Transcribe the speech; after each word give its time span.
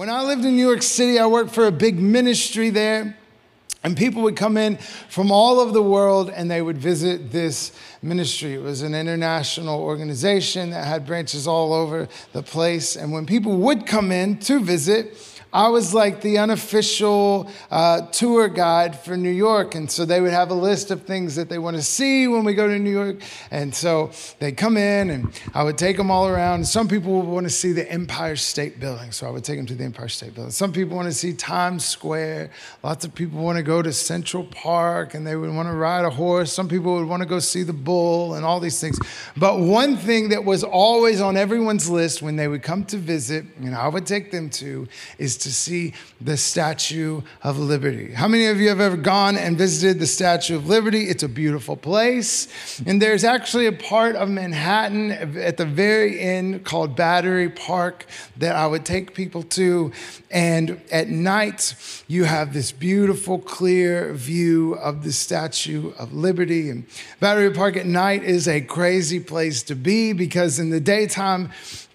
When 0.00 0.08
I 0.08 0.22
lived 0.22 0.46
in 0.46 0.56
New 0.56 0.66
York 0.66 0.80
City, 0.80 1.18
I 1.18 1.26
worked 1.26 1.50
for 1.50 1.66
a 1.66 1.70
big 1.70 2.00
ministry 2.00 2.70
there. 2.70 3.18
And 3.84 3.94
people 3.94 4.22
would 4.22 4.34
come 4.34 4.56
in 4.56 4.78
from 5.10 5.30
all 5.30 5.60
over 5.60 5.72
the 5.72 5.82
world 5.82 6.30
and 6.30 6.50
they 6.50 6.62
would 6.62 6.78
visit 6.78 7.30
this 7.30 7.72
ministry. 8.00 8.54
It 8.54 8.62
was 8.62 8.80
an 8.80 8.94
international 8.94 9.78
organization 9.78 10.70
that 10.70 10.86
had 10.86 11.04
branches 11.04 11.46
all 11.46 11.74
over 11.74 12.08
the 12.32 12.42
place. 12.42 12.96
And 12.96 13.12
when 13.12 13.26
people 13.26 13.58
would 13.58 13.86
come 13.86 14.10
in 14.10 14.38
to 14.38 14.60
visit, 14.60 15.18
I 15.52 15.68
was 15.68 15.92
like 15.92 16.20
the 16.20 16.38
unofficial 16.38 17.50
uh, 17.70 18.02
tour 18.12 18.48
guide 18.48 18.96
for 18.96 19.16
New 19.16 19.30
York. 19.30 19.74
And 19.74 19.90
so 19.90 20.04
they 20.04 20.20
would 20.20 20.32
have 20.32 20.50
a 20.50 20.54
list 20.54 20.92
of 20.92 21.02
things 21.02 21.34
that 21.36 21.48
they 21.48 21.58
want 21.58 21.76
to 21.76 21.82
see 21.82 22.28
when 22.28 22.44
we 22.44 22.54
go 22.54 22.68
to 22.68 22.78
New 22.78 22.90
York. 22.90 23.20
And 23.50 23.74
so 23.74 24.12
they'd 24.38 24.56
come 24.56 24.76
in 24.76 25.10
and 25.10 25.40
I 25.52 25.64
would 25.64 25.76
take 25.76 25.96
them 25.96 26.10
all 26.10 26.28
around. 26.28 26.66
Some 26.66 26.86
people 26.86 27.16
would 27.16 27.28
want 27.28 27.46
to 27.46 27.50
see 27.50 27.72
the 27.72 27.90
Empire 27.90 28.36
State 28.36 28.78
Building. 28.78 29.10
So 29.10 29.26
I 29.26 29.30
would 29.30 29.42
take 29.42 29.58
them 29.58 29.66
to 29.66 29.74
the 29.74 29.82
Empire 29.84 30.08
State 30.08 30.34
Building. 30.34 30.52
Some 30.52 30.72
people 30.72 30.96
want 30.96 31.08
to 31.08 31.14
see 31.14 31.32
Times 31.32 31.84
Square. 31.84 32.50
Lots 32.84 33.04
of 33.04 33.12
people 33.14 33.40
want 33.40 33.56
to 33.56 33.64
go 33.64 33.82
to 33.82 33.92
Central 33.92 34.44
Park 34.44 35.14
and 35.14 35.26
they 35.26 35.34
would 35.34 35.52
want 35.52 35.68
to 35.68 35.74
ride 35.74 36.04
a 36.04 36.10
horse. 36.10 36.52
Some 36.52 36.68
people 36.68 36.94
would 36.94 37.08
want 37.08 37.22
to 37.22 37.28
go 37.28 37.40
see 37.40 37.64
the 37.64 37.72
bull 37.72 38.34
and 38.34 38.44
all 38.44 38.60
these 38.60 38.80
things. 38.80 39.00
But 39.36 39.58
one 39.58 39.96
thing 39.96 40.28
that 40.28 40.44
was 40.44 40.62
always 40.62 41.20
on 41.20 41.36
everyone's 41.36 41.90
list 41.90 42.22
when 42.22 42.36
they 42.36 42.46
would 42.46 42.62
come 42.62 42.84
to 42.84 42.96
visit, 42.96 43.44
and 43.58 43.74
I 43.74 43.88
would 43.88 44.06
take 44.06 44.30
them 44.30 44.48
to, 44.50 44.86
is 45.18 45.39
to 45.40 45.52
see 45.52 45.92
the 46.20 46.36
Statue 46.36 47.22
of 47.42 47.58
Liberty. 47.58 48.12
How 48.12 48.28
many 48.28 48.46
of 48.46 48.60
you 48.60 48.68
have 48.68 48.80
ever 48.80 48.96
gone 48.96 49.36
and 49.36 49.56
visited 49.56 49.98
the 49.98 50.06
Statue 50.06 50.56
of 50.56 50.68
Liberty? 50.68 51.04
It's 51.04 51.22
a 51.22 51.28
beautiful 51.28 51.76
place. 51.76 52.48
And 52.86 53.00
there's 53.00 53.24
actually 53.24 53.66
a 53.66 53.72
part 53.72 54.16
of 54.16 54.28
Manhattan 54.28 55.10
at 55.10 55.56
the 55.56 55.66
very 55.66 56.20
end 56.20 56.64
called 56.64 56.96
Battery 56.96 57.48
Park 57.48 58.06
that 58.36 58.56
I 58.56 58.66
would 58.66 58.84
take 58.84 59.14
people 59.14 59.42
to. 59.44 59.92
And 60.30 60.80
at 60.92 61.08
night, 61.08 61.74
you 62.06 62.24
have 62.24 62.52
this 62.52 62.72
beautiful, 62.72 63.38
clear 63.38 64.12
view 64.12 64.74
of 64.74 65.02
the 65.02 65.12
Statue 65.12 65.92
of 65.98 66.12
Liberty. 66.12 66.70
And 66.70 66.86
Battery 67.18 67.50
Park 67.50 67.76
at 67.76 67.86
night 67.86 68.22
is 68.24 68.46
a 68.46 68.60
crazy 68.60 69.20
place 69.20 69.62
to 69.64 69.74
be 69.74 70.12
because 70.12 70.58
in 70.58 70.70
the 70.70 70.80
daytime, 70.80 71.50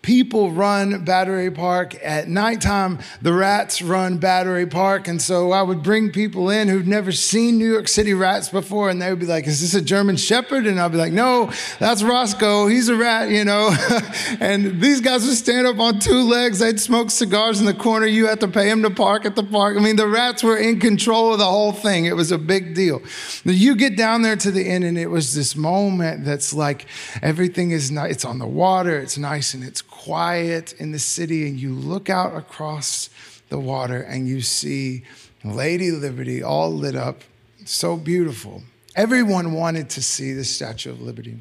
people 0.06 0.52
run 0.52 1.04
Battery 1.04 1.50
Park. 1.50 1.96
At 2.04 2.30
nighttime, 2.30 3.00
the 3.24 3.34
rats 3.34 3.82
run 3.82 4.20
Battery 4.20 4.68
Park. 4.68 5.08
And 5.08 5.20
so 5.20 5.52
I 5.52 5.64
would 5.64 5.82
bring 5.82 6.12
people 6.12 6.52
in 6.52 6.68
who'd 6.68 6.88
never 6.88 7.12
seen 7.12 7.58
New 7.58 7.72
York 7.72 7.88
City 7.88 8.14
rats 8.14 8.50
before, 8.50 8.92
and 8.92 9.02
they 9.02 9.10
would 9.10 9.20
be 9.20 9.26
like, 9.26 9.48
Is 9.48 9.62
this 9.62 9.74
a 9.74 9.82
German 9.82 10.16
Shepherd? 10.16 10.68
And 10.68 10.80
I'd 10.80 10.92
be 10.92 11.00
like, 11.00 11.12
No, 11.12 11.52
that's 11.80 12.04
Roscoe. 12.04 12.68
He's 12.68 12.88
a 12.88 12.96
rat, 12.96 13.32
you 13.32 13.44
know. 13.44 13.76
and 14.40 14.80
these 14.80 15.02
guys 15.02 15.26
would 15.26 15.36
stand 15.36 15.66
up 15.66 15.80
on 15.80 15.98
two 15.98 16.22
legs. 16.22 16.60
They'd 16.60 16.80
smoke 16.80 17.10
cigars 17.10 17.60
in 17.60 17.66
the 17.66 17.74
corner. 17.74 18.06
You 18.06 18.28
had 18.28 18.40
to 18.42 18.48
pay 18.48 18.70
them 18.70 18.84
to 18.84 18.92
park 18.92 19.26
at 19.26 19.36
the 19.36 19.44
park. 19.44 19.76
I 19.76 19.80
mean, 19.80 19.96
the 19.96 20.08
rats 20.08 20.44
were 20.44 20.58
in 20.58 20.80
control 20.80 21.34
of 21.34 21.40
the 21.40 21.46
whole 21.46 21.74
thing. 21.74 22.06
It 22.06 22.16
was 22.16 22.32
a 22.32 22.38
big 22.38 22.76
deal. 22.76 23.02
You 23.44 23.76
get 23.76 23.98
down 23.98 24.22
there 24.22 24.36
to 24.36 24.52
the 24.52 24.70
end, 24.70 24.84
and 24.84 25.00
it 25.00 25.08
was 25.08 25.34
this 25.34 25.56
moment 25.56 26.26
that's 26.26 26.54
like 26.54 26.86
everything 27.24 27.72
is 27.72 27.90
nice. 27.90 28.12
It's 28.12 28.26
on 28.26 28.38
the 28.38 28.48
water, 28.48 29.00
it's 29.00 29.18
nice 29.18 29.56
and 29.56 29.64
it's 29.64 29.82
quiet 30.06 30.74
in 30.74 30.92
the 30.92 31.00
city, 31.00 31.48
and 31.48 31.60
you 31.60 31.74
look 31.74 32.12
out 32.12 32.36
across 32.36 33.10
the 33.50 33.58
water 33.58 34.02
and 34.02 34.28
you 34.28 34.40
see 34.40 35.04
Lady 35.44 35.90
Liberty 35.90 36.44
all 36.44 36.72
lit 36.72 36.96
up, 36.96 37.24
so 37.66 37.98
beautiful. 37.98 38.62
Everyone 38.96 39.54
wanted 39.54 39.90
to 39.92 40.04
see 40.04 40.34
the 40.34 40.44
Statue 40.44 40.92
of 40.92 41.02
Liberty. 41.02 41.40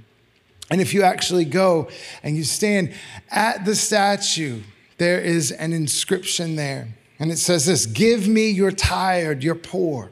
And 0.71 0.81
if 0.81 0.95
you 0.95 1.03
actually 1.03 1.45
go 1.45 1.89
and 2.23 2.39
you 2.39 2.45
stand 2.45 2.95
at 3.31 3.67
the 3.67 3.75
statue, 3.75 4.62
there 4.97 5.21
is 5.21 5.53
an 5.53 5.75
inscription 5.75 6.56
there. 6.56 6.89
And 7.19 7.31
it 7.31 7.39
says 7.39 7.67
this 7.67 7.84
Give 7.84 8.27
me 8.27 8.49
your 8.49 8.73
tired, 8.73 9.45
your 9.45 9.55
poor, 9.55 10.11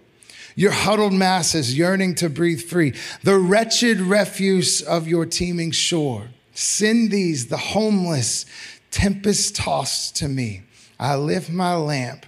your 0.55 0.73
huddled 0.73 1.15
masses 1.15 1.77
yearning 1.77 2.17
to 2.17 2.29
breathe 2.29 2.61
free, 2.61 2.93
the 3.23 3.39
wretched 3.39 3.99
refuse 3.99 4.83
of 4.83 5.09
your 5.09 5.25
teeming 5.25 5.71
shore. 5.71 6.29
Send 6.55 7.11
these, 7.11 7.47
the 7.47 7.57
homeless, 7.57 8.47
tempest 8.91 9.57
tossed 9.57 10.17
to 10.17 10.29
me. 10.29 10.63
I 10.99 11.17
lift 11.17 11.51
my 11.51 11.75
lamp 11.75 12.27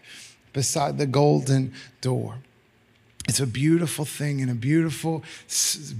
beside 0.52 0.98
the 0.98 1.06
golden 1.06 1.72
door. 2.00 2.38
It's 3.26 3.40
a 3.40 3.46
beautiful 3.46 4.04
thing 4.04 4.42
and 4.42 4.50
a 4.50 4.54
beautiful, 4.54 5.24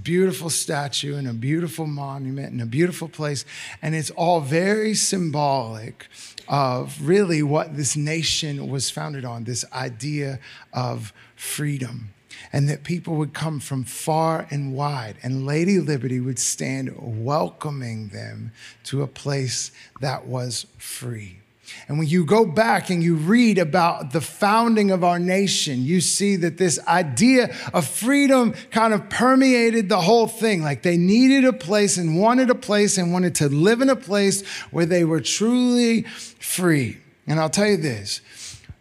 beautiful 0.03 0.49
statue 0.49 1.15
and 1.15 1.27
a 1.27 1.33
beautiful 1.33 1.87
monument 1.87 2.51
and 2.51 2.61
a 2.61 2.67
beautiful 2.67 3.07
place. 3.07 3.45
And 3.81 3.95
it's 3.95 4.11
all 4.11 4.41
very 4.41 4.93
symbolic 4.93 6.07
of 6.47 7.01
really 7.01 7.41
what 7.41 7.75
this 7.75 7.95
nation 7.95 8.69
was 8.69 8.91
founded 8.91 9.25
on 9.25 9.45
this 9.45 9.65
idea 9.73 10.39
of 10.71 11.13
freedom 11.35 12.13
and 12.51 12.69
that 12.69 12.83
people 12.83 13.15
would 13.15 13.33
come 13.33 13.59
from 13.59 13.83
far 13.83 14.47
and 14.51 14.73
wide, 14.73 15.17
and 15.23 15.45
Lady 15.45 15.79
Liberty 15.79 16.19
would 16.19 16.39
stand 16.39 16.93
welcoming 16.97 18.09
them 18.09 18.51
to 18.85 19.01
a 19.01 19.07
place 19.07 19.71
that 20.01 20.25
was 20.25 20.65
free. 20.77 21.39
And 21.87 21.97
when 21.97 22.07
you 22.07 22.25
go 22.25 22.45
back 22.45 22.89
and 22.89 23.03
you 23.03 23.15
read 23.15 23.57
about 23.57 24.11
the 24.11 24.21
founding 24.21 24.91
of 24.91 25.03
our 25.03 25.19
nation, 25.19 25.83
you 25.83 26.01
see 26.01 26.35
that 26.37 26.57
this 26.57 26.79
idea 26.87 27.55
of 27.73 27.87
freedom 27.87 28.53
kind 28.71 28.93
of 28.93 29.09
permeated 29.09 29.89
the 29.89 30.01
whole 30.01 30.27
thing. 30.27 30.61
Like 30.61 30.83
they 30.83 30.97
needed 30.97 31.45
a 31.45 31.53
place 31.53 31.97
and 31.97 32.19
wanted 32.19 32.49
a 32.49 32.55
place 32.55 32.97
and 32.97 33.11
wanted 33.11 33.35
to 33.35 33.49
live 33.49 33.81
in 33.81 33.89
a 33.89 33.95
place 33.95 34.45
where 34.71 34.85
they 34.85 35.03
were 35.03 35.21
truly 35.21 36.03
free. 36.03 36.97
And 37.27 37.39
I'll 37.39 37.49
tell 37.49 37.67
you 37.67 37.77
this 37.77 38.21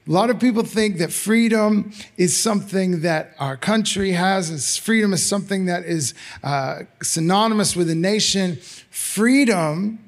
a 0.06 0.12
lot 0.12 0.28
of 0.28 0.38
people 0.38 0.62
think 0.64 0.98
that 0.98 1.12
freedom 1.12 1.92
is 2.18 2.36
something 2.36 3.00
that 3.00 3.34
our 3.38 3.56
country 3.56 4.12
has, 4.12 4.50
and 4.50 4.62
freedom 4.62 5.14
is 5.14 5.24
something 5.24 5.64
that 5.64 5.84
is 5.84 6.12
uh, 6.42 6.80
synonymous 7.02 7.74
with 7.74 7.88
a 7.88 7.94
nation. 7.94 8.56
Freedom 8.90 9.98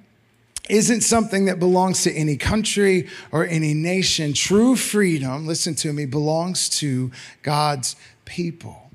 isn't 0.68 1.00
something 1.00 1.46
that 1.46 1.58
belongs 1.58 2.02
to 2.02 2.12
any 2.12 2.36
country 2.36 3.08
or 3.32 3.46
any 3.46 3.72
nation. 3.72 4.34
True 4.34 4.76
freedom, 4.76 5.46
listen 5.46 5.74
to 5.76 5.92
me, 5.94 6.04
belongs 6.04 6.68
to 6.68 7.10
God's 7.42 7.96
people. 8.26 8.85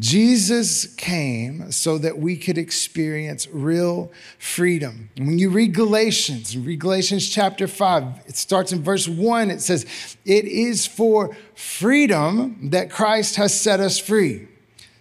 Jesus 0.00 0.86
came 0.94 1.70
so 1.70 1.98
that 1.98 2.18
we 2.18 2.36
could 2.36 2.56
experience 2.56 3.46
real 3.52 4.10
freedom. 4.38 5.10
When 5.18 5.38
you 5.38 5.50
read 5.50 5.74
Galatians, 5.74 6.56
read 6.56 6.80
Galatians 6.80 7.28
chapter 7.28 7.68
5, 7.68 8.22
it 8.26 8.36
starts 8.36 8.72
in 8.72 8.82
verse 8.82 9.06
1. 9.06 9.50
It 9.50 9.60
says, 9.60 10.16
It 10.24 10.46
is 10.46 10.86
for 10.86 11.36
freedom 11.54 12.70
that 12.70 12.90
Christ 12.90 13.36
has 13.36 13.58
set 13.58 13.78
us 13.78 13.98
free. 13.98 14.48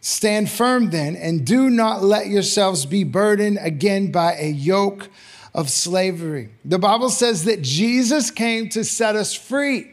Stand 0.02 0.50
firm 0.50 0.90
then, 0.90 1.16
and 1.16 1.46
do 1.46 1.70
not 1.70 2.04
let 2.04 2.28
yourselves 2.28 2.86
be 2.86 3.06
burdened 3.06 3.58
again 3.62 4.12
by 4.12 4.36
a 4.36 4.50
yoke 4.50 5.10
of 5.54 5.70
slavery. 5.70 6.50
The 6.66 6.80
Bible 6.80 7.10
says 7.10 7.46
that 7.46 7.62
Jesus 7.62 8.32
came 8.32 8.68
to 8.70 8.84
set 8.84 9.16
us 9.16 9.34
free. 9.34 9.92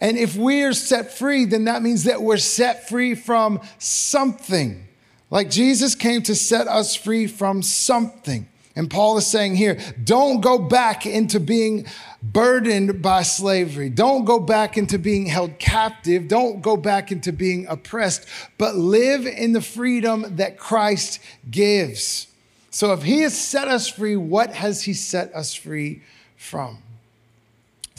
And 0.00 0.16
if 0.16 0.34
we 0.36 0.62
are 0.62 0.72
set 0.72 1.12
free, 1.12 1.44
then 1.44 1.64
that 1.64 1.82
means 1.82 2.04
that 2.04 2.22
we're 2.22 2.38
set 2.38 2.88
free 2.88 3.14
from 3.14 3.60
something. 3.78 4.86
Like 5.30 5.50
Jesus 5.50 5.94
came 5.94 6.22
to 6.22 6.34
set 6.34 6.66
us 6.66 6.94
free 6.96 7.26
from 7.26 7.62
something. 7.62 8.48
And 8.76 8.88
Paul 8.88 9.18
is 9.18 9.26
saying 9.26 9.56
here, 9.56 9.78
don't 10.02 10.40
go 10.40 10.56
back 10.56 11.04
into 11.04 11.38
being 11.38 11.86
burdened 12.22 13.02
by 13.02 13.22
slavery. 13.22 13.90
Don't 13.90 14.24
go 14.24 14.38
back 14.38 14.78
into 14.78 14.98
being 14.98 15.26
held 15.26 15.58
captive. 15.58 16.28
Don't 16.28 16.62
go 16.62 16.76
back 16.76 17.12
into 17.12 17.32
being 17.32 17.66
oppressed, 17.66 18.26
but 18.58 18.76
live 18.76 19.26
in 19.26 19.52
the 19.52 19.60
freedom 19.60 20.36
that 20.36 20.56
Christ 20.56 21.20
gives. 21.50 22.28
So 22.70 22.92
if 22.92 23.02
he 23.02 23.20
has 23.22 23.38
set 23.38 23.68
us 23.68 23.88
free, 23.88 24.16
what 24.16 24.52
has 24.54 24.82
he 24.82 24.94
set 24.94 25.34
us 25.34 25.52
free 25.52 26.02
from? 26.36 26.78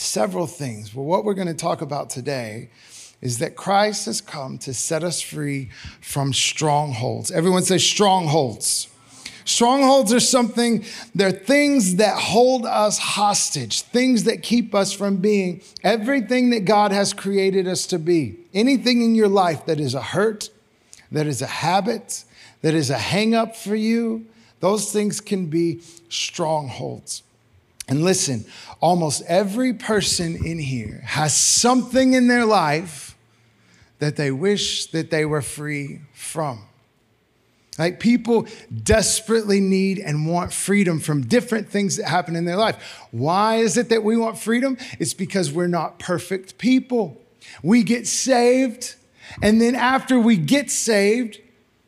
Several 0.01 0.47
things. 0.47 0.89
But 0.89 1.03
what 1.03 1.23
we're 1.23 1.34
going 1.34 1.47
to 1.47 1.53
talk 1.53 1.81
about 1.81 2.09
today 2.09 2.69
is 3.21 3.38
that 3.38 3.56
Christ 3.56 4.07
has 4.07 4.19
come 4.19 4.57
to 4.59 4.74
set 4.74 5.03
us 5.03 5.21
free 5.21 5.69
from 6.01 6.33
strongholds. 6.33 7.31
Everyone 7.31 7.63
say 7.63 7.77
strongholds. 7.77 8.88
Strongholds 9.45 10.13
are 10.13 10.19
something, 10.19 10.86
they're 11.15 11.31
things 11.31 11.95
that 11.95 12.18
hold 12.18 12.65
us 12.65 12.98
hostage, 13.00 13.81
things 13.81 14.24
that 14.25 14.44
keep 14.44 14.74
us 14.75 14.94
from 14.94 15.18
being 15.18 15.62
everything 15.83 16.51
that 16.51 16.65
God 16.65 16.92
has 16.92 17.12
created 17.13 17.68
us 17.68 17.88
to 17.88 18.00
be. 18.00 18.38
Anything 18.54 19.01
in 19.01 19.15
your 19.15 19.27
life 19.27 19.65
that 19.65 19.80
is 19.80 19.95
a 19.95 20.01
hurt, 20.01 20.50
that 21.12 21.27
is 21.27 21.42
a 21.42 21.47
habit, 21.47 22.24
that 22.62 22.74
is 22.74 22.89
a 22.89 22.97
hang 22.97 23.33
up 23.33 23.56
for 23.56 23.75
you, 23.75 24.25
those 24.59 24.92
things 24.92 25.19
can 25.19 25.47
be 25.47 25.81
strongholds. 26.09 27.24
And 27.92 28.06
listen, 28.06 28.46
almost 28.80 29.22
every 29.28 29.74
person 29.74 30.46
in 30.46 30.60
here 30.60 31.02
has 31.04 31.36
something 31.36 32.14
in 32.14 32.30
their 32.30 32.46
life 32.46 33.18
that 34.00 34.16
they 34.16 34.32
wish 34.32 34.86
that 34.88 35.12
they 35.12 35.26
were 35.26 35.42
free 35.42 36.00
from. 36.14 36.64
Like 37.78 38.00
people 38.00 38.48
desperately 38.82 39.60
need 39.60 40.00
and 40.00 40.26
want 40.26 40.54
freedom 40.54 41.02
from 41.02 41.24
different 41.24 41.68
things 41.68 41.98
that 41.98 42.08
happen 42.08 42.38
in 42.38 42.46
their 42.46 42.56
life. 42.56 42.78
Why 43.12 43.58
is 43.58 43.76
it 43.76 43.90
that 43.90 44.06
we 44.06 44.16
want 44.16 44.38
freedom? 44.38 44.78
It's 44.98 45.14
because 45.14 45.52
we're 45.52 45.68
not 45.68 46.00
perfect 46.00 46.58
people. 46.58 47.22
We 47.62 47.84
get 47.84 48.08
saved, 48.08 48.96
and 49.42 49.60
then 49.60 49.76
after 49.76 50.18
we 50.18 50.38
get 50.38 50.72
saved, 50.72 51.40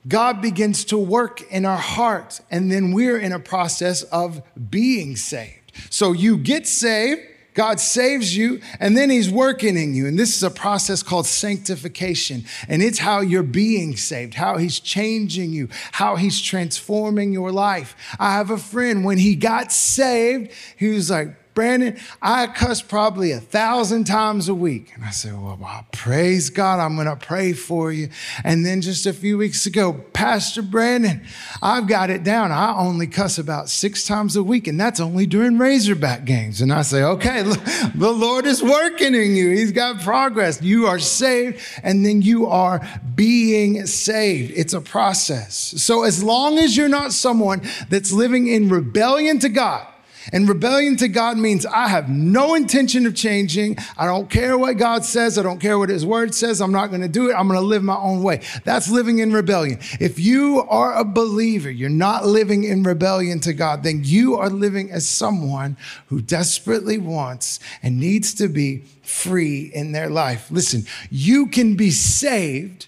God 0.05 0.41
begins 0.41 0.83
to 0.85 0.97
work 0.97 1.49
in 1.49 1.63
our 1.63 1.77
hearts, 1.77 2.41
and 2.51 2.69
then 2.69 2.91
we're 2.91 3.19
in 3.19 3.31
a 3.31 3.39
process 3.39 4.03
of 4.03 4.41
being 4.69 5.15
saved. 5.15 5.62
So 5.89 6.11
you 6.11 6.37
get 6.37 6.67
saved, 6.67 7.21
God 7.53 7.79
saves 7.79 8.35
you, 8.35 8.61
and 8.79 8.97
then 8.97 9.09
He's 9.09 9.29
working 9.29 9.77
in 9.77 9.93
you. 9.93 10.07
And 10.07 10.17
this 10.17 10.35
is 10.35 10.43
a 10.43 10.49
process 10.49 11.03
called 11.03 11.27
sanctification. 11.27 12.45
And 12.67 12.81
it's 12.81 12.99
how 12.99 13.21
you're 13.21 13.43
being 13.43 13.95
saved, 13.95 14.33
how 14.33 14.57
He's 14.57 14.79
changing 14.79 15.51
you, 15.51 15.69
how 15.91 16.15
He's 16.15 16.41
transforming 16.41 17.31
your 17.31 17.51
life. 17.51 17.95
I 18.19 18.33
have 18.33 18.49
a 18.49 18.57
friend, 18.57 19.05
when 19.05 19.17
he 19.17 19.35
got 19.35 19.71
saved, 19.71 20.51
he 20.77 20.89
was 20.89 21.09
like, 21.11 21.35
Brandon, 21.53 21.97
I 22.21 22.47
cuss 22.47 22.81
probably 22.81 23.31
a 23.31 23.39
thousand 23.39 24.05
times 24.05 24.49
a 24.49 24.55
week. 24.55 24.91
And 24.95 25.05
I 25.05 25.11
said, 25.11 25.33
Well, 25.33 25.57
well 25.59 25.85
praise 25.91 26.49
God, 26.49 26.79
I'm 26.79 26.95
going 26.95 27.07
to 27.07 27.15
pray 27.15 27.53
for 27.53 27.91
you. 27.91 28.09
And 28.43 28.65
then 28.65 28.81
just 28.81 29.05
a 29.05 29.13
few 29.13 29.37
weeks 29.37 29.65
ago, 29.65 29.93
Pastor 30.13 30.61
Brandon, 30.61 31.23
I've 31.61 31.87
got 31.87 32.09
it 32.09 32.23
down. 32.23 32.51
I 32.51 32.75
only 32.75 33.07
cuss 33.07 33.37
about 33.37 33.69
six 33.69 34.05
times 34.05 34.35
a 34.35 34.43
week, 34.43 34.67
and 34.67 34.79
that's 34.79 34.99
only 34.99 35.27
during 35.27 35.57
Razorback 35.57 36.25
games. 36.25 36.61
And 36.61 36.73
I 36.73 36.81
say, 36.81 37.03
Okay, 37.03 37.43
the 37.95 38.11
Lord 38.11 38.45
is 38.45 38.63
working 38.63 39.13
in 39.13 39.35
you. 39.35 39.51
He's 39.51 39.71
got 39.71 40.01
progress. 40.01 40.61
You 40.61 40.87
are 40.87 40.99
saved, 40.99 41.61
and 41.83 42.05
then 42.05 42.21
you 42.21 42.47
are 42.47 42.81
being 43.15 43.85
saved. 43.85 44.53
It's 44.55 44.73
a 44.73 44.81
process. 44.81 45.55
So 45.77 46.03
as 46.03 46.23
long 46.23 46.57
as 46.57 46.75
you're 46.75 46.89
not 46.89 47.13
someone 47.13 47.61
that's 47.89 48.11
living 48.11 48.47
in 48.47 48.69
rebellion 48.69 49.39
to 49.39 49.49
God, 49.49 49.87
and 50.31 50.47
rebellion 50.47 50.95
to 50.97 51.07
God 51.07 51.37
means 51.37 51.65
I 51.65 51.87
have 51.87 52.09
no 52.09 52.55
intention 52.55 53.05
of 53.05 53.15
changing. 53.15 53.77
I 53.97 54.05
don't 54.05 54.29
care 54.29 54.57
what 54.57 54.77
God 54.77 55.03
says. 55.03 55.37
I 55.37 55.43
don't 55.43 55.59
care 55.59 55.77
what 55.77 55.89
His 55.89 56.05
word 56.05 56.33
says. 56.33 56.61
I'm 56.61 56.71
not 56.71 56.87
going 56.87 57.01
to 57.01 57.07
do 57.07 57.29
it. 57.29 57.33
I'm 57.33 57.47
going 57.47 57.59
to 57.59 57.65
live 57.65 57.83
my 57.83 57.97
own 57.97 58.23
way. 58.23 58.41
That's 58.63 58.89
living 58.89 59.19
in 59.19 59.33
rebellion. 59.33 59.79
If 59.99 60.19
you 60.19 60.65
are 60.69 60.93
a 60.93 61.03
believer, 61.03 61.69
you're 61.69 61.89
not 61.89 62.25
living 62.25 62.63
in 62.63 62.83
rebellion 62.83 63.39
to 63.41 63.53
God, 63.53 63.83
then 63.83 64.01
you 64.03 64.35
are 64.35 64.49
living 64.49 64.91
as 64.91 65.07
someone 65.07 65.77
who 66.07 66.21
desperately 66.21 66.97
wants 66.97 67.59
and 67.81 67.99
needs 67.99 68.33
to 68.35 68.47
be 68.47 68.83
free 69.01 69.71
in 69.73 69.91
their 69.91 70.09
life. 70.09 70.49
Listen, 70.49 70.83
you 71.09 71.47
can 71.47 71.75
be 71.75 71.91
saved 71.91 72.87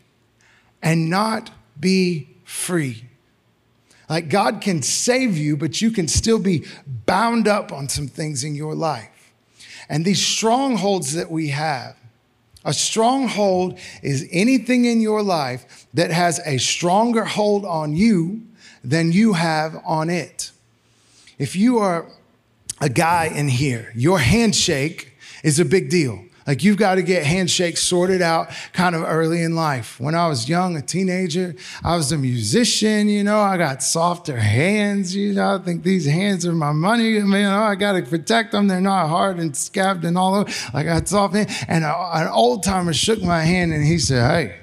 and 0.81 1.09
not 1.09 1.51
be 1.79 2.29
free. 2.43 3.04
Like 4.09 4.29
God 4.29 4.61
can 4.61 4.81
save 4.81 5.37
you, 5.37 5.57
but 5.57 5.81
you 5.81 5.91
can 5.91 6.07
still 6.07 6.39
be 6.39 6.65
bound 7.05 7.47
up 7.47 7.71
on 7.71 7.89
some 7.89 8.07
things 8.07 8.43
in 8.43 8.55
your 8.55 8.75
life. 8.75 9.33
And 9.89 10.05
these 10.05 10.25
strongholds 10.25 11.13
that 11.13 11.29
we 11.29 11.49
have, 11.49 11.95
a 12.63 12.73
stronghold 12.73 13.77
is 14.01 14.27
anything 14.31 14.85
in 14.85 14.99
your 14.99 15.21
life 15.21 15.87
that 15.93 16.11
has 16.11 16.39
a 16.45 16.57
stronger 16.57 17.25
hold 17.25 17.65
on 17.65 17.95
you 17.95 18.41
than 18.83 19.11
you 19.11 19.33
have 19.33 19.81
on 19.85 20.09
it. 20.09 20.51
If 21.37 21.55
you 21.55 21.77
are 21.77 22.09
a 22.81 22.89
guy 22.89 23.25
in 23.25 23.47
here, 23.47 23.91
your 23.95 24.19
handshake 24.19 25.13
is 25.43 25.59
a 25.59 25.65
big 25.65 25.89
deal. 25.89 26.24
Like 26.47 26.63
you've 26.63 26.77
got 26.77 26.95
to 26.95 27.01
get 27.01 27.23
handshakes 27.23 27.81
sorted 27.81 28.21
out 28.21 28.49
kind 28.71 28.95
of 28.95 29.01
early 29.03 29.41
in 29.41 29.55
life. 29.55 29.99
When 29.99 30.13
I 30.13 30.27
was 30.27 30.47
young, 30.47 30.77
a 30.77 30.81
teenager, 30.81 31.55
I 31.83 31.97
was 31.97 32.11
a 32.11 32.17
musician, 32.17 33.09
you 33.09 33.23
know, 33.23 33.39
I 33.39 33.57
got 33.57 33.81
softer 33.81 34.37
hands, 34.37 35.15
you 35.15 35.33
know, 35.33 35.55
I 35.55 35.57
think 35.57 35.83
these 35.83 36.05
hands 36.05 36.45
are 36.45 36.53
my 36.53 36.71
money. 36.71 37.11
You 37.13 37.25
know, 37.25 37.63
I 37.63 37.73
got 37.73 37.93
to 37.93 38.03
protect 38.03 38.51
them. 38.51 38.67
They're 38.67 38.79
not 38.79 39.07
hard 39.09 39.39
and 39.39 39.57
scabbed 39.57 40.05
and 40.05 40.17
all 40.17 40.35
over. 40.35 40.51
Like 40.73 40.85
I 40.85 40.99
got 40.99 41.07
soft 41.07 41.33
hands. 41.33 41.51
And 41.67 41.83
an 41.83 42.27
old 42.27 42.63
timer 42.63 42.93
shook 42.93 43.23
my 43.23 43.41
hand 43.41 43.73
and 43.73 43.83
he 43.83 43.97
said, 43.97 44.29
Hey, 44.29 44.59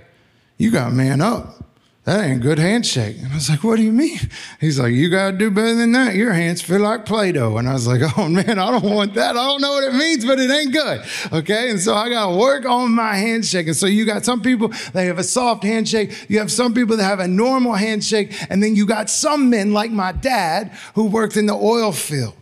you 0.58 0.70
got 0.70 0.92
man 0.92 1.20
up 1.20 1.71
that 2.04 2.24
ain't 2.24 2.42
good 2.42 2.58
handshake. 2.58 3.18
And 3.18 3.28
I 3.28 3.36
was 3.36 3.48
like, 3.48 3.62
what 3.62 3.76
do 3.76 3.82
you 3.82 3.92
mean? 3.92 4.18
He's 4.60 4.80
like, 4.80 4.92
you 4.92 5.08
got 5.08 5.30
to 5.30 5.36
do 5.36 5.52
better 5.52 5.76
than 5.76 5.92
that. 5.92 6.16
Your 6.16 6.32
hands 6.32 6.60
feel 6.60 6.80
like 6.80 7.06
Play 7.06 7.30
Doh. 7.30 7.58
And 7.58 7.68
I 7.68 7.74
was 7.74 7.86
like, 7.86 8.00
oh 8.18 8.28
man, 8.28 8.58
I 8.58 8.72
don't 8.72 8.92
want 8.92 9.14
that. 9.14 9.36
I 9.36 9.46
don't 9.46 9.60
know 9.60 9.70
what 9.70 9.84
it 9.84 9.94
means, 9.94 10.24
but 10.24 10.40
it 10.40 10.50
ain't 10.50 10.72
good. 10.72 11.04
Okay. 11.32 11.70
And 11.70 11.78
so 11.78 11.94
I 11.94 12.08
got 12.08 12.30
to 12.30 12.36
work 12.36 12.66
on 12.66 12.90
my 12.90 13.14
handshake. 13.14 13.68
And 13.68 13.76
so 13.76 13.86
you 13.86 14.04
got 14.04 14.24
some 14.24 14.42
people, 14.42 14.72
they 14.92 15.06
have 15.06 15.18
a 15.18 15.24
soft 15.24 15.62
handshake. 15.62 16.26
You 16.28 16.40
have 16.40 16.50
some 16.50 16.74
people 16.74 16.96
that 16.96 17.04
have 17.04 17.20
a 17.20 17.28
normal 17.28 17.74
handshake. 17.74 18.34
And 18.50 18.60
then 18.60 18.74
you 18.74 18.84
got 18.84 19.08
some 19.08 19.48
men 19.48 19.72
like 19.72 19.92
my 19.92 20.10
dad 20.10 20.72
who 20.96 21.04
worked 21.04 21.36
in 21.36 21.46
the 21.46 21.54
oil 21.54 21.92
field. 21.92 22.34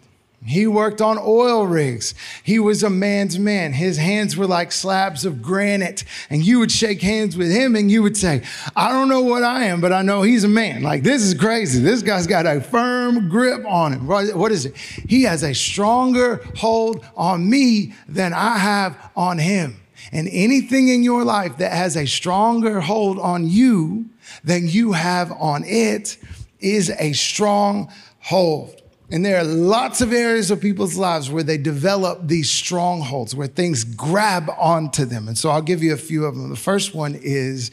He 0.45 0.67
worked 0.67 1.03
on 1.03 1.19
oil 1.19 1.67
rigs. 1.67 2.15
He 2.43 2.59
was 2.59 2.83
a 2.83 2.89
man's 2.89 3.39
man. 3.39 3.75
His 3.75 3.99
hands 3.99 4.39
were 4.39 4.47
like 4.47 4.73
slabs 4.73 5.27
of 5.27 5.43
granite. 5.43 6.05
And 6.31 6.43
you 6.43 6.59
would 6.61 6.73
shake 6.73 7.03
hands 7.03 7.37
with 7.37 7.51
him 7.51 7.77
and 7.77 7.91
you 7.91 8.03
would 8.03 8.17
say, 8.17 8.43
I 8.75 8.89
don't 8.89 9.11
know 9.11 9.21
what 9.21 9.43
I 9.43 9.65
am, 9.65 9.83
but 9.83 9.93
I 9.93 10.01
know 10.01 10.23
he's 10.23 10.45
a 10.45 10.49
man. 10.49 10.83
Like, 10.83 11.03
this 11.03 11.21
is 11.23 11.35
crazy. 11.35 11.83
This 11.83 12.03
guy's 12.03 12.27
got 12.27 12.47
a 12.47 12.63
firm 12.63 13.29
grip 13.29 13.67
on 13.67 13.93
him. 13.93 14.07
What 14.07 14.51
is 14.51 14.65
it? 14.65 14.77
He 14.77 15.25
has 15.25 15.43
a 15.43 15.55
stronger 15.55 16.37
hold 16.57 17.05
on 17.17 17.49
me 17.49 17.93
than 18.09 18.33
I 18.33 18.57
have 18.57 19.11
on 19.15 19.39
him. 19.39 19.77
And 20.11 20.27
anything 20.33 20.89
in 20.89 21.03
your 21.03 21.23
life 21.23 21.59
that 21.59 21.73
has 21.73 21.99
a 21.99 22.07
stronger 22.07 22.81
hold 22.81 23.19
on 23.19 23.47
you 23.47 24.07
than 24.43 24.67
you 24.67 24.93
have 24.93 25.33
on 25.33 25.65
it 25.65 26.17
is 26.61 26.91
a 26.99 27.13
strong 27.13 27.93
hold. 28.21 28.80
And 29.13 29.25
there 29.25 29.39
are 29.39 29.45
lots 29.45 30.01
of 30.01 30.13
areas 30.13 30.53
of 30.53 30.61
people's 30.61 30.97
lives 30.97 31.31
where 31.31 31.43
they 31.43 31.59
develop 31.59 32.29
these 32.29 32.49
strongholds, 32.49 33.35
where 33.35 33.49
things 33.49 33.83
grab 33.83 34.49
onto 34.57 35.05
them. 35.05 35.27
And 35.27 35.37
so 35.37 35.51
I'll 35.51 35.63
give 35.63 35.83
you 35.83 35.93
a 35.93 35.97
few 35.97 36.25
of 36.25 36.37
them. 36.37 36.49
The 36.49 36.57
first 36.57 36.95
one 36.95 37.19
is 37.21 37.73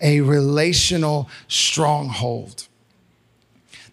a 0.00 0.20
relational 0.20 1.28
stronghold. 1.48 2.68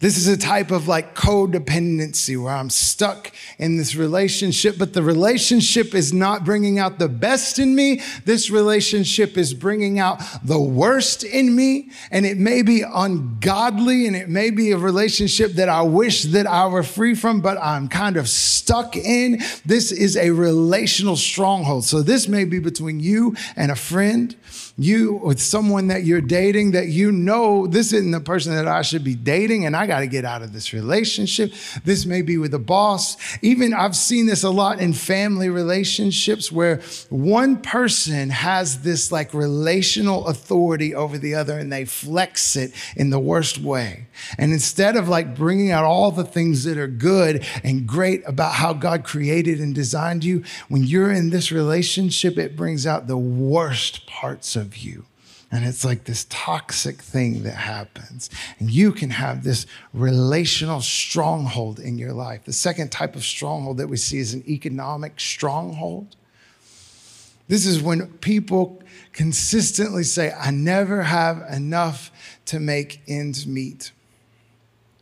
This 0.01 0.18
is 0.18 0.27
a 0.27 0.36
type 0.36 0.71
of 0.71 0.88
like 0.88 1.13
codependency 1.13 2.36
where 2.42 2.53
I'm 2.53 2.71
stuck 2.71 3.31
in 3.59 3.77
this 3.77 3.95
relationship, 3.95 4.80
but 4.80 4.94
the 4.94 5.03
relationship 5.03 5.94
is 5.94 6.12
not 6.12 6.44
bringing 6.44 6.80
out 6.80 6.98
the 6.98 7.07
best 7.07 7.59
in 7.59 7.75
me. 7.75 8.01
This 8.25 8.50
relationship 8.50 9.38
is 9.38 9.53
bringing 9.53 10.00
out 10.00 10.19
the 10.44 10.59
worst 10.59 11.24
in 11.24 11.56
me. 11.56 11.92
And 12.09 12.25
it 12.25 12.38
may 12.38 12.63
be 12.63 12.81
ungodly 12.81 14.07
and 14.07 14.15
it 14.15 14.27
may 14.27 14.50
be 14.50 14.71
a 14.71 14.77
relationship 14.77 15.51
that 15.53 15.69
I 15.69 15.83
wish 15.83 16.24
that 16.24 16.47
I 16.47 16.65
were 16.65 16.83
free 16.83 17.13
from, 17.13 17.39
but 17.42 17.59
I'm 17.59 17.88
kind 17.88 18.18
of 18.18 18.27
stuck 18.27 18.97
in. 18.97 19.39
This 19.68 19.92
is 19.92 20.18
a 20.18 20.31
relational 20.31 21.15
stronghold. 21.15 21.86
So 21.86 22.01
this 22.01 22.27
may 22.27 22.45
be 22.45 22.57
between 22.57 23.00
you 23.00 23.36
and 23.56 23.71
a 23.71 23.75
friend 23.75 24.35
you 24.83 25.14
with 25.14 25.40
someone 25.40 25.88
that 25.88 26.04
you're 26.04 26.21
dating 26.21 26.71
that 26.71 26.88
you 26.88 27.11
know 27.11 27.68
this 27.68 27.94
isn't 27.94 28.11
the 28.11 28.19
person 28.19 28.56
that 28.56 28.68
I 28.68 28.81
should 28.81 29.04
be 29.04 29.16
dating 29.16 29.66
and 29.66 29.76
I 29.76 29.88
got 29.88 30.00
to 30.00 30.07
get 30.07 30.26
out 30.26 30.42
of 30.42 30.54
this 30.54 30.73
relationship. 30.73 31.54
This 31.83 32.06
may 32.06 32.21
be 32.21 32.38
with 32.38 32.54
a 32.54 32.59
boss. 32.59 33.18
Even 33.42 33.73
I've 33.73 33.95
seen 33.95 34.26
this 34.26 34.44
a 34.44 34.50
lot 34.50 34.80
in 34.80 34.94
family 34.94 35.50
relationships 35.50 36.52
where 36.52 36.81
one 37.09 37.61
person 37.61 38.30
has 38.30 38.81
this 38.81 39.11
like 39.11 39.33
relational 39.33 40.28
authority 40.28 40.95
over 40.95 41.18
the 41.18 41.35
other 41.35 41.57
and 41.57 41.71
they 41.71 41.85
flex 41.85 42.56
it 42.56 42.73
in 42.95 43.09
the 43.09 43.19
worst 43.19 43.59
way. 43.59 44.07
And 44.38 44.52
instead 44.52 44.95
of 44.95 45.07
like 45.07 45.35
bringing 45.35 45.71
out 45.71 45.83
all 45.83 46.11
the 46.11 46.23
things 46.23 46.64
that 46.64 46.78
are 46.78 46.88
good 46.88 47.45
and 47.64 47.88
great 47.88 48.23
about 48.26 48.54
how 48.54 48.73
God 48.73 49.04
created 49.04 49.59
and 49.59 49.73
designed 49.73 50.23
you, 50.23 50.44
when 50.69 50.83
you're 50.83 51.11
in 51.11 51.30
this 51.30 51.52
relationship, 51.52 52.38
it 52.38 52.56
brings 52.56 52.85
out 52.88 53.07
the 53.07 53.18
worst 53.18 54.06
parts 54.07 54.56
of 54.56 54.70
you. 54.78 55.06
And 55.51 55.66
it's 55.66 55.83
like 55.83 56.06
this 56.06 56.25
toxic 56.30 57.01
thing 57.01 57.44
that 57.44 57.56
happens. 57.56 58.30
And 58.59 58.71
you 58.71 58.94
can 58.94 59.09
have 59.09 59.44
this 59.44 59.66
relational 59.94 60.80
stronghold 60.80 61.78
in 61.80 61.97
your 61.97 62.13
life. 62.13 62.45
The 62.45 62.54
second 62.54 62.90
type 62.90 63.18
of 63.18 63.23
stronghold 63.23 63.78
that 63.78 63.87
we 63.87 63.97
see 63.97 64.19
is 64.19 64.33
an 64.33 64.44
economic 64.47 65.19
stronghold. 65.19 66.16
This 67.49 67.66
is 67.66 67.81
when 67.81 68.07
people 68.19 68.81
consistently 69.11 70.04
say, 70.04 70.31
I 70.31 70.51
never 70.51 71.04
have 71.04 71.44
enough 71.51 72.11
to 72.45 72.61
make 72.61 73.01
ends 73.07 73.45
meet. 73.45 73.92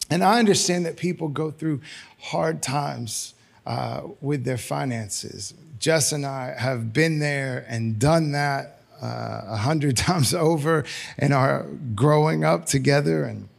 And 0.09 0.23
I 0.23 0.39
understand 0.39 0.87
that 0.87 0.97
people 0.97 1.27
go 1.27 1.51
through 1.51 1.81
hard 2.19 2.63
times 2.63 3.35
uh, 3.67 4.01
with 4.19 4.45
their 4.45 4.57
finances. 4.57 5.53
Jess 5.77 6.11
and 6.11 6.25
I 6.25 6.55
have 6.57 6.91
been 6.91 7.19
there 7.19 7.65
and 7.69 7.99
done 7.99 8.31
that 8.31 8.78
Uh, 9.01 9.41
a 9.47 9.57
hundred 9.57 9.95
times 10.07 10.33
over 10.33 10.85
in 11.17 11.31
our 11.31 11.65
growing 11.95 12.43
up 12.43 12.65
together. 12.65 13.23
And 13.23 13.49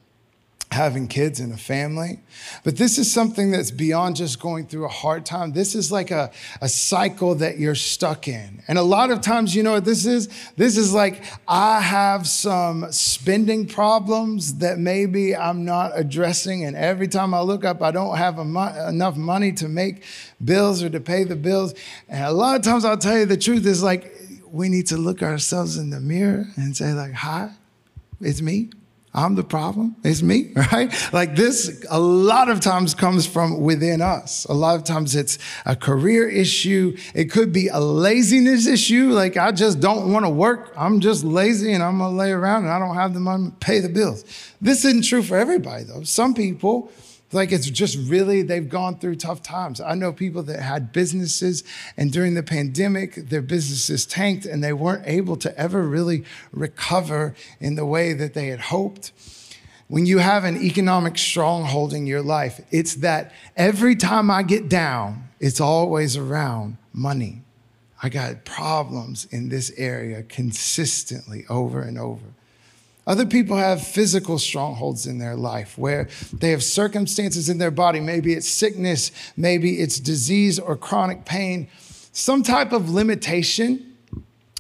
having 0.73 1.09
kids 1.09 1.41
and 1.41 1.53
a 1.53 1.57
family. 1.57 2.21
But 2.63 2.77
this 2.77 2.97
is 2.97 3.13
something 3.13 3.51
that's 3.51 3.73
beyond 3.73 4.15
just 4.15 4.39
going 4.39 4.69
through 4.69 4.85
a 4.85 4.89
hard 4.89 5.27
time. 5.27 5.53
This 5.53 5.75
is 5.75 5.91
like 5.91 6.13
a, 6.13 6.31
a 6.61 6.69
cycle 6.69 7.35
that 7.37 7.59
you're 7.59 7.75
stuck 7.75 8.29
in. 8.29 8.63
And 8.69 8.79
a 8.79 8.83
lot 8.83 9.11
of 9.11 9.21
times, 9.21 9.57
you 9.57 9.65
know 9.65 9.73
what 9.73 9.85
this 9.85 10.07
is? 10.07 10.29
This 10.57 10.77
is 10.77 10.95
like, 10.95 11.25
I 11.49 11.81
have 11.81 12.29
some 12.29 12.91
spending 12.93 13.67
problems 13.67 14.59
that 14.59 14.79
maybe 14.79 15.35
I'm 15.35 15.65
not 15.65 15.91
addressing. 15.95 16.65
And 16.65 16.77
every 16.77 17.09
time 17.09 17.35
I 17.35 17.41
look 17.41 17.65
up, 17.65 17.83
I 17.83 17.91
don't 17.91 18.17
have 18.17 18.37
mo- 18.37 18.89
enough 18.89 19.17
money 19.17 19.51
to 19.55 19.69
make 19.69 20.05
bills 20.45 20.85
or 20.85 20.91
to 20.91 21.01
pay 21.01 21.25
the 21.25 21.37
bills. 21.37 21.75
And 22.09 22.25
a 22.25 22.33
lot 22.33 22.55
of 22.55 22.63
times, 22.63 22.85
I'll 22.85 22.97
tell 22.97 23.19
you 23.19 23.27
the 23.27 23.37
truth 23.37 23.67
is 23.67 23.83
like, 23.83 24.20
we 24.53 24.69
need 24.69 24.87
to 24.89 24.97
look 24.97 25.23
ourselves 25.23 25.77
in 25.77 25.91
the 25.91 26.01
mirror 26.01 26.47
and 26.57 26.77
say, 26.77 26.93
like, 26.93 27.13
hi, 27.13 27.51
it's 28.21 28.43
me. 28.43 28.71
I'm 29.13 29.35
the 29.35 29.43
problem. 29.43 29.97
It's 30.05 30.23
me, 30.23 30.53
right? 30.73 30.93
Like 31.13 31.35
this, 31.35 31.85
a 31.91 31.99
lot 31.99 32.49
of 32.49 32.61
times 32.61 32.95
comes 32.95 33.27
from 33.27 33.61
within 33.61 34.01
us. 34.01 34.45
A 34.45 34.53
lot 34.53 34.77
of 34.77 34.85
times 34.85 35.17
it's 35.17 35.39
a 35.67 35.75
career 35.75 36.29
issue. 36.29 36.97
It 37.13 37.31
could 37.31 37.53
be 37.53 37.69
a 37.69 37.81
laziness 37.81 38.67
issue. 38.67 39.11
Like 39.11 39.37
I 39.37 39.51
just 39.51 39.81
don't 39.81 40.13
want 40.13 40.27
to 40.27 40.31
work. 40.31 40.73
I'm 40.77 41.01
just 41.01 41.25
lazy 41.25 41.73
and 41.73 41.83
I'm 41.83 41.99
going 41.99 42.13
to 42.13 42.17
lay 42.17 42.31
around 42.31 42.65
and 42.65 42.73
I 42.73 42.79
don't 42.79 42.95
have 42.95 43.15
the 43.15 43.21
money 43.21 43.51
to 43.51 43.57
pay 43.57 43.81
the 43.81 43.89
bills. 43.89 44.25
This 44.61 44.85
isn't 44.85 45.05
true 45.05 45.23
for 45.23 45.37
everybody 45.37 45.85
though. 45.85 46.05
Some 46.05 46.33
people, 46.33 46.93
like 47.33 47.53
it's 47.53 47.71
just 47.71 47.97
really, 48.09 48.43
they've 48.43 48.69
gone 48.69 48.99
through 48.99 49.17
tough 49.17 49.43
times. 49.43 49.81
I 49.81 49.95
know 49.95 50.13
people 50.13 50.43
that 50.45 50.61
had 50.61 50.93
businesses 50.93 51.63
and 51.97 52.13
during 52.13 52.35
the 52.35 52.43
pandemic, 52.43 53.15
their 53.15 53.43
businesses 53.43 54.05
tanked 54.05 54.47
and 54.47 54.63
they 54.63 54.73
weren't 54.73 55.07
able 55.07 55.37
to 55.37 55.57
ever 55.59 55.83
really 55.83 56.25
recover 56.53 57.35
in 57.61 57.77
the 57.77 57.87
way 57.87 58.13
that 58.13 58.35
they 58.35 58.49
had 58.49 58.61
hoped. 58.61 59.13
When 59.87 60.07
you 60.07 60.19
have 60.19 60.45
an 60.45 60.57
economic 60.63 61.19
stronghold 61.19 61.93
in 61.93 62.07
your 62.07 62.23
life, 62.23 62.61
it's 62.71 62.97
that 62.97 63.33
every 63.57 63.97
time 63.97 64.31
I 64.31 64.43
get 64.43 64.69
down, 64.69 65.29
it's 65.41 65.61
always 65.61 66.17
around 66.17 66.77
money. 66.93 67.43
I 68.03 68.09
got 68.09 68.45
problems 68.45 69.27
in 69.31 69.49
this 69.49 69.73
area 69.77 70.23
consistently 70.23 71.45
over 71.49 71.83
and 71.83 71.99
over. 71.99 72.25
Other 73.11 73.27
people 73.27 73.57
have 73.57 73.85
physical 73.85 74.39
strongholds 74.39 75.05
in 75.05 75.19
their 75.19 75.35
life 75.35 75.77
where 75.77 76.09
they 76.33 76.53
have 76.53 76.63
circumstances 76.63 77.49
in 77.49 77.59
their 77.59 77.73
body. 77.73 77.99
Maybe 77.99 78.35
it's 78.35 78.47
sickness, 78.47 79.11
maybe 79.37 79.81
it's 79.81 79.99
disease 79.99 80.61
or 80.61 80.77
chronic 80.77 81.25
pain, 81.25 81.67
some 82.13 82.45
type 82.45 82.71
of 82.71 82.89
limitation 82.89 83.97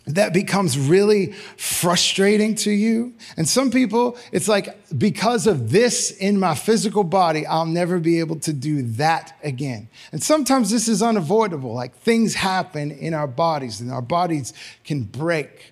that 0.06 0.32
becomes 0.32 0.76
really 0.76 1.30
frustrating 1.56 2.56
to 2.56 2.72
you. 2.72 3.12
And 3.36 3.48
some 3.48 3.70
people, 3.70 4.18
it's 4.32 4.48
like, 4.48 4.76
because 4.98 5.46
of 5.46 5.70
this 5.70 6.10
in 6.10 6.40
my 6.40 6.56
physical 6.56 7.04
body, 7.04 7.46
I'll 7.46 7.66
never 7.66 8.00
be 8.00 8.18
able 8.18 8.40
to 8.40 8.52
do 8.52 8.82
that 8.94 9.38
again. 9.44 9.88
And 10.10 10.20
sometimes 10.20 10.72
this 10.72 10.88
is 10.88 11.02
unavoidable. 11.02 11.72
Like 11.72 11.94
things 11.98 12.34
happen 12.34 12.90
in 12.90 13.14
our 13.14 13.28
bodies, 13.28 13.80
and 13.80 13.92
our 13.92 14.02
bodies 14.02 14.52
can 14.82 15.04
break. 15.04 15.69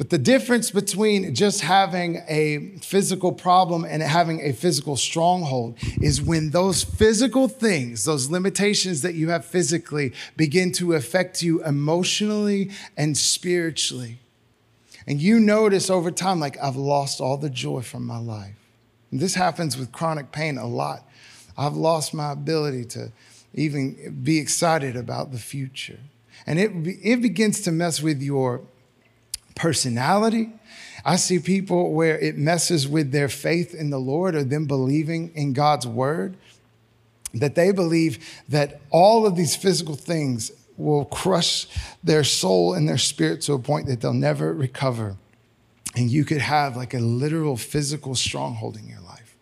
But 0.00 0.08
the 0.08 0.16
difference 0.16 0.70
between 0.70 1.34
just 1.34 1.60
having 1.60 2.22
a 2.26 2.70
physical 2.80 3.32
problem 3.32 3.84
and 3.84 4.02
having 4.02 4.40
a 4.40 4.52
physical 4.54 4.96
stronghold 4.96 5.76
is 6.00 6.22
when 6.22 6.52
those 6.52 6.82
physical 6.82 7.48
things, 7.48 8.04
those 8.04 8.30
limitations 8.30 9.02
that 9.02 9.12
you 9.12 9.28
have 9.28 9.44
physically, 9.44 10.14
begin 10.38 10.72
to 10.72 10.94
affect 10.94 11.42
you 11.42 11.62
emotionally 11.64 12.70
and 12.96 13.14
spiritually. 13.14 14.16
And 15.06 15.20
you 15.20 15.38
notice 15.38 15.90
over 15.90 16.10
time, 16.10 16.40
like, 16.40 16.56
I've 16.62 16.76
lost 16.76 17.20
all 17.20 17.36
the 17.36 17.50
joy 17.50 17.82
from 17.82 18.06
my 18.06 18.18
life. 18.18 18.56
And 19.10 19.20
this 19.20 19.34
happens 19.34 19.76
with 19.76 19.92
chronic 19.92 20.32
pain 20.32 20.56
a 20.56 20.66
lot. 20.66 21.06
I've 21.58 21.76
lost 21.76 22.14
my 22.14 22.32
ability 22.32 22.86
to 22.86 23.12
even 23.52 24.22
be 24.24 24.38
excited 24.38 24.96
about 24.96 25.30
the 25.30 25.38
future. 25.38 26.00
And 26.46 26.58
it, 26.58 26.70
it 27.02 27.20
begins 27.20 27.60
to 27.60 27.70
mess 27.70 28.00
with 28.00 28.22
your 28.22 28.62
personality. 29.60 30.48
I 31.04 31.16
see 31.16 31.38
people 31.38 31.92
where 31.92 32.18
it 32.18 32.38
messes 32.38 32.88
with 32.88 33.12
their 33.12 33.28
faith 33.28 33.74
in 33.74 33.90
the 33.90 33.98
Lord 33.98 34.34
or 34.34 34.42
them 34.42 34.66
believing 34.66 35.32
in 35.34 35.52
God's 35.52 35.86
word, 35.86 36.36
that 37.34 37.54
they 37.54 37.70
believe 37.70 38.18
that 38.48 38.80
all 38.90 39.26
of 39.26 39.36
these 39.36 39.54
physical 39.54 39.96
things 39.96 40.50
will 40.78 41.04
crush 41.04 41.66
their 42.02 42.24
soul 42.24 42.72
and 42.72 42.88
their 42.88 42.98
spirit 42.98 43.42
to 43.42 43.52
a 43.52 43.58
point 43.58 43.86
that 43.86 44.00
they'll 44.00 44.14
never 44.14 44.54
recover. 44.54 45.16
And 45.94 46.10
you 46.10 46.24
could 46.24 46.40
have 46.40 46.74
like 46.74 46.94
a 46.94 46.98
literal 46.98 47.58
physical 47.58 48.14
stronghold 48.14 48.78
in 48.78 48.88
your 48.88 49.00
life. 49.00 49.36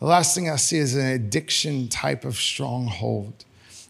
The 0.00 0.06
last 0.06 0.34
thing 0.34 0.50
I 0.50 0.56
see 0.56 0.78
is 0.78 0.96
an 0.96 1.06
addiction 1.06 1.88
type 1.88 2.24
of 2.24 2.36
stronghold. 2.36 3.44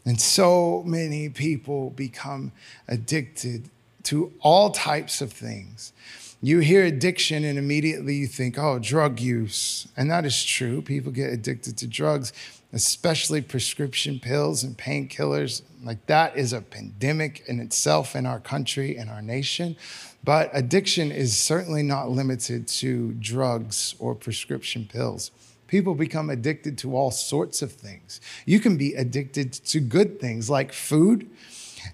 And 0.05 0.21
so 0.21 0.83
many 0.87 1.31
people 1.31 1.91
become 1.91 2.53
addicted 2.87 3.71
to 4.05 4.33
all 4.41 4.71
types 4.71 5.21
of 5.21 5.33
things. 5.33 5.93
You 6.41 6.61
hear 6.61 6.85
addiction, 6.85 7.45
and 7.45 7.59
immediately 7.59 8.15
you 8.15 8.29
think, 8.29 8.59
oh, 8.59 8.79
drug 8.79 9.19
use. 9.19 9.89
And 9.97 10.09
that 10.11 10.25
is 10.25 10.45
true. 10.45 10.83
People 10.83 11.11
get 11.11 11.33
addicted 11.33 11.77
to 11.79 11.87
drugs, 11.89 12.33
especially 12.73 13.43
prescription 13.43 14.21
pills 14.21 14.63
and 14.63 14.79
painkillers. 14.79 15.63
Like 15.83 16.07
that 16.07 16.37
is 16.37 16.53
a 16.53 16.61
pandemic 16.61 17.43
in 17.49 17.59
itself 17.59 18.15
in 18.15 18.25
our 18.25 18.39
country 18.39 18.97
and 18.97 19.11
our 19.11 19.23
nation. 19.23 19.77
But 20.23 20.51
addiction 20.53 21.11
is 21.11 21.37
certainly 21.37 21.83
not 21.83 22.11
limited 22.11 22.69
to 22.69 23.13
drugs 23.15 23.97
or 23.99 24.15
prescription 24.15 24.89
pills. 24.91 25.33
People 25.67 25.95
become 25.95 26.31
addicted 26.31 26.79
to 26.79 26.97
all 26.97 27.11
sorts 27.11 27.63
of 27.63 27.73
things. 27.73 28.21
You 28.47 28.61
can 28.61 28.77
be 28.77 28.95
addicted 28.95 29.53
to 29.53 29.81
good 29.81 30.21
things 30.21 30.49
like 30.49 30.73
food 30.73 31.29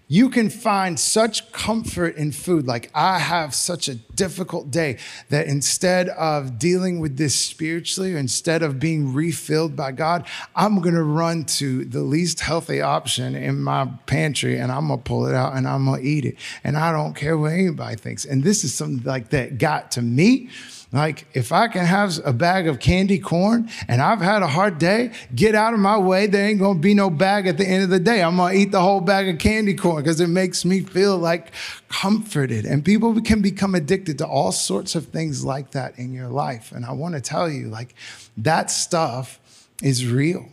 you 0.07 0.29
can 0.29 0.51
find 0.51 1.01
such 1.01 1.51
comfort 1.53 2.17
in 2.17 2.31
food. 2.31 2.67
Like, 2.67 2.91
I 2.95 3.19
have 3.19 3.55
such 3.55 3.89
a 3.89 3.95
difficult 3.95 4.71
day 4.71 4.99
that 5.31 5.47
instead 5.47 6.11
of 6.11 6.59
dealing 6.59 7.01
with 7.01 7.17
this 7.17 7.35
spiritually, 7.35 8.15
or 8.15 8.19
instead 8.19 8.63
of 8.63 8.79
being 8.79 9.15
refilled 9.15 9.75
by 9.75 9.93
God, 9.93 10.27
I'm 10.55 10.81
going 10.81 10.95
to 10.95 11.03
run 11.03 11.45
to 11.45 11.85
the 11.87 12.03
least 12.03 12.41
healthy 12.41 12.83
option 12.83 13.35
in 13.35 13.63
my 13.63 13.89
pantry 14.07 14.59
and 14.59 14.71
I'm 14.71 14.89
going 14.89 15.01
to 15.01 15.05
pull 15.05 15.27
it 15.27 15.35
out 15.35 15.57
and 15.57 15.67
I'm 15.67 15.87
going 15.87 16.03
to 16.03 16.07
eat 16.07 16.25
it. 16.25 16.37
And 16.63 16.77
I 16.77 16.93
don't 16.93 17.15
care 17.15 17.39
what 17.39 17.53
anybody 17.53 17.97
thinks. 17.97 18.25
And 18.25 18.45
this 18.45 18.63
is 18.63 18.75
something 18.75 19.05
like 19.05 19.31
that 19.31 19.59
got 19.59 19.93
to 19.93 20.03
me 20.03 20.51
like, 20.95 21.27
if 21.35 21.51
I 21.51 21.67
can 21.67 21.85
have 21.85 22.21
a 22.25 22.33
bag 22.33 22.69
of 22.69 22.79
candy 22.79 23.19
corn 23.19 23.69
and 23.89 24.01
I've 24.01 24.21
had 24.21 24.43
a 24.43 24.47
hard 24.47 24.79
day, 24.79 25.11
get 25.35 25.57
out 25.57 25.75
of 25.75 25.81
my 25.81 25.99
way. 25.99 26.29
There 26.29 26.49
ain't 26.49 26.61
gonna 26.61 26.79
be 26.79 26.95
no 26.95 27.11
bag 27.11 27.49
at 27.49 27.59
the 27.59 27.67
end 27.67 27.83
of 27.83 27.91
the 27.91 27.99
day. 27.99 28.23
I'm 28.23 28.37
gonna 28.37 28.55
eat 28.55 28.71
the 28.71 28.81
whole 28.81 29.01
bag 29.01 29.29
of 29.29 29.39
candy 29.39 29.75
corn 29.75 30.03
because 30.03 30.21
it 30.21 30.29
makes 30.29 30.65
me 30.65 30.81
feel 30.81 31.19
like 31.19 31.51
comforted. 31.89 32.65
And 32.65 32.85
people 32.85 33.21
can 33.21 33.43
become 33.43 33.75
addicted 33.75 34.19
to 34.19 34.27
all 34.27 34.53
sorts 34.53 34.95
of 34.95 35.07
things 35.07 35.45
like 35.45 35.73
that 35.73 35.99
in 35.99 36.13
your 36.13 36.29
life. 36.29 36.71
And 36.71 36.85
I 36.85 36.93
wanna 36.93 37.21
tell 37.21 37.51
you, 37.51 37.69
like, 37.69 37.95
that 38.37 38.71
stuff 38.71 39.41
is 39.83 40.07
real. 40.07 40.49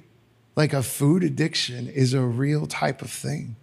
Like, 0.55 0.73
a 0.73 0.81
food 0.81 1.23
addiction 1.23 1.87
is 1.87 2.15
a 2.15 2.21
real 2.21 2.65
type 2.65 3.03
of 3.03 3.11
thing. 3.11 3.57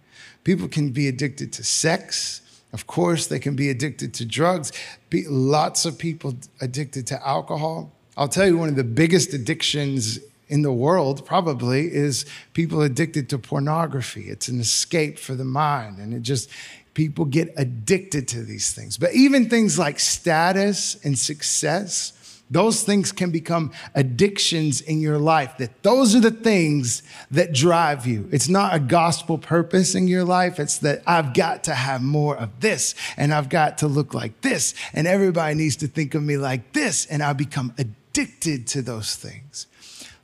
People 0.45 0.69
can 0.69 0.91
be 0.91 1.09
addicted 1.09 1.51
to 1.53 1.63
sex 1.63 2.41
of 2.71 2.87
course, 2.87 3.27
they 3.27 3.39
can 3.39 3.55
be 3.55 3.69
addicted 3.69 4.13
to 4.15 4.25
drugs. 4.25 4.71
Be, 5.09 5.27
lots 5.27 5.85
of 5.85 5.97
people 5.97 6.35
addicted 6.61 7.07
to 7.07 7.27
alcohol. 7.27 7.91
I'll 8.15 8.27
tell 8.27 8.45
you, 8.45 8.57
one 8.57 8.69
of 8.69 8.75
the 8.75 8.83
biggest 8.83 9.33
addictions 9.33 10.19
in 10.49 10.61
the 10.61 10.73
world 10.73 11.25
probably 11.25 11.93
is 11.93 12.25
people 12.53 12.81
addicted 12.81 13.29
to 13.29 13.37
pornography. 13.37 14.29
It's 14.29 14.47
an 14.47 14.59
escape 14.59 15.17
for 15.17 15.35
the 15.35 15.45
mind, 15.45 15.99
and 15.99 16.13
it 16.13 16.21
just 16.21 16.49
people 16.93 17.25
get 17.25 17.53
addicted 17.55 18.27
to 18.27 18.43
these 18.43 18.73
things. 18.73 18.97
But 18.97 19.13
even 19.13 19.49
things 19.49 19.79
like 19.79 19.99
status 19.99 20.95
and 21.03 21.17
success 21.17 22.13
those 22.49 22.83
things 22.83 23.11
can 23.11 23.29
become 23.29 23.71
addictions 23.93 24.81
in 24.81 25.01
your 25.01 25.19
life. 25.19 25.57
That 25.57 25.83
those 25.83 26.15
are 26.15 26.19
the 26.19 26.31
things 26.31 27.03
that 27.29 27.53
drive 27.53 28.07
you. 28.07 28.27
It's 28.31 28.49
not 28.49 28.73
a 28.73 28.79
gospel 28.79 29.37
purpose 29.37 29.93
in 29.93 30.07
your 30.07 30.23
life. 30.23 30.59
It's 30.59 30.79
that 30.79 31.03
I've 31.05 31.33
got 31.33 31.63
to 31.65 31.75
have 31.75 32.01
more 32.01 32.35
of 32.35 32.59
this 32.59 32.95
and 33.17 33.33
I've 33.33 33.49
got 33.49 33.77
to 33.79 33.87
look 33.87 34.13
like 34.13 34.41
this 34.41 34.73
and 34.93 35.07
everybody 35.07 35.55
needs 35.55 35.75
to 35.77 35.87
think 35.87 36.15
of 36.15 36.23
me 36.23 36.37
like 36.37 36.73
this 36.73 37.05
and 37.05 37.21
I 37.21 37.33
become 37.33 37.73
addicted 37.77 38.65
to 38.67 38.81
those 38.81 39.15
things. 39.15 39.67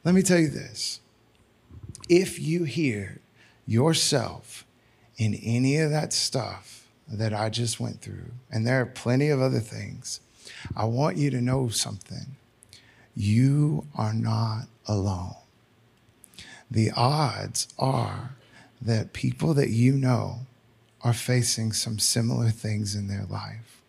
Let 0.04 0.16
me 0.16 0.24
tell 0.24 0.40
you 0.40 0.50
this. 0.50 1.00
If 2.10 2.40
you 2.40 2.64
hear 2.64 3.22
yourself 3.68 4.66
in 5.18 5.36
any 5.36 5.78
of 5.78 5.92
that 5.92 6.14
stuff 6.14 6.88
that 7.08 7.34
I 7.34 7.50
just 7.50 7.80
went 7.80 8.02
through, 8.02 8.32
and 8.52 8.66
there 8.66 8.82
are 8.82 8.86
plenty 8.86 9.30
of 9.30 9.42
other 9.42 9.60
things, 9.60 10.20
I 10.76 10.86
want 10.86 11.18
you 11.18 11.30
to 11.32 11.42
know 11.42 11.70
something. 11.70 12.36
You 13.16 13.86
are 13.96 14.14
not 14.14 14.66
alone. 14.88 15.36
The 16.70 16.92
odds 16.92 17.68
are 17.80 18.36
that 18.82 19.14
people 19.14 19.54
that 19.54 19.70
you 19.70 19.94
know 19.94 20.40
are 21.02 21.14
facing 21.14 21.72
some 21.72 22.00
similar 22.00 22.50
things 22.50 22.96
in 22.96 23.08
their 23.08 23.26
life 23.26 23.82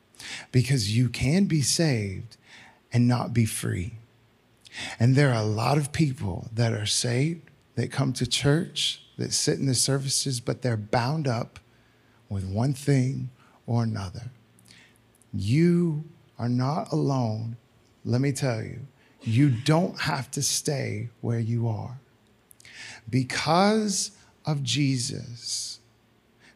because 0.52 0.96
you 0.96 1.08
can 1.08 1.46
be 1.46 1.62
saved 1.62 2.36
and 2.92 3.08
not 3.08 3.34
be 3.34 3.44
free. 3.44 3.94
And 5.00 5.16
there 5.16 5.30
are 5.30 5.42
a 5.42 5.46
lot 5.46 5.78
of 5.78 5.92
people 5.92 6.48
that 6.52 6.72
are 6.72 6.86
saved, 6.86 7.50
that 7.74 7.90
come 7.90 8.12
to 8.14 8.26
church, 8.26 9.02
that 9.18 9.32
sit 9.32 9.58
in 9.58 9.66
the 9.66 9.74
services, 9.74 10.40
but 10.40 10.62
they're 10.62 10.76
bound 10.76 11.26
up 11.26 11.58
with 12.28 12.44
one 12.44 12.74
thing 12.74 13.30
or 13.66 13.82
another. 13.82 14.30
You 15.32 16.04
are 16.38 16.48
not 16.48 16.92
alone. 16.92 17.56
Let 18.04 18.20
me 18.20 18.32
tell 18.32 18.62
you, 18.62 18.80
you 19.22 19.50
don't 19.50 20.00
have 20.00 20.30
to 20.32 20.42
stay 20.42 21.08
where 21.20 21.40
you 21.40 21.66
are. 21.68 21.98
Because 23.08 24.12
of 24.44 24.62
Jesus, 24.62 25.80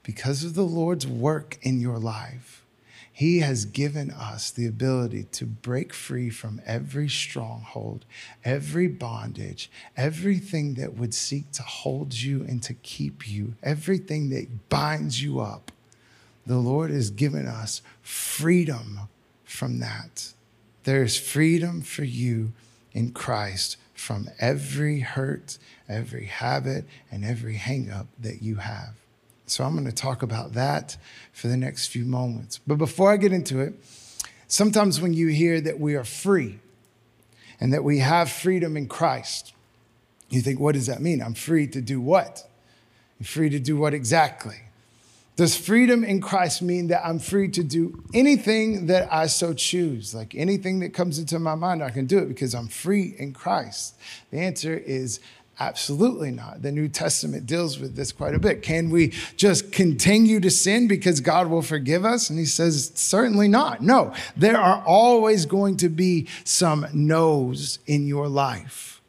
because 0.02 0.44
of 0.44 0.54
the 0.54 0.64
Lord's 0.64 1.06
work 1.06 1.58
in 1.62 1.80
your 1.80 1.99
life, 1.99 2.64
He 3.12 3.40
has 3.40 3.64
given 3.64 4.10
us 4.10 4.50
the 4.50 4.66
ability 4.66 5.25
to 5.32 5.46
break 5.46 5.92
free 5.92 6.30
from 6.30 6.60
every 6.64 7.08
stronghold, 7.08 8.04
every 8.44 8.87
bondage, 8.87 9.70
everything 9.96 10.75
that 10.75 10.94
would 10.96 11.14
seek 11.14 11.50
to 11.52 11.62
hold 11.62 12.14
you 12.14 12.42
and 12.42 12.62
to 12.62 12.75
keep 12.75 13.28
you, 13.28 13.54
everything 13.62 14.30
that 14.30 14.68
binds 14.68 15.22
you 15.22 15.40
up. 15.40 15.72
The 16.46 16.58
Lord 16.58 16.90
has 16.90 17.10
given 17.10 17.46
us 17.46 17.82
freedom 18.02 19.08
from 19.50 19.80
that. 19.80 20.33
There 20.85 21.02
is 21.02 21.19
freedom 21.19 21.83
for 21.83 22.04
you 22.04 22.52
in 22.92 23.12
Christ 23.12 23.76
from 23.95 24.28
every 24.38 25.00
hurt, 25.00 25.59
every 25.88 26.26
habit, 26.26 26.85
and 27.11 27.25
every 27.25 27.57
hangup 27.57 28.07
that 28.19 28.42
you 28.42 28.57
have. 28.57 28.95
So 29.47 29.64
I'm 29.64 29.75
going 29.75 29.85
to 29.85 29.92
talk 29.92 30.23
about 30.23 30.52
that 30.54 30.97
for 31.33 31.49
the 31.49 31.57
next 31.57 31.88
few 31.88 32.04
moments. 32.04 32.61
But 32.66 32.76
before 32.76 33.12
I 33.12 33.16
get 33.16 33.33
into 33.33 33.61
it, 33.61 33.75
sometimes 34.47 35.00
when 35.00 35.12
you 35.12 35.28
hear 35.28 35.61
that 35.61 35.80
we 35.80 35.97
are 35.97 36.04
free 36.04 36.61
and 37.61 37.73
that 37.73 37.85
we 37.85 37.99
have 37.99 38.30
freedom 38.30 38.76
in 38.76 38.87
Christ, 38.87 39.52
you 40.30 40.40
think, 40.40 40.61
what 40.61 40.75
does 40.75 40.87
that 40.87 41.02
mean? 41.02 41.21
I'm 41.21 41.35
free 41.35 41.66
to 41.66 41.80
do 41.80 42.00
what? 42.00 42.49
I'm 43.19 43.26
free 43.26 43.50
to 43.50 43.59
do 43.59 43.76
what 43.76 43.92
exactly? 43.92 44.61
Does 45.40 45.56
freedom 45.56 46.04
in 46.04 46.20
Christ 46.20 46.61
mean 46.61 46.88
that 46.88 47.02
I'm 47.02 47.18
free 47.18 47.49
to 47.52 47.64
do 47.64 48.04
anything 48.12 48.88
that 48.88 49.11
I 49.11 49.25
so 49.25 49.54
choose? 49.54 50.14
Like 50.14 50.35
anything 50.35 50.80
that 50.80 50.92
comes 50.92 51.18
into 51.18 51.38
my 51.38 51.54
mind, 51.54 51.82
I 51.82 51.88
can 51.88 52.04
do 52.04 52.18
it 52.18 52.28
because 52.28 52.54
I'm 52.54 52.68
free 52.68 53.14
in 53.18 53.32
Christ? 53.32 53.97
The 54.30 54.38
answer 54.38 54.76
is 54.76 55.18
absolutely 55.59 56.30
not. 56.30 56.61
The 56.61 56.70
New 56.70 56.88
Testament 56.88 57.47
deals 57.47 57.78
with 57.78 57.97
this 57.97 58.12
quite 58.12 58.35
a 58.35 58.38
bit. 58.38 58.61
Can 58.61 58.90
we 58.90 59.14
just 59.38 59.73
continue 59.73 60.40
to 60.40 60.50
sin 60.50 60.87
because 60.87 61.20
God 61.20 61.47
will 61.47 61.62
forgive 61.62 62.04
us? 62.04 62.28
And 62.28 62.38
he 62.38 62.44
says, 62.44 62.92
certainly 62.94 63.49
not. 63.49 63.80
No, 63.80 64.12
there 64.37 64.59
are 64.59 64.85
always 64.87 65.47
going 65.47 65.78
to 65.78 65.88
be 65.88 66.28
some 66.44 66.87
no's 66.92 67.78
in 67.87 68.06
your 68.06 68.28
life. 68.28 69.00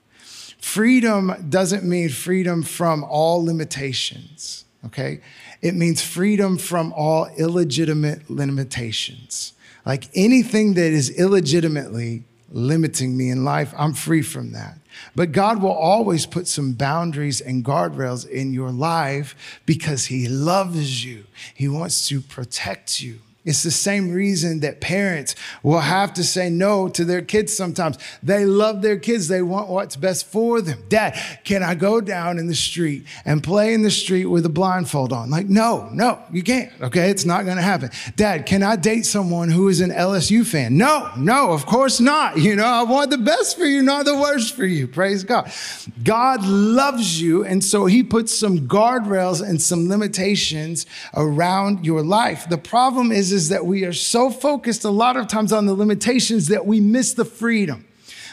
Freedom 0.62 1.48
doesn't 1.50 1.84
mean 1.84 2.08
freedom 2.08 2.64
from 2.64 3.04
all 3.04 3.44
limitations, 3.44 4.64
okay? 4.86 5.20
It 5.62 5.76
means 5.76 6.02
freedom 6.02 6.58
from 6.58 6.94
all 6.94 7.28
illegitimate 7.38 8.30
limitations. 8.30 9.54
Like 9.86 10.10
anything 10.16 10.74
that 10.76 10.92
is 10.92 11.10
illegitimately 11.10 12.24
limiting 12.52 13.16
me 13.16 13.30
in 13.30 13.44
life, 13.44 13.74
I'm 13.78 13.94
free 13.94 14.22
from 14.22 14.52
that. 14.54 14.78
But 15.16 15.32
God 15.32 15.62
will 15.62 15.72
always 15.72 16.26
put 16.26 16.48
some 16.48 16.74
boundaries 16.74 17.42
and 17.42 17.64
guardrails 17.64 18.28
in 18.28 18.54
your 18.54 18.72
life 18.72 19.62
because 19.66 20.06
He 20.06 20.28
loves 20.28 21.06
you. 21.06 21.26
He 21.54 21.68
wants 21.68 22.08
to 22.10 22.22
protect 22.22 23.02
you. 23.02 23.20
It's 23.44 23.64
the 23.64 23.72
same 23.72 24.12
reason 24.12 24.60
that 24.60 24.82
parents 24.82 25.34
will 25.64 25.80
have 25.80 26.14
to 26.14 26.24
say 26.24 26.48
no 26.52 26.88
to 26.90 27.04
their 27.04 27.24
kids 27.24 27.56
sometimes. 27.58 27.98
They 28.22 28.46
love 28.46 28.84
their 28.84 29.00
kids, 29.00 29.30
they 29.30 29.42
want 29.42 29.68
what's 29.68 29.96
best 29.96 30.28
for 30.28 30.62
them. 30.62 30.84
Dad, 30.90 31.20
can 31.44 31.64
I 31.64 31.74
go 31.74 32.02
down 32.02 32.38
in 32.38 32.46
the 32.46 32.54
street 32.54 33.06
and 33.26 33.42
play 33.42 33.74
in 33.74 33.82
the 33.82 33.90
street 33.90 34.26
with 34.26 34.46
a 34.46 34.50
blindfold 34.50 35.12
on? 35.12 35.32
Like, 35.32 35.50
no, 35.50 35.90
no, 35.92 36.20
you 36.32 36.44
can't, 36.44 36.72
okay? 36.82 37.10
It's 37.10 37.26
not 37.26 37.48
gonna 37.48 37.64
happen. 37.64 37.90
Dad, 38.16 38.46
can 38.46 38.62
I 38.62 38.76
date 38.76 39.08
someone 39.08 39.50
who 39.50 39.70
is 39.70 39.82
an 39.82 39.90
LSU 39.90 40.46
fan? 40.46 40.78
No, 40.78 41.10
no, 41.18 41.52
of 41.52 41.66
course 41.66 42.00
not. 42.00 42.38
You 42.38 42.56
know, 42.56 42.66
I 42.66 42.84
want 42.84 43.10
the 43.10 43.18
best 43.18 43.58
for 43.58 43.66
you, 43.66 43.82
not 43.82 44.06
the 44.06 44.16
worst 44.16 44.56
for 44.56 44.66
you. 44.66 44.88
Praise 44.88 45.24
God. 45.24 45.52
God 46.04 46.46
loves 46.46 47.20
you, 47.20 47.44
and 47.44 47.64
so 47.64 47.88
He 47.88 48.04
puts 48.04 48.38
some 48.38 48.68
guardrails 48.68 49.42
and 49.42 49.60
some 49.60 49.90
limitations 49.90 50.86
around 51.16 51.88
your 51.88 52.04
life. 52.04 52.48
The 52.48 52.60
problem 52.60 53.12
is, 53.12 53.31
is 53.32 53.50
that 53.50 53.66
we 53.66 53.84
are 53.86 53.94
so 53.94 54.30
focused 54.30 54.84
a 54.84 54.90
lot 54.90 55.18
of 55.18 55.28
times 55.28 55.52
on 55.52 55.66
the 55.66 55.74
limitations 55.74 56.48
that 56.48 56.66
we 56.66 56.80
miss 56.80 57.14
the 57.14 57.26
freedom. 57.26 57.86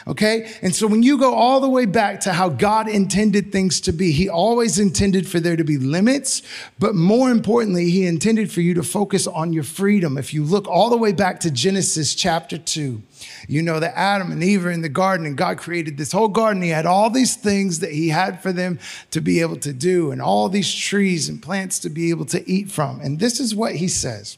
Okay? 0.07 0.51
And 0.61 0.75
so 0.75 0.87
when 0.87 1.03
you 1.03 1.17
go 1.17 1.33
all 1.33 1.59
the 1.59 1.69
way 1.69 1.85
back 1.85 2.21
to 2.21 2.33
how 2.33 2.49
God 2.49 2.87
intended 2.87 3.51
things 3.51 3.81
to 3.81 3.91
be, 3.91 4.11
He 4.11 4.29
always 4.29 4.79
intended 4.79 5.27
for 5.27 5.39
there 5.39 5.55
to 5.55 5.63
be 5.63 5.77
limits, 5.77 6.41
but 6.79 6.95
more 6.95 7.29
importantly, 7.29 7.89
He 7.91 8.07
intended 8.07 8.51
for 8.51 8.61
you 8.61 8.73
to 8.73 8.83
focus 8.83 9.27
on 9.27 9.53
your 9.53 9.63
freedom. 9.63 10.17
If 10.17 10.33
you 10.33 10.43
look 10.43 10.67
all 10.67 10.89
the 10.89 10.97
way 10.97 11.11
back 11.11 11.39
to 11.41 11.51
Genesis 11.51 12.15
chapter 12.15 12.57
2, 12.57 13.01
you 13.47 13.61
know 13.61 13.79
that 13.79 13.97
Adam 13.97 14.31
and 14.31 14.43
Eve 14.43 14.65
are 14.65 14.71
in 14.71 14.81
the 14.81 14.89
garden 14.89 15.25
and 15.25 15.37
God 15.37 15.57
created 15.57 15.97
this 15.97 16.11
whole 16.11 16.27
garden. 16.27 16.63
He 16.63 16.69
had 16.69 16.85
all 16.85 17.09
these 17.09 17.35
things 17.35 17.79
that 17.79 17.91
He 17.91 18.09
had 18.09 18.41
for 18.41 18.51
them 18.51 18.79
to 19.11 19.21
be 19.21 19.41
able 19.41 19.57
to 19.57 19.73
do 19.73 20.11
and 20.11 20.21
all 20.21 20.49
these 20.49 20.73
trees 20.73 21.29
and 21.29 21.41
plants 21.41 21.77
to 21.79 21.89
be 21.89 22.09
able 22.09 22.25
to 22.25 22.49
eat 22.49 22.71
from. 22.71 22.99
And 23.01 23.19
this 23.19 23.39
is 23.39 23.53
what 23.53 23.75
He 23.75 23.87
says 23.87 24.37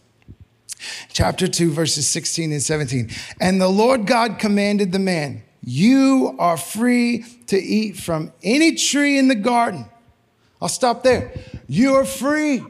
chapter 1.11 1.47
2, 1.47 1.71
verses 1.71 2.07
16 2.07 2.51
and 2.51 2.61
17. 2.61 3.09
And 3.39 3.61
the 3.61 3.67
Lord 3.67 4.05
God 4.05 4.39
commanded 4.39 4.91
the 4.91 4.99
man, 4.99 5.43
You 5.63 6.35
are 6.39 6.57
free 6.57 7.25
to 7.47 7.57
eat 7.57 7.97
from 7.97 8.31
any 8.43 8.75
tree 8.75 9.17
in 9.17 9.27
the 9.27 9.35
garden. 9.35 9.85
I'll 10.61 10.69
stop 10.69 11.03
there. 11.03 11.31
You 11.67 11.95
are 11.95 12.05
free. 12.05 12.63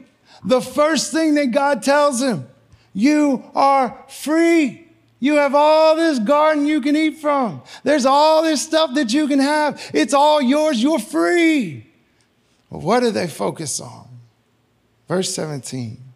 The 0.44 0.60
first 0.60 1.12
thing 1.12 1.34
that 1.34 1.52
God 1.52 1.82
tells 1.82 2.22
him, 2.22 2.48
You 2.92 3.44
are 3.54 4.04
free. 4.08 4.88
You 5.20 5.36
have 5.36 5.54
all 5.54 5.94
this 5.94 6.18
garden 6.18 6.66
you 6.66 6.80
can 6.80 6.96
eat 6.96 7.18
from. 7.18 7.62
There's 7.84 8.04
all 8.04 8.42
this 8.42 8.60
stuff 8.60 8.94
that 8.94 9.12
you 9.12 9.28
can 9.28 9.38
have. 9.38 9.80
It's 9.94 10.12
all 10.12 10.42
yours. 10.42 10.82
You're 10.82 10.98
free. 10.98 11.86
what 12.68 13.00
do 13.00 13.12
they 13.12 13.28
focus 13.28 13.78
on? 13.78 14.08
Verse 15.06 15.32
17. 15.32 16.11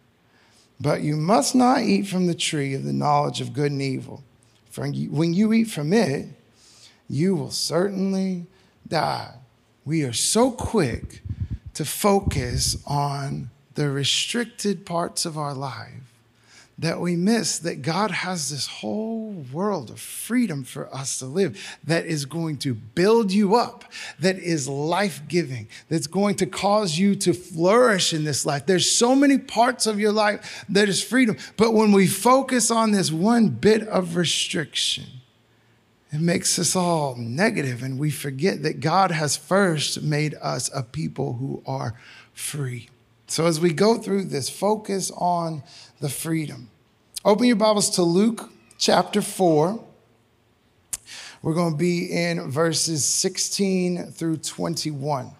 But 0.79 1.01
you 1.01 1.15
must 1.15 1.55
not 1.55 1.81
eat 1.81 2.07
from 2.07 2.27
the 2.27 2.35
tree 2.35 2.73
of 2.73 2.83
the 2.83 2.93
knowledge 2.93 3.41
of 3.41 3.53
good 3.53 3.71
and 3.71 3.81
evil. 3.81 4.23
For 4.69 4.87
when 4.87 5.33
you 5.33 5.53
eat 5.53 5.65
from 5.65 5.91
it, 5.91 6.27
you 7.09 7.35
will 7.35 7.51
certainly 7.51 8.45
die. 8.87 9.33
We 9.85 10.03
are 10.03 10.13
so 10.13 10.51
quick 10.51 11.23
to 11.73 11.85
focus 11.85 12.77
on 12.85 13.49
the 13.75 13.89
restricted 13.89 14.85
parts 14.85 15.25
of 15.25 15.37
our 15.37 15.53
life 15.53 16.13
that 16.79 16.99
we 16.99 17.15
miss 17.15 17.57
that 17.59 17.81
God 17.81 18.11
has 18.11 18.49
this 18.49 18.67
whole 18.67 19.31
world 19.51 19.89
of 19.89 19.99
freedom 19.99 20.63
for 20.63 20.93
us 20.93 21.17
to 21.19 21.25
live 21.25 21.77
that 21.83 22.05
is 22.05 22.25
going 22.25 22.57
to 22.57 22.75
build 22.75 23.31
you 23.31 23.55
up, 23.55 23.83
that 24.19 24.37
is 24.37 24.69
life 24.69 25.21
giving, 25.27 25.67
that's 25.89 26.05
going 26.05 26.35
to 26.35 26.45
cause 26.45 26.97
you 26.97 27.15
to 27.15 27.33
flourish 27.33 28.13
in 28.13 28.23
this 28.25 28.45
life. 28.45 28.67
There's 28.67 28.89
so 28.89 29.15
many 29.15 29.39
parts 29.39 29.87
of 29.87 29.99
your 29.99 30.11
life 30.11 30.65
that 30.69 30.87
is 30.87 31.03
freedom. 31.03 31.37
But 31.55 31.73
when 31.73 31.91
we 31.91 32.05
focus 32.05 32.69
on 32.69 32.91
this 32.91 33.11
one 33.11 33.49
bit 33.49 33.87
of 33.87 34.15
restriction, 34.15 35.05
it 36.11 36.21
makes 36.21 36.59
us 36.59 36.75
all 36.75 37.15
negative 37.15 37.81
and 37.81 37.97
we 37.97 38.11
forget 38.11 38.61
that 38.63 38.79
God 38.81 39.09
has 39.11 39.35
first 39.35 40.03
made 40.03 40.35
us 40.35 40.69
a 40.73 40.83
people 40.83 41.33
who 41.33 41.63
are 41.65 41.95
free. 42.33 42.89
So 43.29 43.45
as 43.45 43.59
we 43.59 43.73
go 43.73 43.97
through 43.97 44.25
this, 44.25 44.49
focus 44.49 45.11
on 45.11 45.61
the 45.99 46.07
freedom. 46.07 46.69
Open 47.25 47.45
your 47.45 47.57
Bibles 47.57 47.89
to 47.91 48.03
Luke 48.03 48.49
chapter 48.77 49.21
4. 49.21 49.83
We're 51.41 51.53
going 51.53 51.73
to 51.73 51.77
be 51.77 52.05
in 52.05 52.49
verses 52.49 53.03
16 53.03 54.11
through 54.11 54.37
21. 54.37 55.31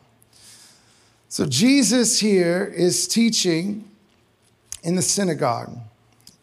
So, 1.30 1.45
Jesus 1.45 2.19
here 2.19 2.65
is 2.65 3.08
teaching 3.08 3.89
in 4.84 4.95
the 4.95 5.02
synagogue, 5.02 5.78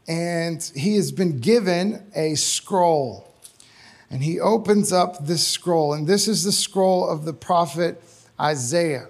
and 0.09 0.63
he 0.75 0.97
has 0.97 1.13
been 1.13 1.41
given 1.41 2.11
a 2.15 2.35
scroll. 2.35 3.33
And 4.11 4.23
he 4.23 4.41
opens 4.41 4.93
up 4.93 5.27
this 5.27 5.47
scroll, 5.47 5.95
and 5.95 6.07
this 6.07 6.27
is 6.27 6.45
the 6.45 6.53
scroll 6.53 7.09
of 7.09 7.25
the 7.25 7.33
prophet 7.33 8.03
Isaiah. 8.41 9.09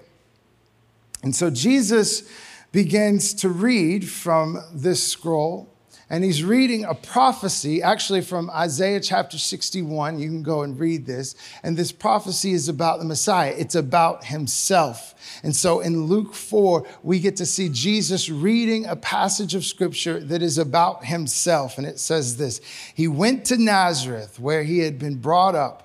And 1.25 1.35
so, 1.35 1.49
Jesus 1.49 2.23
begins 2.71 3.33
to 3.33 3.49
read 3.49 4.07
from 4.07 4.61
this 4.73 5.05
scroll 5.05 5.75
and 6.09 6.23
he's 6.23 6.43
reading 6.43 6.85
a 6.85 6.93
prophecy, 6.93 7.81
actually 7.81 8.21
from 8.21 8.51
Isaiah 8.51 8.99
chapter 8.99 9.39
61. 9.39 10.19
You 10.19 10.29
can 10.29 10.43
go 10.43 10.61
and 10.61 10.79
read 10.79 11.07
this. 11.07 11.33
And 11.63 11.75
this 11.75 11.91
prophecy 11.91 12.51
is 12.51 12.69
about 12.69 12.99
the 12.99 13.05
Messiah, 13.05 13.55
it's 13.57 13.75
about 13.75 14.25
himself. 14.25 15.15
And 15.43 15.55
so 15.55 15.79
in 15.79 16.05
Luke 16.05 16.35
4, 16.35 16.85
we 17.01 17.19
get 17.19 17.37
to 17.37 17.45
see 17.45 17.69
Jesus 17.69 18.29
reading 18.29 18.85
a 18.85 18.95
passage 18.95 19.55
of 19.55 19.65
scripture 19.65 20.19
that 20.19 20.43
is 20.43 20.59
about 20.59 21.05
himself. 21.05 21.79
And 21.79 21.87
it 21.87 21.99
says 21.99 22.37
this 22.37 22.61
He 22.93 23.07
went 23.07 23.45
to 23.45 23.57
Nazareth, 23.57 24.39
where 24.39 24.63
he 24.63 24.79
had 24.79 24.99
been 24.99 25.15
brought 25.15 25.55
up. 25.55 25.81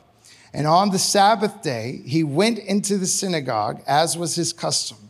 And 0.52 0.66
on 0.66 0.90
the 0.90 0.98
Sabbath 0.98 1.62
day, 1.62 2.02
he 2.04 2.24
went 2.24 2.58
into 2.58 2.98
the 2.98 3.06
synagogue, 3.06 3.82
as 3.86 4.18
was 4.18 4.34
his 4.34 4.52
custom. 4.52 5.09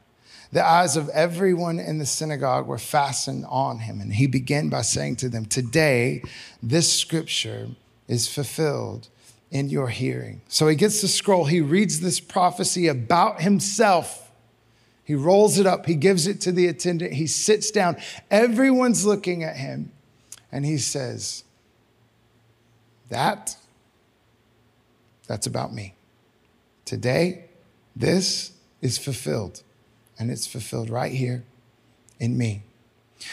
The 0.51 0.65
eyes 0.65 0.97
of 0.97 1.07
everyone 1.09 1.79
in 1.79 1.97
the 1.97 2.05
synagogue 2.05 2.67
were 2.67 2.77
fastened 2.77 3.45
on 3.47 3.79
him, 3.79 4.01
and 4.01 4.13
he 4.13 4.27
began 4.27 4.69
by 4.69 4.81
saying 4.81 5.17
to 5.17 5.29
them, 5.29 5.45
Today, 5.45 6.23
this 6.61 6.91
scripture 6.91 7.69
is 8.07 8.27
fulfilled 8.27 9.07
in 9.49 9.69
your 9.69 9.87
hearing. 9.87 10.41
So 10.47 10.67
he 10.67 10.75
gets 10.75 11.01
the 11.01 11.07
scroll, 11.07 11.45
he 11.45 11.61
reads 11.61 12.01
this 12.01 12.19
prophecy 12.19 12.87
about 12.87 13.41
himself. 13.41 14.29
He 15.03 15.15
rolls 15.15 15.57
it 15.57 15.65
up, 15.65 15.85
he 15.85 15.95
gives 15.95 16.27
it 16.27 16.41
to 16.41 16.51
the 16.51 16.67
attendant, 16.67 17.13
he 17.13 17.27
sits 17.27 17.71
down. 17.71 17.97
Everyone's 18.29 19.05
looking 19.05 19.43
at 19.43 19.55
him, 19.55 19.91
and 20.51 20.65
he 20.65 20.77
says, 20.77 21.43
That 23.09 23.55
that's 25.31 25.47
about 25.47 25.73
me. 25.73 25.93
Today, 26.83 27.45
this 27.95 28.51
is 28.81 28.97
fulfilled, 28.97 29.63
and 30.21 30.29
it's 30.29 30.45
fulfilled 30.45 30.91
right 30.91 31.11
here 31.11 31.43
in 32.19 32.37
me. 32.37 32.61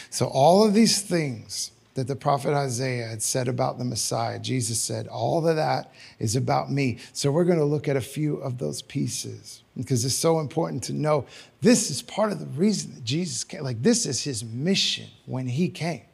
So, 0.08 0.26
all 0.26 0.64
of 0.64 0.72
these 0.72 1.02
things 1.02 1.70
that 1.92 2.06
the 2.06 2.16
prophet 2.16 2.54
Isaiah 2.54 3.08
had 3.08 3.22
said 3.22 3.46
about 3.46 3.76
the 3.76 3.84
Messiah, 3.84 4.38
Jesus 4.38 4.80
said, 4.80 5.06
all 5.06 5.46
of 5.46 5.56
that 5.56 5.92
is 6.18 6.34
about 6.34 6.72
me. 6.72 6.96
So, 7.12 7.30
we're 7.30 7.44
going 7.44 7.58
to 7.58 7.64
look 7.66 7.88
at 7.88 7.96
a 7.96 8.00
few 8.00 8.36
of 8.36 8.56
those 8.56 8.80
pieces 8.80 9.62
because 9.76 10.02
it's 10.06 10.14
so 10.14 10.40
important 10.40 10.82
to 10.84 10.94
know 10.94 11.26
this 11.60 11.90
is 11.90 12.00
part 12.00 12.32
of 12.32 12.40
the 12.40 12.46
reason 12.58 12.94
that 12.94 13.04
Jesus 13.04 13.44
came. 13.44 13.64
Like, 13.64 13.82
this 13.82 14.06
is 14.06 14.24
his 14.24 14.42
mission 14.42 15.08
when 15.26 15.46
he 15.46 15.68
came. 15.68 16.07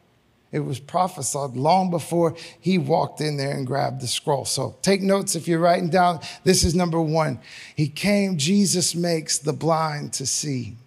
It 0.55 0.63
was 0.63 0.79
prophesied 0.79 1.57
long 1.57 1.89
before 1.89 2.33
he 2.61 2.77
walked 2.77 3.19
in 3.19 3.35
there 3.35 3.51
and 3.51 3.67
grabbed 3.67 3.99
the 3.99 4.07
scroll. 4.07 4.45
So 4.45 4.77
take 4.81 5.01
notes 5.01 5.35
if 5.35 5.49
you're 5.49 5.59
writing 5.59 5.89
down. 5.89 6.21
This 6.45 6.63
is 6.63 6.73
number 6.73 7.01
one. 7.01 7.41
He 7.75 7.89
came, 7.89 8.37
Jesus 8.37 8.95
makes 8.95 9.37
the 9.37 9.51
blind 9.51 10.13
to 10.13 10.25
see. 10.25 10.77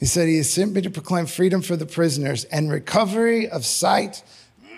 He 0.00 0.06
said, 0.06 0.28
He 0.28 0.38
has 0.38 0.50
sent 0.50 0.72
me 0.72 0.80
to 0.80 0.88
proclaim 0.88 1.26
freedom 1.26 1.60
for 1.60 1.76
the 1.76 1.84
prisoners 1.84 2.44
and 2.44 2.70
recovery 2.70 3.50
of 3.50 3.66
sight 3.66 4.22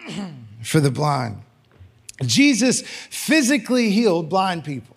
for 0.65 0.81
the 0.81 0.91
blind. 0.91 1.41
Jesus 2.27 2.83
physically 2.83 3.91
healed 3.91 4.29
blind 4.29 4.65
people. 4.65 4.97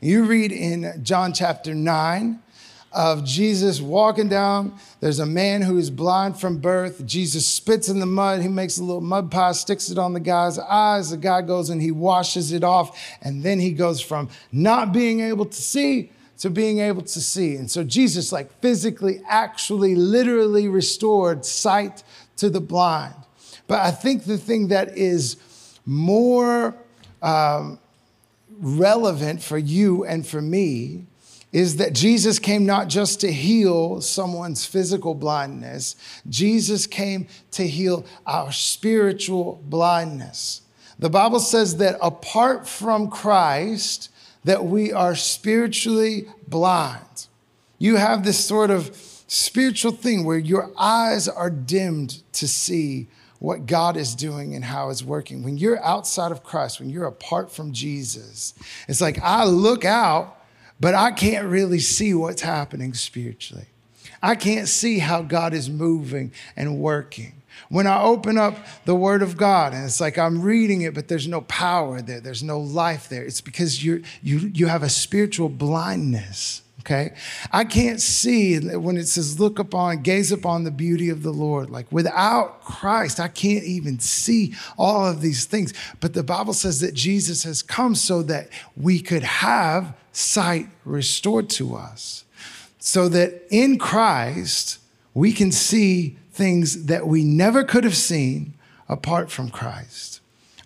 You 0.00 0.22
read 0.22 0.52
in 0.52 1.00
John 1.02 1.32
chapter 1.32 1.74
9, 1.74 2.40
of 2.94 3.24
Jesus 3.24 3.80
walking 3.80 4.28
down. 4.28 4.74
There's 5.00 5.18
a 5.18 5.26
man 5.26 5.62
who 5.62 5.78
is 5.78 5.90
blind 5.90 6.38
from 6.38 6.58
birth. 6.58 7.04
Jesus 7.06 7.46
spits 7.46 7.88
in 7.88 8.00
the 8.00 8.06
mud. 8.06 8.42
He 8.42 8.48
makes 8.48 8.78
a 8.78 8.84
little 8.84 9.00
mud 9.00 9.30
pie, 9.30 9.52
sticks 9.52 9.90
it 9.90 9.98
on 9.98 10.12
the 10.12 10.20
guy's 10.20 10.58
eyes. 10.58 11.10
The 11.10 11.16
guy 11.16 11.42
goes 11.42 11.70
and 11.70 11.80
he 11.80 11.90
washes 11.90 12.52
it 12.52 12.64
off. 12.64 12.98
And 13.22 13.42
then 13.42 13.60
he 13.60 13.72
goes 13.72 14.00
from 14.00 14.28
not 14.50 14.92
being 14.92 15.20
able 15.20 15.46
to 15.46 15.62
see 15.62 16.10
to 16.38 16.50
being 16.50 16.80
able 16.80 17.02
to 17.02 17.20
see. 17.20 17.54
And 17.54 17.70
so 17.70 17.84
Jesus, 17.84 18.32
like 18.32 18.52
physically, 18.60 19.20
actually, 19.28 19.94
literally 19.94 20.66
restored 20.66 21.44
sight 21.44 22.02
to 22.38 22.50
the 22.50 22.60
blind. 22.60 23.14
But 23.68 23.80
I 23.80 23.92
think 23.92 24.24
the 24.24 24.38
thing 24.38 24.66
that 24.68 24.98
is 24.98 25.36
more 25.86 26.74
um, 27.22 27.78
relevant 28.58 29.40
for 29.40 29.56
you 29.56 30.04
and 30.04 30.26
for 30.26 30.42
me 30.42 31.06
is 31.52 31.76
that 31.76 31.92
Jesus 31.92 32.38
came 32.38 32.64
not 32.64 32.88
just 32.88 33.20
to 33.20 33.30
heal 33.30 34.00
someone's 34.00 34.64
physical 34.64 35.14
blindness, 35.14 35.96
Jesus 36.28 36.86
came 36.86 37.26
to 37.52 37.66
heal 37.66 38.06
our 38.26 38.50
spiritual 38.50 39.62
blindness. 39.66 40.62
The 40.98 41.10
Bible 41.10 41.40
says 41.40 41.76
that 41.76 41.98
apart 42.00 42.66
from 42.66 43.10
Christ, 43.10 44.10
that 44.44 44.64
we 44.64 44.92
are 44.92 45.14
spiritually 45.14 46.26
blind. 46.48 47.26
You 47.78 47.96
have 47.96 48.24
this 48.24 48.44
sort 48.44 48.70
of 48.70 48.96
spiritual 49.26 49.92
thing 49.92 50.24
where 50.24 50.38
your 50.38 50.70
eyes 50.78 51.28
are 51.28 51.50
dimmed 51.50 52.22
to 52.34 52.48
see 52.48 53.08
what 53.38 53.66
God 53.66 53.96
is 53.96 54.14
doing 54.14 54.54
and 54.54 54.64
how 54.64 54.90
it's 54.90 55.02
working. 55.02 55.42
When 55.42 55.58
you're 55.58 55.82
outside 55.82 56.30
of 56.30 56.44
Christ, 56.44 56.78
when 56.78 56.90
you're 56.90 57.06
apart 57.06 57.50
from 57.50 57.72
Jesus, 57.72 58.54
it's 58.86 59.00
like 59.00 59.18
I 59.20 59.44
look 59.44 59.84
out 59.84 60.41
but 60.82 60.96
I 60.96 61.12
can't 61.12 61.46
really 61.46 61.78
see 61.78 62.12
what's 62.12 62.42
happening 62.42 62.92
spiritually. 62.92 63.66
I 64.20 64.34
can't 64.34 64.66
see 64.66 64.98
how 64.98 65.22
God 65.22 65.54
is 65.54 65.70
moving 65.70 66.32
and 66.56 66.80
working. 66.80 67.34
When 67.68 67.86
I 67.86 68.02
open 68.02 68.36
up 68.36 68.56
the 68.84 68.96
Word 68.96 69.22
of 69.22 69.36
God 69.36 69.74
and 69.74 69.84
it's 69.84 70.00
like 70.00 70.18
I'm 70.18 70.42
reading 70.42 70.82
it, 70.82 70.92
but 70.92 71.06
there's 71.06 71.28
no 71.28 71.42
power 71.42 72.02
there, 72.02 72.18
there's 72.18 72.42
no 72.42 72.58
life 72.58 73.08
there, 73.08 73.22
it's 73.22 73.40
because 73.40 73.84
you 73.84 74.02
you, 74.24 74.50
you 74.52 74.66
have 74.66 74.82
a 74.82 74.88
spiritual 74.88 75.48
blindness. 75.48 76.62
Okay. 76.82 77.14
I 77.52 77.64
can't 77.64 78.00
see 78.00 78.58
when 78.58 78.96
it 78.96 79.06
says, 79.06 79.38
look 79.38 79.60
upon, 79.60 80.02
gaze 80.02 80.32
upon 80.32 80.64
the 80.64 80.72
beauty 80.72 81.10
of 81.10 81.22
the 81.22 81.32
Lord. 81.32 81.70
Like 81.70 81.90
without 81.92 82.60
Christ, 82.62 83.20
I 83.20 83.28
can't 83.28 83.62
even 83.62 84.00
see 84.00 84.54
all 84.76 85.06
of 85.06 85.20
these 85.20 85.44
things. 85.44 85.72
But 86.00 86.14
the 86.14 86.24
Bible 86.24 86.54
says 86.54 86.80
that 86.80 86.94
Jesus 86.94 87.44
has 87.44 87.62
come 87.62 87.94
so 87.94 88.22
that 88.22 88.48
we 88.76 88.98
could 88.98 89.22
have 89.22 89.94
sight 90.10 90.68
restored 90.84 91.48
to 91.50 91.76
us 91.76 92.24
so 92.80 93.08
that 93.08 93.46
in 93.48 93.78
Christ 93.78 94.78
we 95.14 95.32
can 95.32 95.52
see 95.52 96.18
things 96.32 96.86
that 96.86 97.06
we 97.06 97.22
never 97.22 97.62
could 97.62 97.84
have 97.84 97.96
seen 97.96 98.54
apart 98.88 99.30
from 99.30 99.50
Christ. 99.50 100.11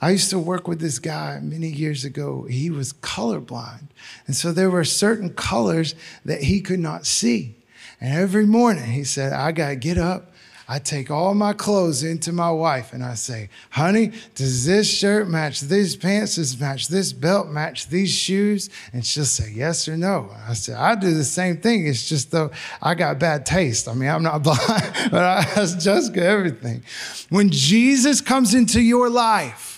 I 0.00 0.10
used 0.10 0.30
to 0.30 0.38
work 0.38 0.68
with 0.68 0.80
this 0.80 0.98
guy 0.98 1.40
many 1.42 1.68
years 1.68 2.04
ago. 2.04 2.46
He 2.48 2.70
was 2.70 2.92
colorblind. 2.92 3.88
And 4.26 4.36
so 4.36 4.52
there 4.52 4.70
were 4.70 4.84
certain 4.84 5.34
colors 5.34 5.94
that 6.24 6.42
he 6.42 6.60
could 6.60 6.80
not 6.80 7.06
see. 7.06 7.56
And 8.00 8.12
every 8.12 8.46
morning 8.46 8.90
he 8.90 9.04
said, 9.04 9.32
I 9.32 9.52
got 9.52 9.68
to 9.70 9.76
get 9.76 9.98
up 9.98 10.32
I 10.68 10.80
take 10.80 11.12
all 11.12 11.32
my 11.34 11.52
clothes 11.52 12.02
into 12.02 12.32
my 12.32 12.50
wife 12.50 12.92
and 12.92 13.04
I 13.04 13.14
say, 13.14 13.50
honey, 13.70 14.12
does 14.34 14.66
this 14.66 14.90
shirt 14.90 15.28
match 15.28 15.60
these 15.60 15.94
pants? 15.94 16.36
Does 16.36 16.58
match 16.58 16.88
this 16.88 17.12
belt 17.12 17.46
match 17.46 17.88
these 17.88 18.10
shoes? 18.10 18.68
And 18.92 19.06
she'll 19.06 19.26
say 19.26 19.52
yes 19.54 19.86
or 19.86 19.96
no. 19.96 20.28
I 20.48 20.54
said, 20.54 20.76
I 20.76 20.96
do 20.96 21.14
the 21.14 21.22
same 21.22 21.58
thing. 21.58 21.86
It's 21.86 22.08
just 22.08 22.32
though 22.32 22.50
I 22.82 22.96
got 22.96 23.20
bad 23.20 23.46
taste. 23.46 23.86
I 23.86 23.94
mean, 23.94 24.08
I'm 24.08 24.24
not 24.24 24.42
blind, 24.42 24.92
but 25.12 25.22
I 25.22 25.46
ask 25.56 25.78
Jessica 25.78 26.24
everything. 26.24 26.82
When 27.28 27.48
Jesus 27.50 28.20
comes 28.20 28.52
into 28.52 28.80
your 28.80 29.08
life, 29.08 29.75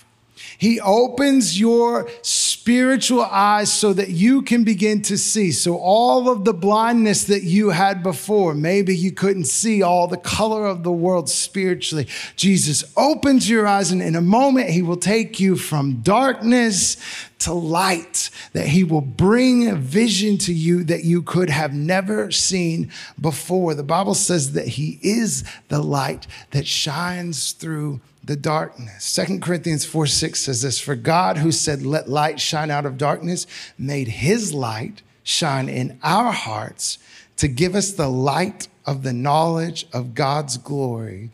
he 0.58 0.80
opens 0.80 1.58
your 1.58 2.10
spiritual 2.22 3.22
eyes 3.22 3.72
so 3.72 3.92
that 3.92 4.10
you 4.10 4.42
can 4.42 4.64
begin 4.64 5.00
to 5.02 5.16
see. 5.16 5.52
So, 5.52 5.76
all 5.76 6.28
of 6.28 6.44
the 6.44 6.52
blindness 6.52 7.24
that 7.26 7.44
you 7.44 7.70
had 7.70 8.02
before, 8.02 8.54
maybe 8.54 8.94
you 8.94 9.12
couldn't 9.12 9.44
see 9.44 9.82
all 9.82 10.08
the 10.08 10.16
color 10.16 10.66
of 10.66 10.82
the 10.82 10.90
world 10.90 11.30
spiritually. 11.30 12.08
Jesus 12.34 12.82
opens 12.96 13.48
your 13.48 13.68
eyes, 13.68 13.92
and 13.92 14.02
in 14.02 14.16
a 14.16 14.20
moment, 14.20 14.70
He 14.70 14.82
will 14.82 14.96
take 14.96 15.38
you 15.38 15.54
from 15.54 16.00
darkness 16.00 16.96
to 17.38 17.52
light, 17.52 18.28
that 18.52 18.66
He 18.66 18.82
will 18.82 19.00
bring 19.00 19.68
a 19.68 19.76
vision 19.76 20.38
to 20.38 20.52
you 20.52 20.82
that 20.84 21.04
you 21.04 21.22
could 21.22 21.50
have 21.50 21.72
never 21.72 22.32
seen 22.32 22.90
before. 23.20 23.74
The 23.74 23.84
Bible 23.84 24.14
says 24.14 24.54
that 24.54 24.66
He 24.66 24.98
is 25.02 25.44
the 25.68 25.80
light 25.80 26.26
that 26.50 26.66
shines 26.66 27.52
through 27.52 28.00
the 28.28 28.36
darkness. 28.36 29.04
Second 29.04 29.40
Corinthians 29.42 29.86
4 29.86 30.06
6 30.06 30.40
says 30.40 30.60
this 30.60 30.78
For 30.78 30.94
God, 30.94 31.38
who 31.38 31.50
said, 31.50 31.84
Let 31.84 32.10
light 32.10 32.38
shine 32.38 32.70
out 32.70 32.84
of 32.84 32.98
darkness, 32.98 33.46
made 33.78 34.06
his 34.06 34.52
light 34.52 35.00
shine 35.22 35.70
in 35.70 35.98
our 36.02 36.30
hearts 36.30 36.98
to 37.38 37.48
give 37.48 37.74
us 37.74 37.92
the 37.92 38.08
light 38.08 38.68
of 38.84 39.02
the 39.02 39.14
knowledge 39.14 39.86
of 39.94 40.14
God's 40.14 40.58
glory 40.58 41.30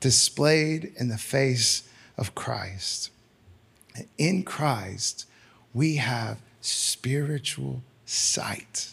displayed 0.00 0.92
in 0.96 1.08
the 1.08 1.16
face 1.16 1.88
of 2.18 2.34
Christ. 2.34 3.10
In 4.18 4.42
Christ, 4.42 5.26
we 5.72 5.96
have 5.96 6.42
spiritual 6.60 7.82
sight. 8.04 8.92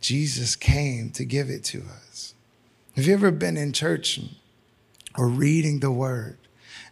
Jesus 0.00 0.54
came 0.54 1.10
to 1.10 1.24
give 1.24 1.50
it 1.50 1.64
to 1.64 1.82
us. 1.82 2.34
Have 2.94 3.06
you 3.06 3.14
ever 3.14 3.32
been 3.32 3.56
in 3.56 3.72
church 3.72 4.20
or 5.16 5.28
reading 5.28 5.80
the 5.80 5.90
word. 5.90 6.38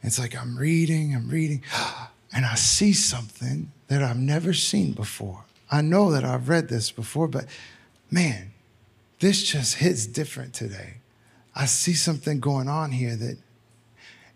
It's 0.02 0.18
like 0.18 0.36
I'm 0.36 0.56
reading, 0.56 1.14
I'm 1.14 1.28
reading. 1.28 1.62
and 2.32 2.44
I 2.44 2.54
see 2.54 2.92
something 2.92 3.72
that 3.88 4.02
I've 4.02 4.18
never 4.18 4.52
seen 4.52 4.92
before. 4.92 5.44
I 5.70 5.82
know 5.82 6.10
that 6.12 6.24
I've 6.24 6.48
read 6.48 6.68
this 6.68 6.90
before, 6.90 7.28
but 7.28 7.46
man, 8.10 8.52
this 9.20 9.42
just 9.42 9.76
hits 9.76 10.06
different 10.06 10.54
today. 10.54 10.94
I 11.54 11.66
see 11.66 11.94
something 11.94 12.40
going 12.40 12.68
on 12.68 12.92
here 12.92 13.16
that 13.16 13.36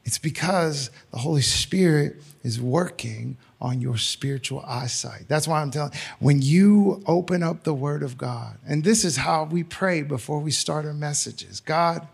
it's 0.05 0.18
because 0.18 0.90
the 1.12 1.18
Holy 1.18 1.42
Spirit 1.42 2.16
is 2.42 2.61
working 2.61 3.37
on 3.61 3.81
your 3.81 3.97
spiritual 3.97 4.64
eyesight. 4.66 5.27
That's 5.29 5.47
why 5.47 5.62
I'm 5.62 5.71
telling 5.71 5.92
when 6.18 6.42
you 6.42 7.03
open 7.07 7.45
up 7.45 7.62
the 7.62 7.75
Word 7.75 8.03
of 8.03 8.18
God, 8.18 8.59
and 8.66 8.83
this 8.83 9.05
is 9.05 9.18
how 9.18 9.45
we 9.45 9.62
pray 9.62 10.03
before 10.03 10.40
we 10.40 10.51
start 10.51 10.85
our 10.85 10.92
messages 10.92 11.61
God, 11.61 12.09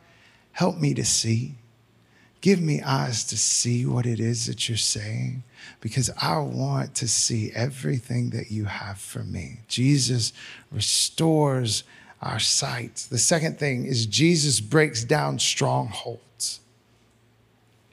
help 0.58 0.76
me 0.76 0.92
to 0.92 1.04
see. 1.04 1.54
Give 2.40 2.60
me 2.60 2.82
eyes 2.82 3.22
to 3.26 3.36
see 3.36 3.86
what 3.86 4.06
it 4.06 4.18
is 4.18 4.46
that 4.46 4.68
you're 4.68 4.76
saying 4.76 5.44
because 5.80 6.10
I 6.20 6.38
want 6.38 6.96
to 6.96 7.06
see 7.06 7.52
everything 7.54 8.30
that 8.30 8.50
you 8.50 8.64
have 8.64 8.98
for 8.98 9.20
me. 9.20 9.60
Jesus 9.68 10.32
restores 10.72 11.84
our 12.20 12.40
sight. 12.40 13.06
The 13.08 13.18
second 13.18 13.60
thing 13.60 13.84
is 13.84 14.04
Jesus 14.04 14.58
breaks 14.58 15.04
down 15.04 15.38
strongholds. 15.38 16.58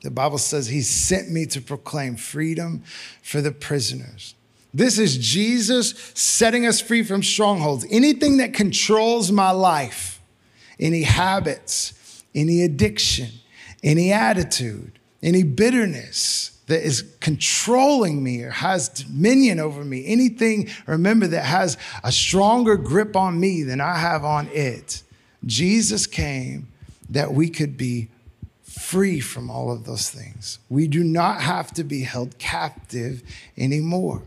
The 0.01 0.09
Bible 0.09 0.39
says 0.39 0.65
he 0.65 0.81
sent 0.81 1.29
me 1.29 1.45
to 1.45 1.61
proclaim 1.61 2.15
freedom 2.15 2.81
for 3.21 3.41
the 3.41 3.51
prisoners. 3.51 4.33
This 4.73 4.97
is 4.97 5.19
Jesus 5.19 5.93
setting 6.15 6.65
us 6.65 6.81
free 6.81 7.03
from 7.03 7.21
strongholds. 7.21 7.85
Anything 7.91 8.37
that 8.37 8.55
controls 8.55 9.31
my 9.31 9.51
life, 9.51 10.19
any 10.79 11.03
habits, 11.03 11.93
any 12.35 12.61
addiction, 12.61 13.29
any 13.83 14.11
attitude, 14.11 14.99
any 15.23 15.43
bitterness, 15.43 16.51
that 16.67 16.83
is 16.83 17.03
controlling 17.19 18.23
me 18.23 18.41
or 18.41 18.49
has 18.49 18.89
dominion 18.89 19.59
over 19.59 19.83
me, 19.83 20.05
anything, 20.07 20.69
remember, 20.87 21.27
that 21.27 21.45
has 21.45 21.77
a 22.03 22.11
stronger 22.11 22.75
grip 22.75 23.15
on 23.15 23.39
me 23.39 23.63
than 23.63 23.79
I 23.79 23.97
have 23.97 24.23
on 24.25 24.47
it, 24.51 25.03
Jesus 25.45 26.07
came 26.07 26.67
that 27.09 27.33
we 27.33 27.49
could 27.49 27.77
be 27.77 28.09
free 28.63 29.19
from 29.19 29.49
all 29.49 29.71
of 29.71 29.85
those 29.85 30.09
things. 30.09 30.59
We 30.69 30.87
do 30.87 31.03
not 31.03 31.41
have 31.41 31.71
to 31.73 31.83
be 31.83 32.01
held 32.01 32.37
captive 32.39 33.21
anymore. 33.57 34.23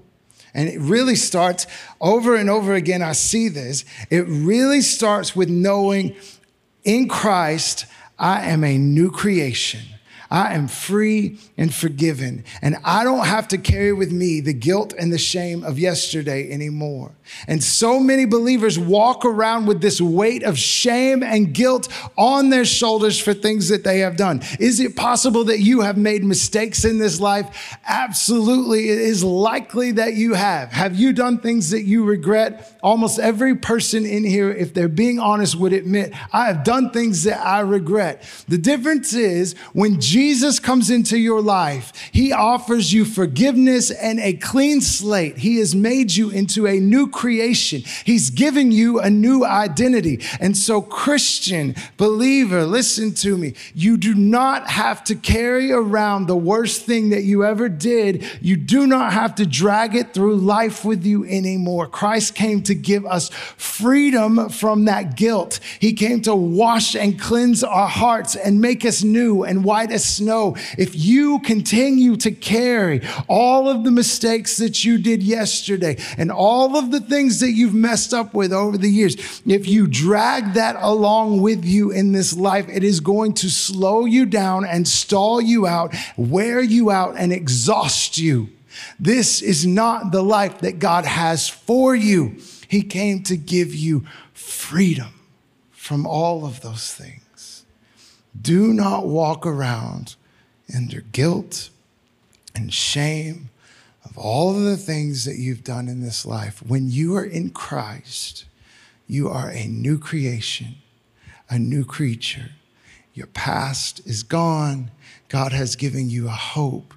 And 0.54 0.68
it 0.68 0.80
really 0.80 1.16
starts 1.16 1.66
over 2.00 2.34
and 2.34 2.48
over 2.48 2.74
again. 2.74 3.02
I 3.02 3.12
see 3.12 3.48
this. 3.48 3.84
It 4.10 4.24
really 4.28 4.80
starts 4.80 5.36
with 5.36 5.48
knowing 5.48 6.16
in 6.84 7.08
Christ, 7.08 7.86
I 8.18 8.46
am 8.46 8.64
a 8.64 8.76
new 8.76 9.10
creation. 9.10 9.97
I 10.30 10.54
am 10.54 10.68
free 10.68 11.38
and 11.56 11.74
forgiven. 11.74 12.44
And 12.60 12.76
I 12.84 13.02
don't 13.02 13.26
have 13.26 13.48
to 13.48 13.58
carry 13.58 13.94
with 13.94 14.12
me 14.12 14.40
the 14.40 14.52
guilt 14.52 14.92
and 14.98 15.10
the 15.10 15.18
shame 15.18 15.64
of 15.64 15.78
yesterday 15.78 16.50
anymore. 16.50 17.12
And 17.46 17.64
so 17.64 17.98
many 17.98 18.26
believers 18.26 18.78
walk 18.78 19.24
around 19.24 19.66
with 19.66 19.80
this 19.80 20.00
weight 20.00 20.42
of 20.42 20.58
shame 20.58 21.22
and 21.22 21.54
guilt 21.54 21.88
on 22.18 22.50
their 22.50 22.66
shoulders 22.66 23.18
for 23.18 23.32
things 23.32 23.70
that 23.70 23.84
they 23.84 24.00
have 24.00 24.16
done. 24.16 24.42
Is 24.60 24.80
it 24.80 24.96
possible 24.96 25.44
that 25.44 25.60
you 25.60 25.80
have 25.80 25.96
made 25.96 26.24
mistakes 26.24 26.84
in 26.84 26.98
this 26.98 27.20
life? 27.20 27.78
Absolutely. 27.86 28.90
It 28.90 28.98
is 28.98 29.24
likely 29.24 29.92
that 29.92 30.14
you 30.14 30.34
have. 30.34 30.72
Have 30.72 30.94
you 30.94 31.14
done 31.14 31.38
things 31.38 31.70
that 31.70 31.84
you 31.84 32.04
regret? 32.04 32.78
Almost 32.82 33.18
every 33.18 33.56
person 33.56 34.04
in 34.04 34.24
here, 34.24 34.50
if 34.50 34.74
they're 34.74 34.88
being 34.88 35.18
honest, 35.18 35.56
would 35.56 35.72
admit, 35.72 36.12
I 36.34 36.46
have 36.46 36.64
done 36.64 36.90
things 36.90 37.24
that 37.24 37.40
I 37.40 37.60
regret. 37.60 38.28
The 38.46 38.58
difference 38.58 39.14
is 39.14 39.54
when 39.72 40.00
Jesus 40.00 40.17
comes 40.60 40.90
into 40.90 41.18
your 41.18 41.40
life, 41.40 41.92
he 42.12 42.32
offers 42.32 42.92
you 42.92 43.04
forgiveness 43.04 43.90
and 43.90 44.18
a 44.20 44.32
clean 44.32 44.80
slate. 44.80 45.38
He 45.38 45.58
has 45.58 45.74
made 45.74 46.14
you 46.14 46.30
into 46.30 46.66
a 46.66 46.80
new 46.80 47.08
creation. 47.08 47.82
He's 48.04 48.30
giving 48.30 48.72
you 48.72 49.00
a 49.00 49.10
new 49.10 49.44
identity. 49.44 50.20
And 50.40 50.56
so, 50.56 50.82
Christian, 50.82 51.74
believer, 51.96 52.64
listen 52.64 53.14
to 53.14 53.38
me. 53.38 53.54
You 53.74 53.96
do 53.96 54.14
not 54.14 54.68
have 54.68 55.04
to 55.04 55.14
carry 55.14 55.70
around 55.70 56.26
the 56.26 56.36
worst 56.36 56.82
thing 56.82 57.10
that 57.10 57.22
you 57.22 57.44
ever 57.44 57.68
did. 57.68 58.24
You 58.40 58.56
do 58.56 58.86
not 58.86 59.12
have 59.12 59.36
to 59.36 59.46
drag 59.46 59.94
it 59.94 60.14
through 60.14 60.36
life 60.36 60.84
with 60.84 61.04
you 61.04 61.24
anymore. 61.26 61.86
Christ 61.86 62.34
came 62.34 62.62
to 62.64 62.74
give 62.74 63.06
us 63.06 63.28
freedom 63.56 64.48
from 64.48 64.86
that 64.86 65.16
guilt. 65.16 65.60
He 65.80 65.92
came 65.92 66.22
to 66.22 66.34
wash 66.34 66.94
and 66.94 67.18
cleanse 67.18 67.62
our 67.62 67.88
hearts 67.88 68.34
and 68.36 68.60
make 68.60 68.84
us 68.84 69.02
new 69.04 69.44
and 69.44 69.64
white 69.64 69.92
as 69.92 70.07
snow. 70.08 70.56
If 70.76 70.94
you 70.94 71.40
continue 71.40 72.16
to 72.16 72.30
carry 72.30 73.02
all 73.28 73.68
of 73.68 73.84
the 73.84 73.90
mistakes 73.90 74.56
that 74.58 74.84
you 74.84 74.98
did 74.98 75.22
yesterday 75.22 75.96
and 76.16 76.30
all 76.30 76.76
of 76.76 76.90
the 76.90 77.00
things 77.00 77.40
that 77.40 77.52
you've 77.52 77.74
messed 77.74 78.14
up 78.14 78.34
with 78.34 78.52
over 78.52 78.78
the 78.78 78.90
years, 78.90 79.42
if 79.46 79.68
you 79.68 79.86
drag 79.86 80.54
that 80.54 80.76
along 80.80 81.42
with 81.42 81.64
you 81.64 81.90
in 81.90 82.12
this 82.12 82.36
life, 82.36 82.68
it 82.68 82.84
is 82.84 83.00
going 83.00 83.34
to 83.34 83.50
slow 83.50 84.04
you 84.04 84.26
down 84.26 84.64
and 84.64 84.86
stall 84.86 85.40
you 85.40 85.66
out, 85.66 85.94
wear 86.16 86.60
you 86.60 86.90
out, 86.90 87.16
and 87.16 87.32
exhaust 87.32 88.18
you. 88.18 88.48
This 88.98 89.42
is 89.42 89.66
not 89.66 90.12
the 90.12 90.22
life 90.22 90.60
that 90.60 90.78
God 90.78 91.04
has 91.04 91.48
for 91.48 91.94
you. 91.94 92.36
He 92.68 92.82
came 92.82 93.22
to 93.24 93.36
give 93.36 93.74
you 93.74 94.06
freedom 94.32 95.08
from 95.70 96.06
all 96.06 96.44
of 96.44 96.60
those 96.60 96.92
things. 96.92 97.22
Do 98.40 98.72
not 98.72 99.06
walk 99.06 99.46
around 99.46 100.16
under 100.74 101.00
guilt 101.00 101.70
and 102.54 102.72
shame 102.72 103.50
of 104.04 104.18
all 104.18 104.54
of 104.54 104.62
the 104.62 104.76
things 104.76 105.24
that 105.24 105.36
you've 105.36 105.64
done 105.64 105.88
in 105.88 106.00
this 106.00 106.26
life. 106.26 106.62
When 106.66 106.90
you 106.90 107.16
are 107.16 107.24
in 107.24 107.50
Christ, 107.50 108.44
you 109.06 109.28
are 109.28 109.50
a 109.50 109.66
new 109.66 109.98
creation, 109.98 110.76
a 111.48 111.58
new 111.58 111.84
creature. 111.84 112.50
Your 113.14 113.26
past 113.28 114.06
is 114.06 114.22
gone. 114.22 114.90
God 115.28 115.52
has 115.52 115.76
given 115.76 116.10
you 116.10 116.26
a 116.26 116.32
hope 116.32 116.94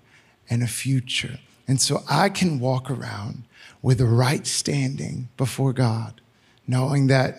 and 0.49 0.61
a 0.61 0.67
future. 0.67 1.39
And 1.67 1.79
so 1.81 2.03
I 2.09 2.29
can 2.29 2.59
walk 2.59 2.91
around 2.91 3.43
with 3.81 4.01
a 4.01 4.05
right 4.05 4.45
standing 4.45 5.29
before 5.37 5.73
God, 5.73 6.21
knowing 6.67 7.07
that 7.07 7.37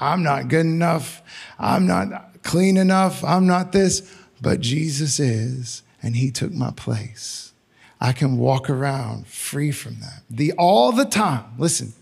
I'm 0.00 0.22
not 0.22 0.48
good 0.48 0.66
enough, 0.66 1.22
I'm 1.58 1.86
not 1.86 2.27
clean 2.48 2.78
enough, 2.78 3.22
I'm 3.22 3.46
not 3.46 3.72
this, 3.72 4.10
but 4.40 4.60
Jesus 4.60 5.20
is, 5.20 5.82
and 6.02 6.16
He 6.16 6.30
took 6.30 6.50
my 6.50 6.70
place. 6.70 7.52
I 8.00 8.12
can 8.12 8.38
walk 8.38 8.70
around 8.70 9.26
free 9.26 9.70
from 9.70 10.00
that. 10.00 10.22
The 10.30 10.52
all 10.52 10.90
the 10.90 11.04
time, 11.04 11.44
listen, 11.58 11.92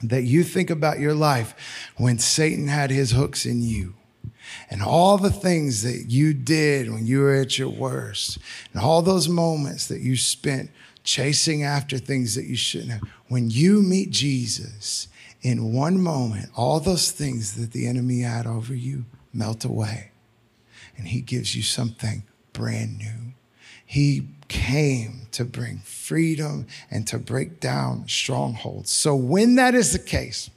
that 0.00 0.22
you 0.22 0.44
think 0.44 0.70
about 0.70 1.00
your 1.00 1.14
life 1.14 1.90
when 1.96 2.20
Satan 2.20 2.68
had 2.68 2.90
his 2.90 3.10
hooks 3.10 3.46
in 3.46 3.62
you 3.62 3.94
and 4.70 4.80
all 4.82 5.18
the 5.18 5.30
things 5.30 5.82
that 5.82 6.04
you 6.08 6.34
did 6.34 6.92
when 6.92 7.06
you 7.06 7.20
were 7.20 7.34
at 7.34 7.58
your 7.58 7.70
worst 7.70 8.38
and 8.72 8.82
all 8.82 9.02
those 9.02 9.28
moments 9.28 9.88
that 9.88 10.02
you 10.02 10.16
spent 10.16 10.70
chasing 11.02 11.64
after 11.64 11.98
things 11.98 12.34
that 12.34 12.44
you 12.44 12.56
shouldn't 12.56 12.92
have. 12.92 13.02
When 13.28 13.50
you 13.50 13.82
meet 13.82 14.10
Jesus, 14.10 15.08
in 15.40 15.72
one 15.72 16.00
moment, 16.00 16.50
all 16.54 16.80
those 16.80 17.10
things 17.10 17.54
that 17.54 17.72
the 17.72 17.86
enemy 17.86 18.20
had 18.20 18.46
over 18.46 18.74
you 18.74 19.04
melt 19.34 19.64
away 19.64 20.10
and 20.96 21.08
he 21.08 21.20
gives 21.20 21.54
you 21.54 21.62
something 21.62 22.24
brand 22.52 22.98
new. 22.98 23.32
He 23.84 24.28
came 24.48 25.26
to 25.32 25.44
bring 25.44 25.78
freedom 25.78 26.66
and 26.90 27.06
to 27.08 27.18
break 27.18 27.60
down 27.60 28.08
strongholds. 28.08 28.90
So, 28.90 29.14
when 29.14 29.56
that 29.56 29.74
is 29.74 29.92
the 29.92 29.98
case, 29.98 30.50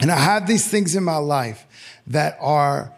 and 0.00 0.10
I 0.10 0.18
have 0.18 0.46
these 0.46 0.66
things 0.66 0.96
in 0.96 1.04
my 1.04 1.18
life 1.18 1.66
that 2.06 2.36
are 2.40 2.92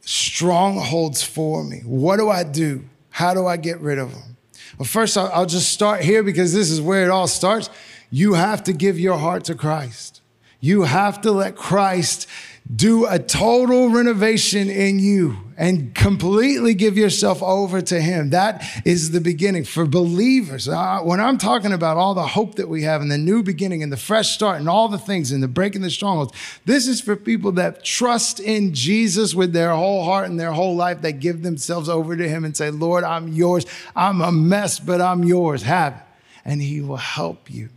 strongholds 0.00 1.22
for 1.22 1.62
me, 1.62 1.80
what 1.84 2.16
do 2.16 2.28
I 2.28 2.42
do? 2.42 2.84
How 3.10 3.34
do 3.34 3.46
I 3.46 3.56
get 3.56 3.80
rid 3.80 3.98
of 3.98 4.12
them? 4.12 4.36
Well, 4.78 4.86
first, 4.86 5.16
I'll 5.16 5.46
just 5.46 5.70
start 5.70 6.00
here 6.00 6.22
because 6.22 6.52
this 6.52 6.70
is 6.70 6.80
where 6.80 7.04
it 7.04 7.10
all 7.10 7.28
starts. 7.28 7.70
You 8.10 8.34
have 8.34 8.64
to 8.64 8.72
give 8.72 8.98
your 8.98 9.18
heart 9.18 9.44
to 9.44 9.54
Christ. 9.54 10.20
You 10.60 10.82
have 10.82 11.20
to 11.22 11.32
let 11.32 11.56
Christ 11.56 12.26
do 12.74 13.06
a 13.06 13.18
total 13.18 13.90
renovation 13.90 14.70
in 14.70 14.98
you 14.98 15.36
and 15.56 15.94
completely 15.94 16.74
give 16.74 16.96
yourself 16.96 17.42
over 17.42 17.82
to 17.82 18.00
Him. 18.00 18.30
That 18.30 18.64
is 18.84 19.10
the 19.10 19.20
beginning 19.20 19.64
for 19.64 19.84
believers. 19.84 20.68
Uh, 20.68 21.00
when 21.00 21.20
I'm 21.20 21.38
talking 21.38 21.72
about 21.72 21.96
all 21.96 22.14
the 22.14 22.26
hope 22.26 22.54
that 22.56 22.68
we 22.68 22.82
have 22.82 23.00
and 23.00 23.10
the 23.10 23.18
new 23.18 23.42
beginning 23.42 23.82
and 23.82 23.92
the 23.92 23.96
fresh 23.96 24.30
start 24.30 24.58
and 24.58 24.68
all 24.68 24.88
the 24.88 24.98
things 24.98 25.32
and 25.32 25.42
the 25.42 25.48
breaking 25.48 25.82
the 25.82 25.90
strongholds, 25.90 26.32
this 26.64 26.86
is 26.86 27.00
for 27.00 27.16
people 27.16 27.52
that 27.52 27.84
trust 27.84 28.40
in 28.40 28.72
Jesus 28.74 29.34
with 29.34 29.52
their 29.52 29.74
whole 29.74 30.04
heart 30.04 30.28
and 30.28 30.40
their 30.40 30.52
whole 30.52 30.74
life. 30.74 31.02
They 31.02 31.12
give 31.12 31.42
themselves 31.42 31.88
over 31.88 32.16
to 32.16 32.28
Him 32.28 32.44
and 32.44 32.56
say, 32.56 32.70
Lord, 32.70 33.04
I'm 33.04 33.28
yours. 33.28 33.66
I'm 33.94 34.20
a 34.20 34.32
mess, 34.32 34.78
but 34.78 35.00
I'm 35.00 35.24
yours. 35.24 35.62
Have 35.62 35.94
it. 35.94 36.02
And 36.44 36.62
He 36.62 36.80
will 36.80 36.96
help 36.96 37.50
you. 37.50 37.68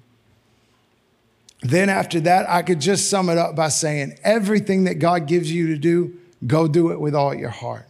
Then 1.69 1.89
after 1.89 2.19
that, 2.21 2.49
I 2.49 2.62
could 2.62 2.80
just 2.80 3.10
sum 3.10 3.30
it 3.30 3.38
up 3.38 3.56
by 3.56 3.69
saying 3.69 4.19
everything 4.23 4.84
that 4.84 4.99
God 4.99 5.28
gives 5.28 5.51
you 5.51 5.67
to 5.67 5.78
do, 5.78 6.17
go 6.45 6.67
do 6.67 6.91
it 6.91 6.99
with 6.99 7.15
all 7.15 7.34
your 7.34 7.49
heart. 7.49 7.88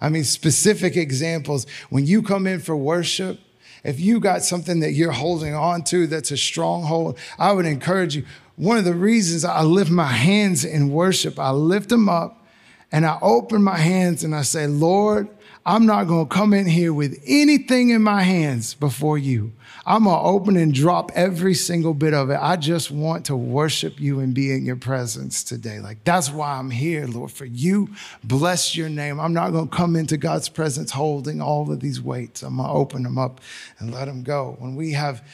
I 0.00 0.10
mean, 0.10 0.24
specific 0.24 0.96
examples. 0.96 1.66
When 1.90 2.06
you 2.06 2.22
come 2.22 2.46
in 2.46 2.60
for 2.60 2.76
worship 2.76 3.40
If 3.86 4.00
you 4.00 4.18
got 4.18 4.42
something 4.42 4.80
that 4.80 4.92
you're 4.92 5.12
holding 5.12 5.54
on 5.54 5.84
to 5.84 6.08
that's 6.08 6.32
a 6.32 6.36
stronghold, 6.36 7.16
I 7.38 7.52
would 7.52 7.66
encourage 7.66 8.16
you. 8.16 8.24
One 8.56 8.78
of 8.78 8.84
the 8.84 8.94
reasons 8.94 9.44
I 9.44 9.62
lift 9.62 9.92
my 9.92 10.08
hands 10.08 10.64
in 10.64 10.90
worship, 10.90 11.38
I 11.38 11.50
lift 11.50 11.90
them 11.90 12.08
up 12.08 12.44
and 12.90 13.06
I 13.06 13.16
open 13.22 13.62
my 13.62 13.76
hands 13.76 14.24
and 14.24 14.34
I 14.34 14.42
say, 14.42 14.66
Lord, 14.66 15.28
I'm 15.68 15.84
not 15.84 16.04
going 16.04 16.28
to 16.28 16.32
come 16.32 16.54
in 16.54 16.64
here 16.64 16.92
with 16.92 17.20
anything 17.26 17.90
in 17.90 18.00
my 18.00 18.22
hands 18.22 18.74
before 18.74 19.18
you. 19.18 19.52
I'm 19.84 20.04
going 20.04 20.14
to 20.14 20.22
open 20.22 20.56
and 20.56 20.72
drop 20.72 21.10
every 21.16 21.54
single 21.54 21.92
bit 21.92 22.14
of 22.14 22.30
it. 22.30 22.38
I 22.40 22.54
just 22.54 22.92
want 22.92 23.24
to 23.26 23.36
worship 23.36 23.98
you 23.98 24.20
and 24.20 24.32
be 24.32 24.52
in 24.52 24.64
your 24.64 24.76
presence 24.76 25.42
today. 25.42 25.80
Like, 25.80 26.04
that's 26.04 26.30
why 26.30 26.52
I'm 26.52 26.70
here, 26.70 27.08
Lord, 27.08 27.32
for 27.32 27.46
you. 27.46 27.88
Bless 28.22 28.76
your 28.76 28.88
name. 28.88 29.18
I'm 29.18 29.34
not 29.34 29.50
going 29.50 29.68
to 29.68 29.76
come 29.76 29.96
into 29.96 30.16
God's 30.16 30.48
presence 30.48 30.92
holding 30.92 31.40
all 31.42 31.68
of 31.72 31.80
these 31.80 32.00
weights. 32.00 32.44
I'm 32.44 32.58
going 32.58 32.68
to 32.68 32.72
open 32.72 33.02
them 33.02 33.18
up 33.18 33.40
and 33.80 33.92
let 33.92 34.04
them 34.04 34.22
go. 34.22 34.54
When 34.60 34.76
we 34.76 34.92
have 34.92 35.26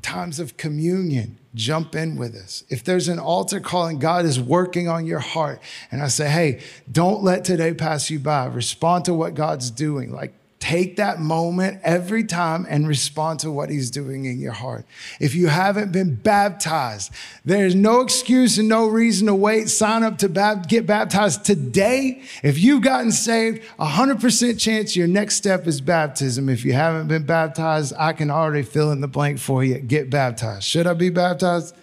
times 0.00 0.40
of 0.40 0.56
communion, 0.56 1.38
jump 1.56 1.96
in 1.96 2.16
with 2.16 2.36
us. 2.36 2.62
If 2.68 2.84
there's 2.84 3.08
an 3.08 3.18
altar 3.18 3.60
call 3.60 3.86
and 3.86 4.00
God 4.00 4.24
is 4.26 4.38
working 4.38 4.88
on 4.88 5.06
your 5.06 5.18
heart, 5.18 5.60
and 5.90 6.02
I 6.02 6.08
say, 6.08 6.28
hey, 6.28 6.60
don't 6.90 7.24
let 7.24 7.44
today 7.44 7.72
pass 7.74 8.10
you 8.10 8.18
by. 8.20 8.44
Respond 8.46 9.06
to 9.06 9.14
what 9.14 9.34
God's 9.34 9.70
doing. 9.70 10.12
Like, 10.12 10.34
Take 10.58 10.96
that 10.96 11.20
moment 11.20 11.80
every 11.82 12.24
time 12.24 12.66
and 12.68 12.88
respond 12.88 13.40
to 13.40 13.50
what 13.50 13.68
he's 13.68 13.90
doing 13.90 14.24
in 14.24 14.40
your 14.40 14.52
heart. 14.52 14.86
If 15.20 15.34
you 15.34 15.48
haven't 15.48 15.92
been 15.92 16.14
baptized, 16.14 17.12
there's 17.44 17.74
no 17.74 18.00
excuse 18.00 18.56
and 18.56 18.68
no 18.68 18.86
reason 18.86 19.26
to 19.26 19.34
wait. 19.34 19.68
Sign 19.68 20.02
up 20.02 20.16
to 20.18 20.28
bab- 20.28 20.66
get 20.66 20.86
baptized 20.86 21.44
today. 21.44 22.22
If 22.42 22.58
you've 22.58 22.82
gotten 22.82 23.12
saved, 23.12 23.62
100% 23.78 24.58
chance 24.58 24.96
your 24.96 25.06
next 25.06 25.36
step 25.36 25.66
is 25.66 25.80
baptism. 25.82 26.48
If 26.48 26.64
you 26.64 26.72
haven't 26.72 27.08
been 27.08 27.26
baptized, 27.26 27.92
I 27.98 28.14
can 28.14 28.30
already 28.30 28.62
fill 28.62 28.92
in 28.92 29.02
the 29.02 29.08
blank 29.08 29.38
for 29.38 29.62
you. 29.62 29.78
Get 29.78 30.08
baptized. 30.08 30.64
Should 30.64 30.86
I 30.86 30.94
be 30.94 31.10
baptized? 31.10 31.74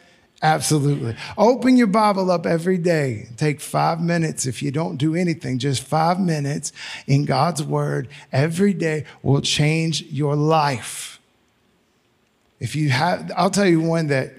Absolutely. 0.44 1.16
Open 1.38 1.78
your 1.78 1.88
Bible 1.88 2.30
up 2.30 2.46
every 2.46 2.78
day. 2.78 3.30
Take 3.38 3.62
five 3.62 4.02
minutes. 4.02 4.46
If 4.46 4.62
you 4.62 4.72
don't 4.72 4.98
do 4.98 5.16
anything, 5.16 5.58
just 5.58 5.82
five 5.82 6.20
minutes 6.20 6.74
in 7.08 7.24
God's 7.24 7.64
Word 7.64 8.10
every 8.30 8.74
day 8.74 9.06
will 9.22 9.40
change 9.40 10.04
your 10.04 10.36
life. 10.36 11.22
If 12.60 12.76
you 12.76 12.90
have, 12.90 13.32
I'll 13.38 13.50
tell 13.50 13.66
you 13.66 13.80
one 13.80 14.08
that 14.08 14.34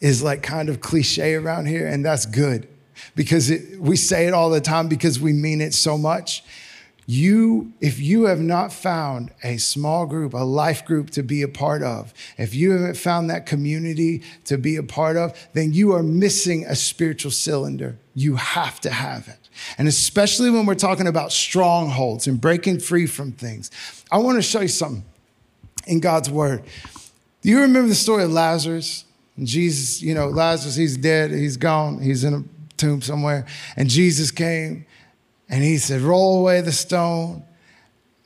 is 0.00 0.22
like 0.22 0.44
kind 0.44 0.68
of 0.68 0.80
cliche 0.80 1.34
around 1.34 1.66
here, 1.66 1.86
and 1.86 2.04
that's 2.04 2.24
good 2.24 2.68
because 3.16 3.50
it, 3.50 3.80
we 3.80 3.96
say 3.96 4.26
it 4.28 4.34
all 4.34 4.50
the 4.50 4.60
time 4.60 4.86
because 4.86 5.18
we 5.18 5.32
mean 5.32 5.60
it 5.60 5.74
so 5.74 5.98
much. 5.98 6.44
You, 7.06 7.72
if 7.80 7.98
you 7.98 8.24
have 8.24 8.40
not 8.40 8.72
found 8.72 9.32
a 9.42 9.56
small 9.56 10.06
group, 10.06 10.34
a 10.34 10.38
life 10.38 10.84
group 10.84 11.10
to 11.10 11.22
be 11.22 11.42
a 11.42 11.48
part 11.48 11.82
of, 11.82 12.14
if 12.38 12.54
you 12.54 12.72
haven't 12.72 12.96
found 12.96 13.28
that 13.28 13.44
community 13.44 14.22
to 14.44 14.56
be 14.56 14.76
a 14.76 14.82
part 14.82 15.16
of, 15.16 15.36
then 15.52 15.72
you 15.72 15.92
are 15.92 16.02
missing 16.02 16.64
a 16.64 16.76
spiritual 16.76 17.32
cylinder. 17.32 17.98
You 18.14 18.36
have 18.36 18.80
to 18.82 18.90
have 18.90 19.26
it. 19.26 19.48
And 19.78 19.88
especially 19.88 20.50
when 20.50 20.64
we're 20.64 20.74
talking 20.74 21.08
about 21.08 21.32
strongholds 21.32 22.26
and 22.26 22.40
breaking 22.40 22.78
free 22.80 23.06
from 23.06 23.32
things. 23.32 23.70
I 24.10 24.18
want 24.18 24.38
to 24.38 24.42
show 24.42 24.60
you 24.60 24.68
something 24.68 25.04
in 25.86 26.00
God's 26.00 26.30
word. 26.30 26.62
Do 27.42 27.48
you 27.48 27.60
remember 27.60 27.88
the 27.88 27.94
story 27.94 28.22
of 28.22 28.32
Lazarus? 28.32 29.04
And 29.36 29.46
Jesus, 29.46 30.00
you 30.02 30.14
know, 30.14 30.28
Lazarus, 30.28 30.76
he's 30.76 30.96
dead, 30.96 31.32
he's 31.32 31.56
gone, 31.56 32.00
he's 32.00 32.22
in 32.22 32.34
a 32.34 32.44
tomb 32.76 33.02
somewhere. 33.02 33.46
And 33.76 33.88
Jesus 33.88 34.30
came 34.30 34.86
and 35.52 35.62
he 35.62 35.76
said, 35.76 36.00
Roll 36.00 36.40
away 36.40 36.62
the 36.62 36.72
stone. 36.72 37.44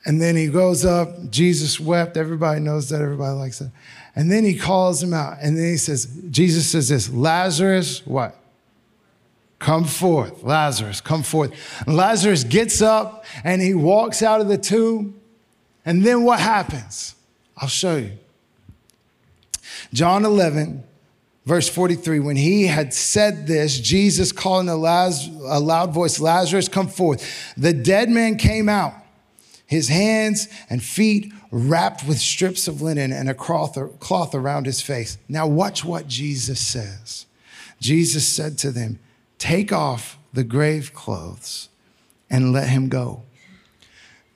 And 0.05 0.21
then 0.21 0.37
he 0.37 0.47
goes 0.47 0.85
up. 0.85 1.29
Jesus 1.29 1.77
wept. 1.77 2.15
Everybody 2.15 2.61
knows 2.61 2.87
that. 2.89 3.01
Everybody 3.01 3.37
likes 3.37 3.59
it. 3.59 3.69
And 4.15 4.31
then 4.31 4.45
he 4.45 4.57
calls 4.57 5.03
him 5.03 5.13
out. 5.13 5.37
And 5.41 5.57
then 5.57 5.65
he 5.65 5.77
says, 5.77 6.05
Jesus 6.31 6.71
says 6.71 6.87
this 6.87 7.09
Lazarus, 7.09 8.07
what? 8.07 8.35
Come 9.59 9.83
forth. 9.83 10.41
Lazarus, 10.43 11.01
come 11.01 11.21
forth. 11.21 11.51
And 11.85 11.97
Lazarus 11.97 12.45
gets 12.45 12.81
up 12.81 13.25
and 13.43 13.61
he 13.61 13.73
walks 13.73 14.23
out 14.23 14.39
of 14.39 14.47
the 14.47 14.57
tomb. 14.57 15.19
And 15.85 16.05
then 16.05 16.23
what 16.23 16.39
happens? 16.39 17.15
I'll 17.57 17.67
show 17.67 17.97
you. 17.97 18.13
John 19.91 20.23
11, 20.23 20.83
Verse 21.47 21.69
43 21.69 22.19
When 22.19 22.35
he 22.35 22.67
had 22.67 22.93
said 22.93 23.47
this, 23.47 23.79
Jesus 23.79 24.33
called 24.33 24.65
in 24.65 24.69
a, 24.69 24.75
Laz- 24.75 25.27
a 25.27 25.61
loud 25.61 25.93
voice, 25.93 26.19
Lazarus, 26.19 26.67
come 26.67 26.89
forth. 26.89 27.53
The 27.55 27.71
dead 27.71 28.09
man 28.09 28.35
came 28.35 28.67
out, 28.67 28.93
his 29.65 29.87
hands 29.87 30.49
and 30.69 30.83
feet 30.83 31.31
wrapped 31.49 32.05
with 32.05 32.19
strips 32.19 32.67
of 32.67 32.81
linen 32.81 33.13
and 33.13 33.29
a 33.29 33.33
cloth, 33.33 33.77
cloth 34.01 34.35
around 34.35 34.65
his 34.65 34.81
face. 34.81 35.17
Now, 35.29 35.47
watch 35.47 35.85
what 35.85 36.09
Jesus 36.09 36.59
says. 36.59 37.25
Jesus 37.79 38.27
said 38.27 38.57
to 38.57 38.71
them, 38.71 38.99
Take 39.37 39.71
off 39.71 40.17
the 40.33 40.43
grave 40.43 40.93
clothes 40.93 41.69
and 42.29 42.51
let 42.51 42.67
him 42.67 42.89
go. 42.89 43.23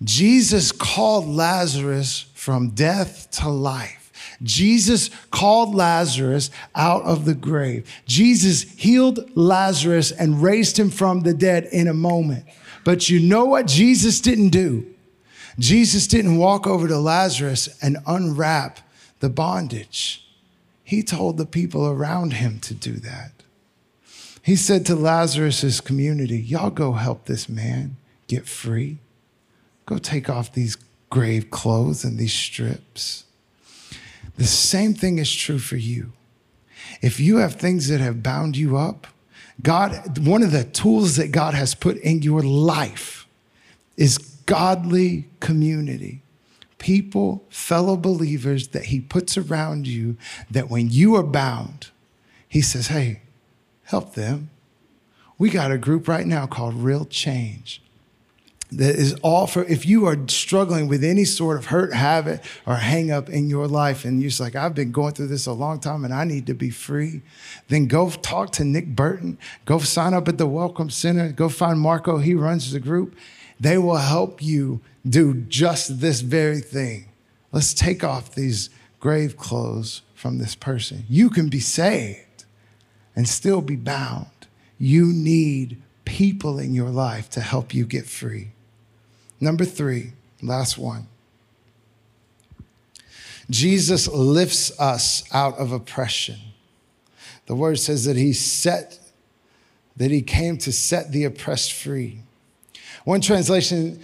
Jesus 0.01 0.71
called 0.71 1.27
Lazarus 1.27 2.27
from 2.35 2.69
death 2.69 3.29
to 3.31 3.49
life. 3.49 4.00
Jesus 4.43 5.09
called 5.29 5.75
Lazarus 5.75 6.49
out 6.73 7.03
of 7.03 7.25
the 7.25 7.35
grave. 7.35 7.89
Jesus 8.05 8.63
healed 8.63 9.29
Lazarus 9.35 10.11
and 10.11 10.41
raised 10.41 10.77
him 10.79 10.89
from 10.89 11.21
the 11.21 11.33
dead 11.33 11.65
in 11.71 11.87
a 11.87 11.93
moment. 11.93 12.45
But 12.83 13.09
you 13.09 13.19
know 13.19 13.45
what 13.45 13.67
Jesus 13.67 14.19
didn't 14.19 14.49
do? 14.49 14.87
Jesus 15.59 16.07
didn't 16.07 16.37
walk 16.37 16.65
over 16.65 16.87
to 16.87 16.97
Lazarus 16.97 17.69
and 17.81 17.97
unwrap 18.07 18.79
the 19.19 19.29
bondage. 19.29 20.27
He 20.83 21.03
told 21.03 21.37
the 21.37 21.45
people 21.45 21.87
around 21.87 22.33
him 22.33 22.59
to 22.61 22.73
do 22.73 22.93
that. 22.93 23.31
He 24.43 24.55
said 24.55 24.85
to 24.87 24.95
Lazarus's 24.95 25.81
community, 25.81 26.39
Y'all 26.39 26.71
go 26.71 26.93
help 26.93 27.25
this 27.25 27.47
man 27.47 27.97
get 28.27 28.47
free. 28.47 28.97
Go 29.85 29.97
take 29.99 30.29
off 30.29 30.51
these 30.51 30.77
grave 31.09 31.51
clothes 31.51 32.03
and 32.03 32.17
these 32.17 32.33
strips. 32.33 33.25
The 34.41 34.47
same 34.47 34.95
thing 34.95 35.19
is 35.19 35.31
true 35.31 35.59
for 35.59 35.77
you. 35.77 36.13
If 36.99 37.19
you 37.19 37.37
have 37.37 37.53
things 37.53 37.89
that 37.89 37.99
have 38.01 38.23
bound 38.23 38.57
you 38.57 38.75
up, 38.75 39.05
God, 39.61 40.17
one 40.25 40.41
of 40.41 40.51
the 40.51 40.63
tools 40.63 41.15
that 41.17 41.31
God 41.31 41.53
has 41.53 41.75
put 41.75 41.97
in 41.97 42.23
your 42.23 42.41
life 42.41 43.27
is 43.97 44.17
godly 44.17 45.27
community. 45.41 46.23
People, 46.79 47.45
fellow 47.51 47.95
believers 47.95 48.69
that 48.69 48.85
He 48.85 48.99
puts 48.99 49.37
around 49.37 49.85
you 49.85 50.17
that 50.49 50.71
when 50.71 50.89
you 50.89 51.13
are 51.17 51.23
bound, 51.23 51.91
He 52.49 52.61
says, 52.61 52.87
Hey, 52.87 53.21
help 53.83 54.15
them. 54.15 54.49
We 55.37 55.51
got 55.51 55.71
a 55.71 55.77
group 55.77 56.07
right 56.07 56.25
now 56.25 56.47
called 56.47 56.73
Real 56.73 57.05
Change 57.05 57.79
that 58.73 58.95
is 58.95 59.13
all 59.15 59.47
for 59.47 59.65
if 59.65 59.85
you 59.85 60.05
are 60.05 60.17
struggling 60.27 60.87
with 60.87 61.03
any 61.03 61.25
sort 61.25 61.57
of 61.57 61.65
hurt 61.65 61.93
habit 61.93 62.41
or 62.65 62.75
hang 62.75 63.11
up 63.11 63.29
in 63.29 63.49
your 63.49 63.67
life 63.67 64.05
and 64.05 64.21
you're 64.21 64.29
just 64.29 64.39
like 64.39 64.55
i've 64.55 64.73
been 64.73 64.91
going 64.91 65.13
through 65.13 65.27
this 65.27 65.45
a 65.45 65.51
long 65.51 65.79
time 65.79 66.05
and 66.05 66.13
i 66.13 66.23
need 66.23 66.47
to 66.47 66.53
be 66.53 66.69
free 66.69 67.21
then 67.67 67.85
go 67.85 68.09
talk 68.09 68.51
to 68.51 68.63
nick 68.63 68.95
burton. 68.95 69.37
Go 69.65 69.79
sign 69.79 70.13
up 70.13 70.27
at 70.27 70.37
the 70.37 70.47
welcome 70.47 70.89
center. 70.89 71.31
Go 71.31 71.49
find 71.49 71.79
marco. 71.79 72.17
He 72.17 72.33
runs 72.33 72.71
the 72.71 72.79
group. 72.79 73.15
They 73.59 73.77
will 73.77 73.97
help 73.97 74.41
you 74.41 74.81
do 75.07 75.33
just 75.33 76.01
this 76.01 76.21
very 76.21 76.59
thing. 76.59 77.09
Let's 77.51 77.73
take 77.73 78.03
off 78.03 78.33
these 78.33 78.69
grave 78.99 79.37
clothes 79.37 80.01
from 80.13 80.37
this 80.37 80.55
person. 80.55 81.05
You 81.09 81.29
can 81.29 81.49
be 81.49 81.59
saved 81.59 82.45
and 83.15 83.27
still 83.27 83.61
be 83.61 83.75
bound. 83.75 84.27
You 84.77 85.07
need 85.07 85.81
people 86.05 86.59
in 86.59 86.73
your 86.73 86.89
life 86.89 87.29
to 87.31 87.41
help 87.41 87.73
you 87.73 87.85
get 87.85 88.05
free 88.05 88.51
Number 89.41 89.65
three, 89.65 90.11
last 90.43 90.77
one. 90.77 91.07
Jesus 93.49 94.07
lifts 94.07 94.79
us 94.79 95.23
out 95.33 95.57
of 95.57 95.71
oppression. 95.71 96.37
The 97.47 97.55
word 97.55 97.79
says 97.79 98.05
that 98.05 98.15
he 98.15 98.33
set, 98.33 98.99
that 99.97 100.11
he 100.11 100.21
came 100.21 100.57
to 100.59 100.71
set 100.71 101.11
the 101.11 101.23
oppressed 101.23 101.73
free. 101.73 102.21
One 103.03 103.19
translation 103.19 103.99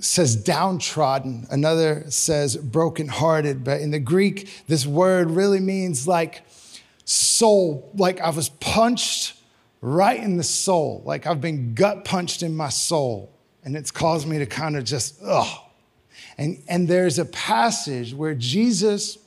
says 0.00 0.34
downtrodden, 0.34 1.46
another 1.48 2.04
says 2.08 2.56
brokenhearted. 2.56 3.62
But 3.62 3.80
in 3.80 3.92
the 3.92 4.00
Greek, 4.00 4.64
this 4.66 4.84
word 4.84 5.30
really 5.30 5.60
means 5.60 6.08
like 6.08 6.42
soul, 7.04 7.88
like 7.94 8.20
I 8.20 8.30
was 8.30 8.48
punched 8.48 9.36
right 9.80 10.20
in 10.20 10.38
the 10.38 10.42
soul, 10.42 11.02
like 11.04 11.24
I've 11.24 11.40
been 11.40 11.74
gut 11.74 12.04
punched 12.04 12.42
in 12.42 12.56
my 12.56 12.68
soul 12.68 13.31
and 13.64 13.76
it's 13.76 13.90
caused 13.90 14.26
me 14.26 14.38
to 14.38 14.46
kind 14.46 14.76
of 14.76 14.84
just, 14.84 15.22
ugh. 15.24 15.60
And, 16.38 16.62
and 16.68 16.88
there's 16.88 17.18
a 17.18 17.24
passage 17.24 18.14
where 18.14 18.34
Jesus 18.34 19.18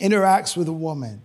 interacts 0.00 0.56
with 0.56 0.68
a 0.68 0.72
woman 0.72 1.22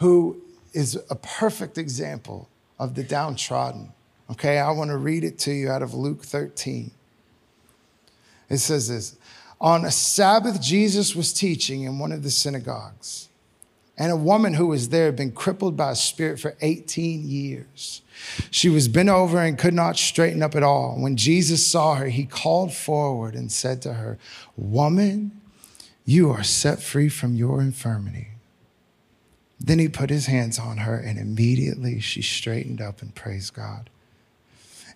who 0.00 0.40
is 0.72 0.98
a 1.10 1.14
perfect 1.14 1.78
example 1.78 2.48
of 2.78 2.94
the 2.94 3.02
downtrodden. 3.02 3.92
Okay, 4.30 4.58
I 4.58 4.70
want 4.70 4.90
to 4.90 4.96
read 4.96 5.24
it 5.24 5.38
to 5.40 5.52
you 5.52 5.70
out 5.70 5.82
of 5.82 5.94
Luke 5.94 6.22
13. 6.22 6.90
It 8.48 8.58
says 8.58 8.88
this 8.88 9.16
On 9.60 9.84
a 9.84 9.90
Sabbath, 9.90 10.60
Jesus 10.60 11.14
was 11.14 11.32
teaching 11.32 11.82
in 11.82 11.98
one 11.98 12.12
of 12.12 12.22
the 12.22 12.30
synagogues. 12.30 13.27
And 13.98 14.12
a 14.12 14.16
woman 14.16 14.54
who 14.54 14.68
was 14.68 14.90
there 14.90 15.06
had 15.06 15.16
been 15.16 15.32
crippled 15.32 15.76
by 15.76 15.90
a 15.90 15.96
spirit 15.96 16.38
for 16.38 16.56
18 16.60 17.28
years. 17.28 18.02
She 18.50 18.68
was 18.68 18.86
bent 18.86 19.08
over 19.08 19.38
and 19.38 19.58
could 19.58 19.74
not 19.74 19.96
straighten 19.96 20.42
up 20.42 20.54
at 20.54 20.62
all. 20.62 20.94
When 20.96 21.16
Jesus 21.16 21.66
saw 21.66 21.96
her, 21.96 22.06
he 22.06 22.24
called 22.24 22.72
forward 22.72 23.34
and 23.34 23.50
said 23.50 23.82
to 23.82 23.94
her, 23.94 24.16
Woman, 24.56 25.40
you 26.04 26.30
are 26.30 26.44
set 26.44 26.80
free 26.80 27.08
from 27.08 27.34
your 27.34 27.60
infirmity. 27.60 28.28
Then 29.60 29.80
he 29.80 29.88
put 29.88 30.10
his 30.10 30.26
hands 30.26 30.58
on 30.58 30.78
her, 30.78 30.96
and 30.96 31.18
immediately 31.18 31.98
she 31.98 32.22
straightened 32.22 32.80
up 32.80 33.02
and 33.02 33.14
praised 33.14 33.52
God. 33.54 33.90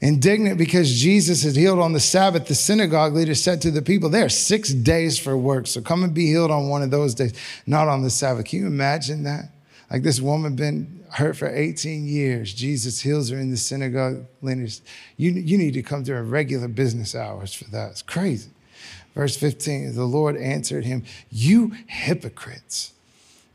Indignant 0.02 0.58
because 0.58 0.92
Jesus 0.92 1.44
had 1.44 1.54
healed 1.54 1.78
on 1.78 1.92
the 1.92 2.00
Sabbath, 2.00 2.48
the 2.48 2.56
synagogue 2.56 3.14
leader 3.14 3.36
said 3.36 3.62
to 3.62 3.70
the 3.70 3.80
people, 3.80 4.10
There 4.10 4.24
are 4.24 4.28
six 4.28 4.74
days 4.74 5.16
for 5.16 5.36
work, 5.36 5.68
so 5.68 5.80
come 5.80 6.02
and 6.02 6.12
be 6.12 6.26
healed 6.26 6.50
on 6.50 6.68
one 6.68 6.82
of 6.82 6.90
those 6.90 7.14
days, 7.14 7.32
not 7.68 7.86
on 7.86 8.02
the 8.02 8.10
Sabbath. 8.10 8.46
Can 8.46 8.58
you 8.58 8.66
imagine 8.66 9.22
that? 9.22 9.50
Like 9.92 10.02
this 10.02 10.20
woman 10.20 10.56
been 10.56 11.04
hurt 11.10 11.36
for 11.36 11.46
18 11.48 12.08
years. 12.08 12.52
Jesus 12.52 13.00
heals 13.00 13.30
her 13.30 13.38
in 13.38 13.52
the 13.52 13.56
synagogue. 13.56 14.24
Leaders, 14.40 14.82
you, 15.16 15.30
you 15.30 15.56
need 15.56 15.74
to 15.74 15.82
come 15.82 16.02
during 16.02 16.28
regular 16.28 16.66
business 16.66 17.14
hours 17.14 17.54
for 17.54 17.70
that. 17.70 17.92
It's 17.92 18.02
crazy. 18.02 18.50
Verse 19.14 19.36
15, 19.36 19.94
the 19.94 20.04
Lord 20.04 20.36
answered 20.36 20.84
him, 20.84 21.04
You 21.30 21.76
hypocrites. 21.86 22.92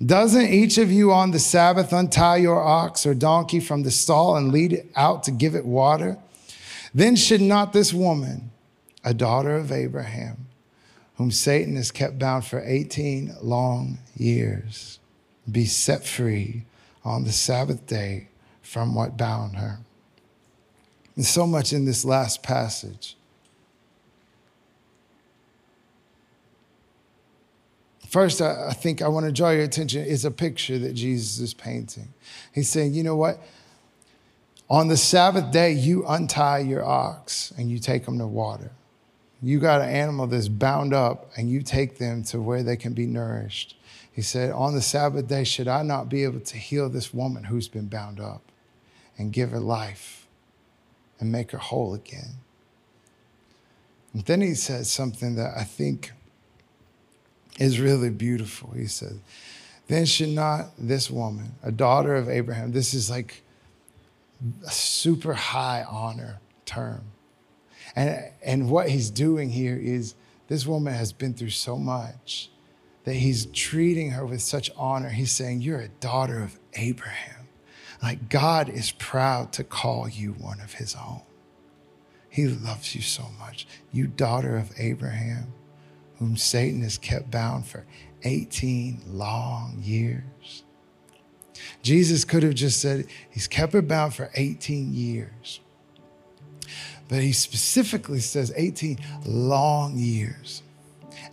Doesn't 0.06 0.48
each 0.48 0.78
of 0.78 0.91
you 0.93 1.12
on 1.12 1.32
the 1.32 1.39
Sabbath 1.39 1.91
untie 1.91 2.38
your 2.38 2.64
ox 2.64 3.06
or 3.06 3.14
donkey 3.14 3.60
from 3.60 3.84
the 3.84 3.91
stall 3.91 4.38
and 4.38 4.54
lead 4.54 4.72
it 4.72 4.89
out 4.95 5.24
to 5.24 5.32
give 5.32 5.54
it 5.54 5.66
water? 5.66 6.18
Then 6.98 7.16
should 7.16 7.41
not 7.41 7.74
this 7.74 7.93
woman, 7.93 8.50
a 9.04 9.14
daughter 9.14 9.56
of 9.56 9.72
Abraham, 9.72 10.48
whom 11.18 11.30
Satan 11.30 11.76
has 11.76 11.91
kept 11.91 12.18
bound 12.18 12.43
for 12.43 12.60
18 12.66 13.36
long 13.39 14.00
years, 14.16 14.98
be 15.50 15.66
set 15.66 16.04
free 16.04 16.64
on 17.06 17.24
the 17.24 17.32
Sabbath 17.32 17.86
day 17.86 18.30
from 18.64 18.95
what 18.95 19.16
bound 19.16 19.58
her? 19.58 19.78
There's 21.16 21.30
so 21.30 21.45
much 21.45 21.72
in 21.72 21.86
this 21.86 22.04
last 22.04 22.41
passage. 22.41 23.16
First, 28.08 28.41
I, 28.41 28.74
think 28.74 29.04
I 29.04 29.08
want 29.08 29.28
to 29.28 29.32
draw 29.32 29.52
your 29.52 29.66
attention 29.66 30.04
is 30.04 30.26
a 30.26 30.32
picture 30.32 30.80
that 30.80 30.93
Jesus 30.93 31.39
is 31.39 31.54
painting. 31.54 32.12
He's 32.56 32.70
saying, 32.70 32.95
you 32.95 33.04
know 33.04 33.16
what? 33.16 33.39
On 34.70 34.89
the 34.89 34.97
Sabbath 34.97 35.51
day, 35.51 35.72
you 35.72 36.05
untie 36.07 36.59
your 36.59 36.84
ox 36.84 37.53
and 37.57 37.72
you 37.72 37.80
take 37.80 38.05
them 38.05 38.20
to 38.20 38.28
water. 38.28 38.72
You 39.41 39.59
got 39.59 39.82
an 39.82 39.89
animal 39.89 40.28
that's 40.28 40.49
bound 40.49 40.93
up 40.93 41.32
and 41.38 41.49
you 41.49 41.61
take 41.61 41.99
them 41.99 42.24
to 42.26 42.41
where 42.41 42.63
they 42.63 42.76
can 42.76 42.93
be 42.93 43.05
nourished. 43.05 43.78
He 44.11 44.22
said, 44.22 44.51
On 44.51 44.74
the 44.74 44.82
Sabbath 44.82 45.28
day, 45.28 45.43
should 45.43 45.68
I 45.68 45.84
not 45.84 46.09
be 46.09 46.24
able 46.24 46.41
to 46.41 46.57
heal 46.57 46.89
this 46.89 47.13
woman 47.13 47.45
who's 47.45 47.68
been 47.68 47.88
bound 47.88 48.20
up 48.20 48.41
and 49.18 49.32
give 49.32 49.51
her 49.51 49.59
life 49.59 50.28
and 51.20 51.32
make 51.32 51.51
her 51.51 51.59
whole 51.59 51.93
again? 51.93 52.39
And 54.13 54.26
then 54.26 54.41
he 54.41 54.55
said 54.55 54.86
something 54.88 55.36
that 55.36 55.53
I 55.55 55.63
think 55.63 56.11
is 57.59 57.80
really 57.80 58.09
beautiful. 58.09 58.72
He 58.72 58.88
said, 58.88 59.20
Then 59.88 60.05
should 60.05 60.30
not 60.30 60.72
this 60.78 61.09
woman, 61.09 61.53
a 61.63 61.72
daughter 61.72 62.15
of 62.15 62.28
Abraham, 62.28 62.72
this 62.72 62.93
is 62.93 63.09
like 63.09 63.43
a 64.65 64.71
super 64.71 65.33
high 65.33 65.85
honor 65.89 66.39
term. 66.65 67.03
And, 67.95 68.31
and 68.43 68.69
what 68.69 68.89
he's 68.89 69.09
doing 69.09 69.49
here 69.49 69.75
is 69.75 70.15
this 70.47 70.65
woman 70.65 70.93
has 70.93 71.13
been 71.13 71.33
through 71.33 71.49
so 71.51 71.77
much 71.77 72.51
that 73.05 73.15
he's 73.15 73.45
treating 73.47 74.11
her 74.11 74.25
with 74.25 74.41
such 74.41 74.69
honor. 74.77 75.09
He's 75.09 75.31
saying, 75.31 75.61
You're 75.61 75.81
a 75.81 75.88
daughter 75.88 76.41
of 76.41 76.59
Abraham. 76.73 77.47
Like 78.01 78.29
God 78.29 78.69
is 78.69 78.91
proud 78.91 79.53
to 79.53 79.63
call 79.63 80.07
you 80.07 80.33
one 80.33 80.59
of 80.61 80.73
his 80.73 80.95
own. 80.95 81.21
He 82.29 82.47
loves 82.47 82.93
you 82.93 83.01
so 83.01 83.23
much. 83.39 83.65
You, 83.91 84.07
daughter 84.07 84.57
of 84.57 84.71
Abraham 84.77 85.53
whom 86.19 86.35
Satan 86.35 86.81
has 86.81 86.97
kept 86.97 87.31
bound 87.31 87.67
for 87.67 87.85
18 88.23 89.01
long 89.07 89.79
years. 89.81 90.63
Jesus 91.82 92.24
could 92.24 92.43
have 92.43 92.55
just 92.55 92.82
said, 92.82 93.08
He's 93.30 93.47
kept 93.47 93.74
her 93.74 93.82
bound 93.82 94.14
for 94.14 94.30
18 94.36 94.93
years. 94.93 95.60
But 97.10 97.20
he 97.20 97.32
specifically 97.32 98.20
says 98.20 98.51
18 98.55 98.99
long 99.26 99.97
years. 99.97 100.62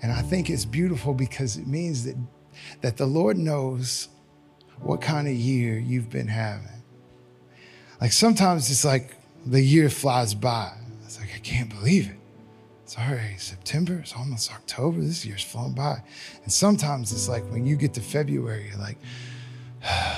And 0.02 0.12
I 0.12 0.22
think 0.22 0.48
it's 0.48 0.64
beautiful 0.64 1.14
because 1.14 1.56
it 1.56 1.66
means 1.66 2.04
that, 2.04 2.16
that 2.80 2.96
the 2.96 3.06
Lord 3.06 3.36
knows 3.36 4.08
what 4.80 5.00
kind 5.00 5.26
of 5.26 5.34
year 5.34 5.78
you've 5.78 6.10
been 6.10 6.28
having. 6.28 6.82
Like 8.00 8.12
sometimes 8.12 8.70
it's 8.70 8.84
like 8.84 9.16
the 9.46 9.60
year 9.60 9.90
flies 9.90 10.34
by. 10.34 10.72
It's 11.04 11.18
like, 11.18 11.30
I 11.34 11.38
can't 11.38 11.70
believe 11.70 12.08
it 12.08 12.18
it's 12.84 12.98
already 12.98 13.38
September, 13.38 13.94
it's 13.94 14.14
almost 14.14 14.52
October, 14.52 15.00
this 15.00 15.24
year's 15.24 15.42
flown 15.42 15.72
by. 15.72 16.02
And 16.42 16.52
sometimes 16.52 17.12
it's 17.12 17.28
like 17.28 17.42
when 17.50 17.66
you 17.66 17.76
get 17.76 17.94
to 17.94 18.00
February, 18.00 18.68
you're 18.68 18.78
like, 18.78 18.98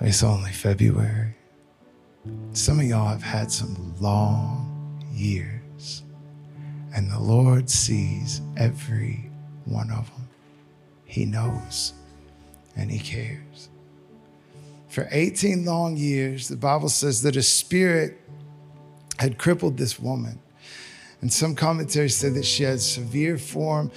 it's 0.00 0.22
only 0.22 0.50
February. 0.52 1.34
Some 2.52 2.80
of 2.80 2.86
y'all 2.86 3.08
have 3.08 3.22
had 3.22 3.50
some 3.50 3.94
long 4.00 5.02
years, 5.12 6.02
and 6.94 7.10
the 7.10 7.18
Lord 7.18 7.70
sees 7.70 8.40
every 8.56 9.30
one 9.64 9.90
of 9.90 10.10
them. 10.10 10.28
He 11.04 11.24
knows 11.24 11.92
and 12.76 12.90
He 12.90 12.98
cares. 12.98 13.68
For 14.88 15.08
18 15.10 15.64
long 15.64 15.96
years, 15.96 16.48
the 16.48 16.56
Bible 16.56 16.88
says 16.88 17.22
that 17.22 17.36
a 17.36 17.42
spirit 17.42 18.18
had 19.18 19.38
crippled 19.38 19.76
this 19.76 19.98
woman 19.98 20.40
and 21.20 21.32
some 21.32 21.54
commentaries 21.54 22.16
said 22.16 22.34
that 22.34 22.44
she 22.44 22.62
had 22.62 22.80
severe 22.80 23.36
form 23.36 23.90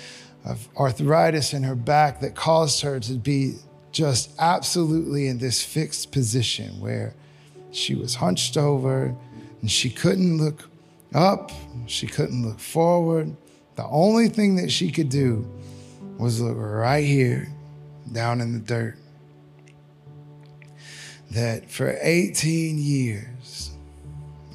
of 0.45 0.67
arthritis 0.77 1.53
in 1.53 1.63
her 1.63 1.75
back 1.75 2.19
that 2.19 2.35
caused 2.35 2.81
her 2.81 2.99
to 2.99 3.13
be 3.13 3.55
just 3.93 4.31
absolutely 4.39 5.27
in 5.27 5.37
this 5.37 5.63
fixed 5.63 6.11
position 6.11 6.79
where 6.81 7.13
she 7.71 7.95
was 7.95 8.15
hunched 8.15 8.57
over 8.57 9.15
and 9.61 9.71
she 9.71 9.89
couldn't 9.89 10.37
look 10.37 10.69
up, 11.13 11.51
she 11.85 12.07
couldn't 12.07 12.45
look 12.45 12.59
forward. 12.59 13.35
The 13.75 13.85
only 13.85 14.27
thing 14.29 14.55
that 14.57 14.71
she 14.71 14.91
could 14.91 15.09
do 15.09 15.47
was 16.17 16.41
look 16.41 16.57
right 16.57 17.05
here 17.05 17.47
down 18.11 18.41
in 18.41 18.53
the 18.53 18.59
dirt. 18.59 18.97
That 21.31 21.69
for 21.69 21.97
18 22.01 22.77
years, 22.77 23.71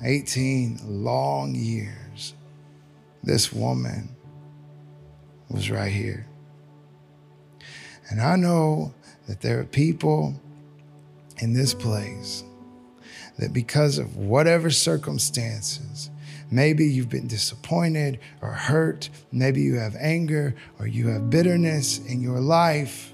18 0.03 0.81
long 0.85 1.55
years, 1.55 2.35
this 3.23 3.53
woman 3.53 4.15
was 5.49 5.71
right 5.71 5.91
here. 5.91 6.27
And 8.11 8.21
I 8.21 8.37
know 8.37 8.95
that 9.29 9.43
there 9.43 9.61
are 9.61 9.65
people 9.65 10.35
in 11.39 11.53
this 11.53 11.75
place 11.75 12.43
that 13.39 13.53
because 13.53 13.99
of 13.99 14.17
whatever 14.17 14.71
circumstances, 14.71 16.11
maybe 16.51 16.87
you've 16.87 17.11
been 17.11 17.29
disappointed 17.29 18.19
or 18.43 18.51
hurt, 18.51 19.11
maybe 19.31 19.61
you 19.61 19.77
have 19.77 19.95
anger 19.97 20.55
or 20.79 20.87
you 20.87 21.09
have 21.09 21.31
bitterness 21.31 21.99
in 21.99 22.21
your 22.21 22.41
life. 22.41 23.13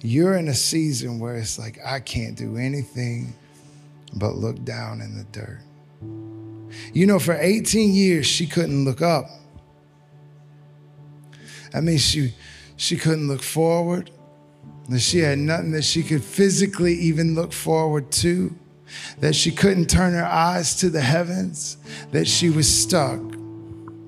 You're 0.00 0.36
in 0.36 0.48
a 0.48 0.54
season 0.54 1.20
where 1.20 1.36
it's 1.36 1.58
like, 1.58 1.78
I 1.84 2.00
can't 2.00 2.36
do 2.36 2.56
anything 2.56 3.34
but 4.16 4.34
look 4.34 4.64
down 4.64 5.00
in 5.00 5.16
the 5.16 5.24
dirt. 5.24 5.60
You 6.92 7.06
know, 7.06 7.18
for 7.18 7.34
18 7.34 7.94
years, 7.94 8.26
she 8.26 8.46
couldn't 8.46 8.84
look 8.84 9.02
up. 9.02 9.26
I 11.72 11.80
mean, 11.80 11.98
she, 11.98 12.34
she 12.76 12.96
couldn't 12.96 13.28
look 13.28 13.42
forward. 13.42 14.10
That 14.88 15.00
she 15.00 15.20
had 15.20 15.38
nothing 15.38 15.72
that 15.72 15.84
she 15.84 16.02
could 16.02 16.22
physically 16.22 16.94
even 16.94 17.34
look 17.34 17.52
forward 17.52 18.10
to. 18.12 18.54
That 19.20 19.34
she 19.34 19.50
couldn't 19.50 19.86
turn 19.86 20.12
her 20.12 20.26
eyes 20.26 20.76
to 20.76 20.90
the 20.90 21.00
heavens. 21.00 21.78
That 22.12 22.26
she 22.26 22.50
was 22.50 22.68
stuck 22.68 23.20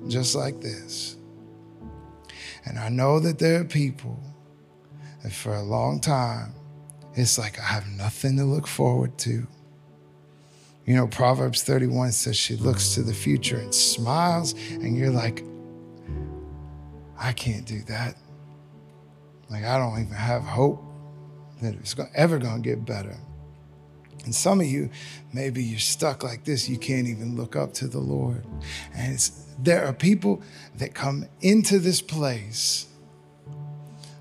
just 0.07 0.35
like 0.35 0.61
this. 0.61 1.15
And 2.65 2.77
I 2.77 2.89
know 2.89 3.19
that 3.19 3.39
there 3.39 3.61
are 3.61 3.65
people 3.65 4.19
that 5.23 5.31
for 5.31 5.55
a 5.55 5.63
long 5.63 5.99
time, 5.99 6.53
it's 7.13 7.37
like 7.37 7.59
I 7.59 7.63
have 7.63 7.87
nothing 7.87 8.37
to 8.37 8.43
look 8.43 8.67
forward 8.67 9.17
to. 9.19 9.47
You 10.85 10.95
know, 10.95 11.07
Proverbs 11.07 11.63
31 11.63 12.11
says 12.11 12.37
she 12.37 12.55
looks 12.55 12.93
to 12.95 13.03
the 13.03 13.13
future 13.13 13.57
and 13.57 13.73
smiles, 13.73 14.53
and 14.71 14.95
you're 14.97 15.11
like, 15.11 15.43
I 17.19 17.33
can't 17.33 17.65
do 17.65 17.81
that. 17.83 18.15
Like, 19.49 19.63
I 19.63 19.77
don't 19.77 19.99
even 19.99 20.13
have 20.13 20.43
hope 20.43 20.83
that 21.61 21.73
it's 21.75 21.95
ever 22.15 22.37
going 22.37 22.61
to 22.61 22.69
get 22.69 22.85
better. 22.85 23.17
And 24.25 24.35
some 24.35 24.59
of 24.59 24.67
you, 24.67 24.89
maybe 25.31 25.63
you're 25.63 25.79
stuck 25.79 26.21
like 26.23 26.43
this. 26.43 26.67
You 26.67 26.77
can't 26.77 27.07
even 27.07 27.35
look 27.35 27.55
up 27.55 27.73
to 27.75 27.87
the 27.87 27.99
Lord. 27.99 28.45
And 28.93 29.31
there 29.59 29.85
are 29.85 29.93
people 29.93 30.41
that 30.75 30.93
come 30.93 31.25
into 31.41 31.79
this 31.79 32.01
place. 32.01 32.87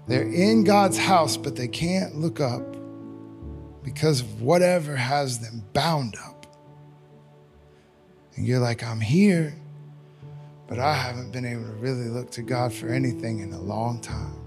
They're 0.07 0.22
in 0.22 0.62
God's 0.62 0.99
house, 0.99 1.37
but 1.37 1.57
they 1.57 1.66
can't 1.66 2.14
look 2.16 2.39
up 2.41 2.77
because 3.83 4.20
of 4.20 4.43
whatever 4.43 4.95
has 4.95 5.41
them 5.41 5.64
bound 5.72 6.16
up. 6.24 6.47
And 8.37 8.47
you're 8.47 8.61
like, 8.61 8.85
I'm 8.85 9.01
here, 9.01 9.57
but 10.68 10.79
I 10.79 10.95
haven't 10.95 11.33
been 11.33 11.45
able 11.45 11.64
to 11.64 11.72
really 11.72 12.09
look 12.09 12.31
to 12.33 12.43
God 12.43 12.72
for 12.72 12.89
anything 12.89 13.41
in 13.41 13.53
a 13.53 13.61
long 13.61 14.01
time. 14.01 14.46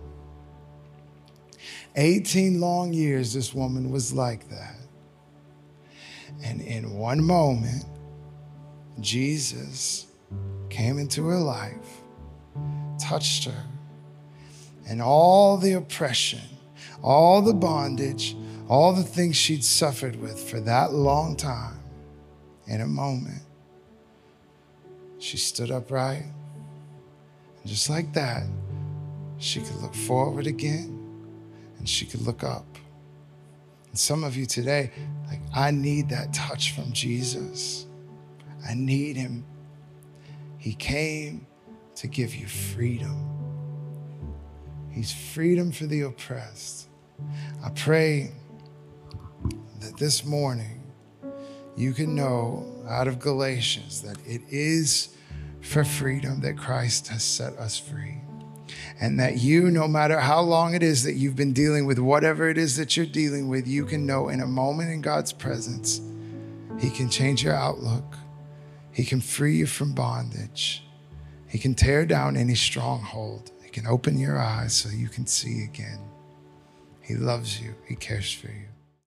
18 1.95 2.59
long 2.59 2.93
years, 2.93 3.33
this 3.33 3.53
woman 3.53 3.91
was 3.91 4.13
like 4.13 4.47
that. 4.49 4.75
And 6.43 6.61
in 6.61 6.93
one 6.93 7.23
moment, 7.23 7.85
Jesus 8.99 10.07
came 10.69 10.99
into 10.99 11.25
her 11.25 11.39
life, 11.39 12.01
touched 12.99 13.45
her, 13.45 13.63
and 14.87 15.01
all 15.01 15.57
the 15.57 15.73
oppression, 15.73 16.41
all 17.03 17.41
the 17.41 17.53
bondage, 17.53 18.35
all 18.67 18.93
the 18.93 19.03
things 19.03 19.35
she'd 19.35 19.63
suffered 19.63 20.15
with 20.21 20.39
for 20.39 20.59
that 20.61 20.93
long 20.93 21.35
time, 21.35 21.79
in 22.67 22.81
a 22.81 22.87
moment, 22.87 23.41
she 25.17 25.37
stood 25.37 25.71
upright. 25.71 26.23
And 26.23 27.65
just 27.65 27.89
like 27.89 28.13
that, 28.13 28.43
she 29.39 29.59
could 29.59 29.75
look 29.77 29.95
forward 29.95 30.45
again 30.45 30.98
and 31.79 31.89
she 31.89 32.05
could 32.05 32.21
look 32.21 32.43
up. 32.43 32.77
And 33.87 33.97
some 33.97 34.23
of 34.23 34.37
you 34.37 34.45
today, 34.45 34.91
like, 35.27 35.41
I 35.55 35.71
need 35.71 36.09
that 36.09 36.33
touch 36.33 36.75
from 36.75 36.91
Jesus. 36.91 37.87
I 38.67 38.75
need 38.75 39.15
him. 39.15 39.45
He 40.57 40.73
came 40.73 41.47
to 41.95 42.07
give 42.07 42.35
you 42.35 42.47
freedom. 42.47 43.25
He's 44.91 45.11
freedom 45.11 45.71
for 45.71 45.85
the 45.85 46.01
oppressed. 46.01 46.87
I 47.63 47.69
pray 47.69 48.31
that 49.79 49.97
this 49.97 50.25
morning 50.25 50.83
you 51.75 51.93
can 51.93 52.15
know 52.15 52.65
out 52.87 53.07
of 53.07 53.19
Galatians 53.19 54.01
that 54.01 54.17
it 54.25 54.41
is 54.49 55.15
for 55.61 55.83
freedom 55.83 56.41
that 56.41 56.57
Christ 56.57 57.07
has 57.07 57.23
set 57.23 57.53
us 57.53 57.77
free. 57.79 58.18
And 59.01 59.19
that 59.19 59.37
you, 59.37 59.71
no 59.71 59.87
matter 59.87 60.19
how 60.19 60.41
long 60.41 60.75
it 60.75 60.83
is 60.83 61.03
that 61.03 61.13
you've 61.13 61.35
been 61.35 61.53
dealing 61.53 61.85
with 61.85 61.99
whatever 61.99 62.49
it 62.49 62.57
is 62.57 62.75
that 62.77 62.97
you're 62.97 63.05
dealing 63.05 63.47
with, 63.47 63.67
you 63.67 63.85
can 63.85 64.05
know 64.05 64.27
in 64.27 64.41
a 64.41 64.47
moment 64.47 64.91
in 64.91 65.01
God's 65.01 65.31
presence, 65.31 66.01
He 66.79 66.89
can 66.89 67.09
change 67.09 67.43
your 67.43 67.55
outlook. 67.55 68.15
He 68.91 69.05
can 69.05 69.21
free 69.21 69.55
you 69.55 69.65
from 69.65 69.93
bondage. 69.93 70.83
He 71.47 71.57
can 71.57 71.75
tear 71.75 72.05
down 72.05 72.35
any 72.35 72.55
stronghold. 72.55 73.51
He 73.63 73.69
can 73.69 73.87
open 73.87 74.17
your 74.17 74.37
eyes 74.37 74.73
so 74.73 74.89
you 74.89 75.07
can 75.07 75.25
see 75.25 75.63
again. 75.63 75.99
He 77.01 77.15
loves 77.15 77.61
you, 77.61 77.75
He 77.87 77.95
cares 77.95 78.33
for 78.33 78.47
you. 78.47 78.68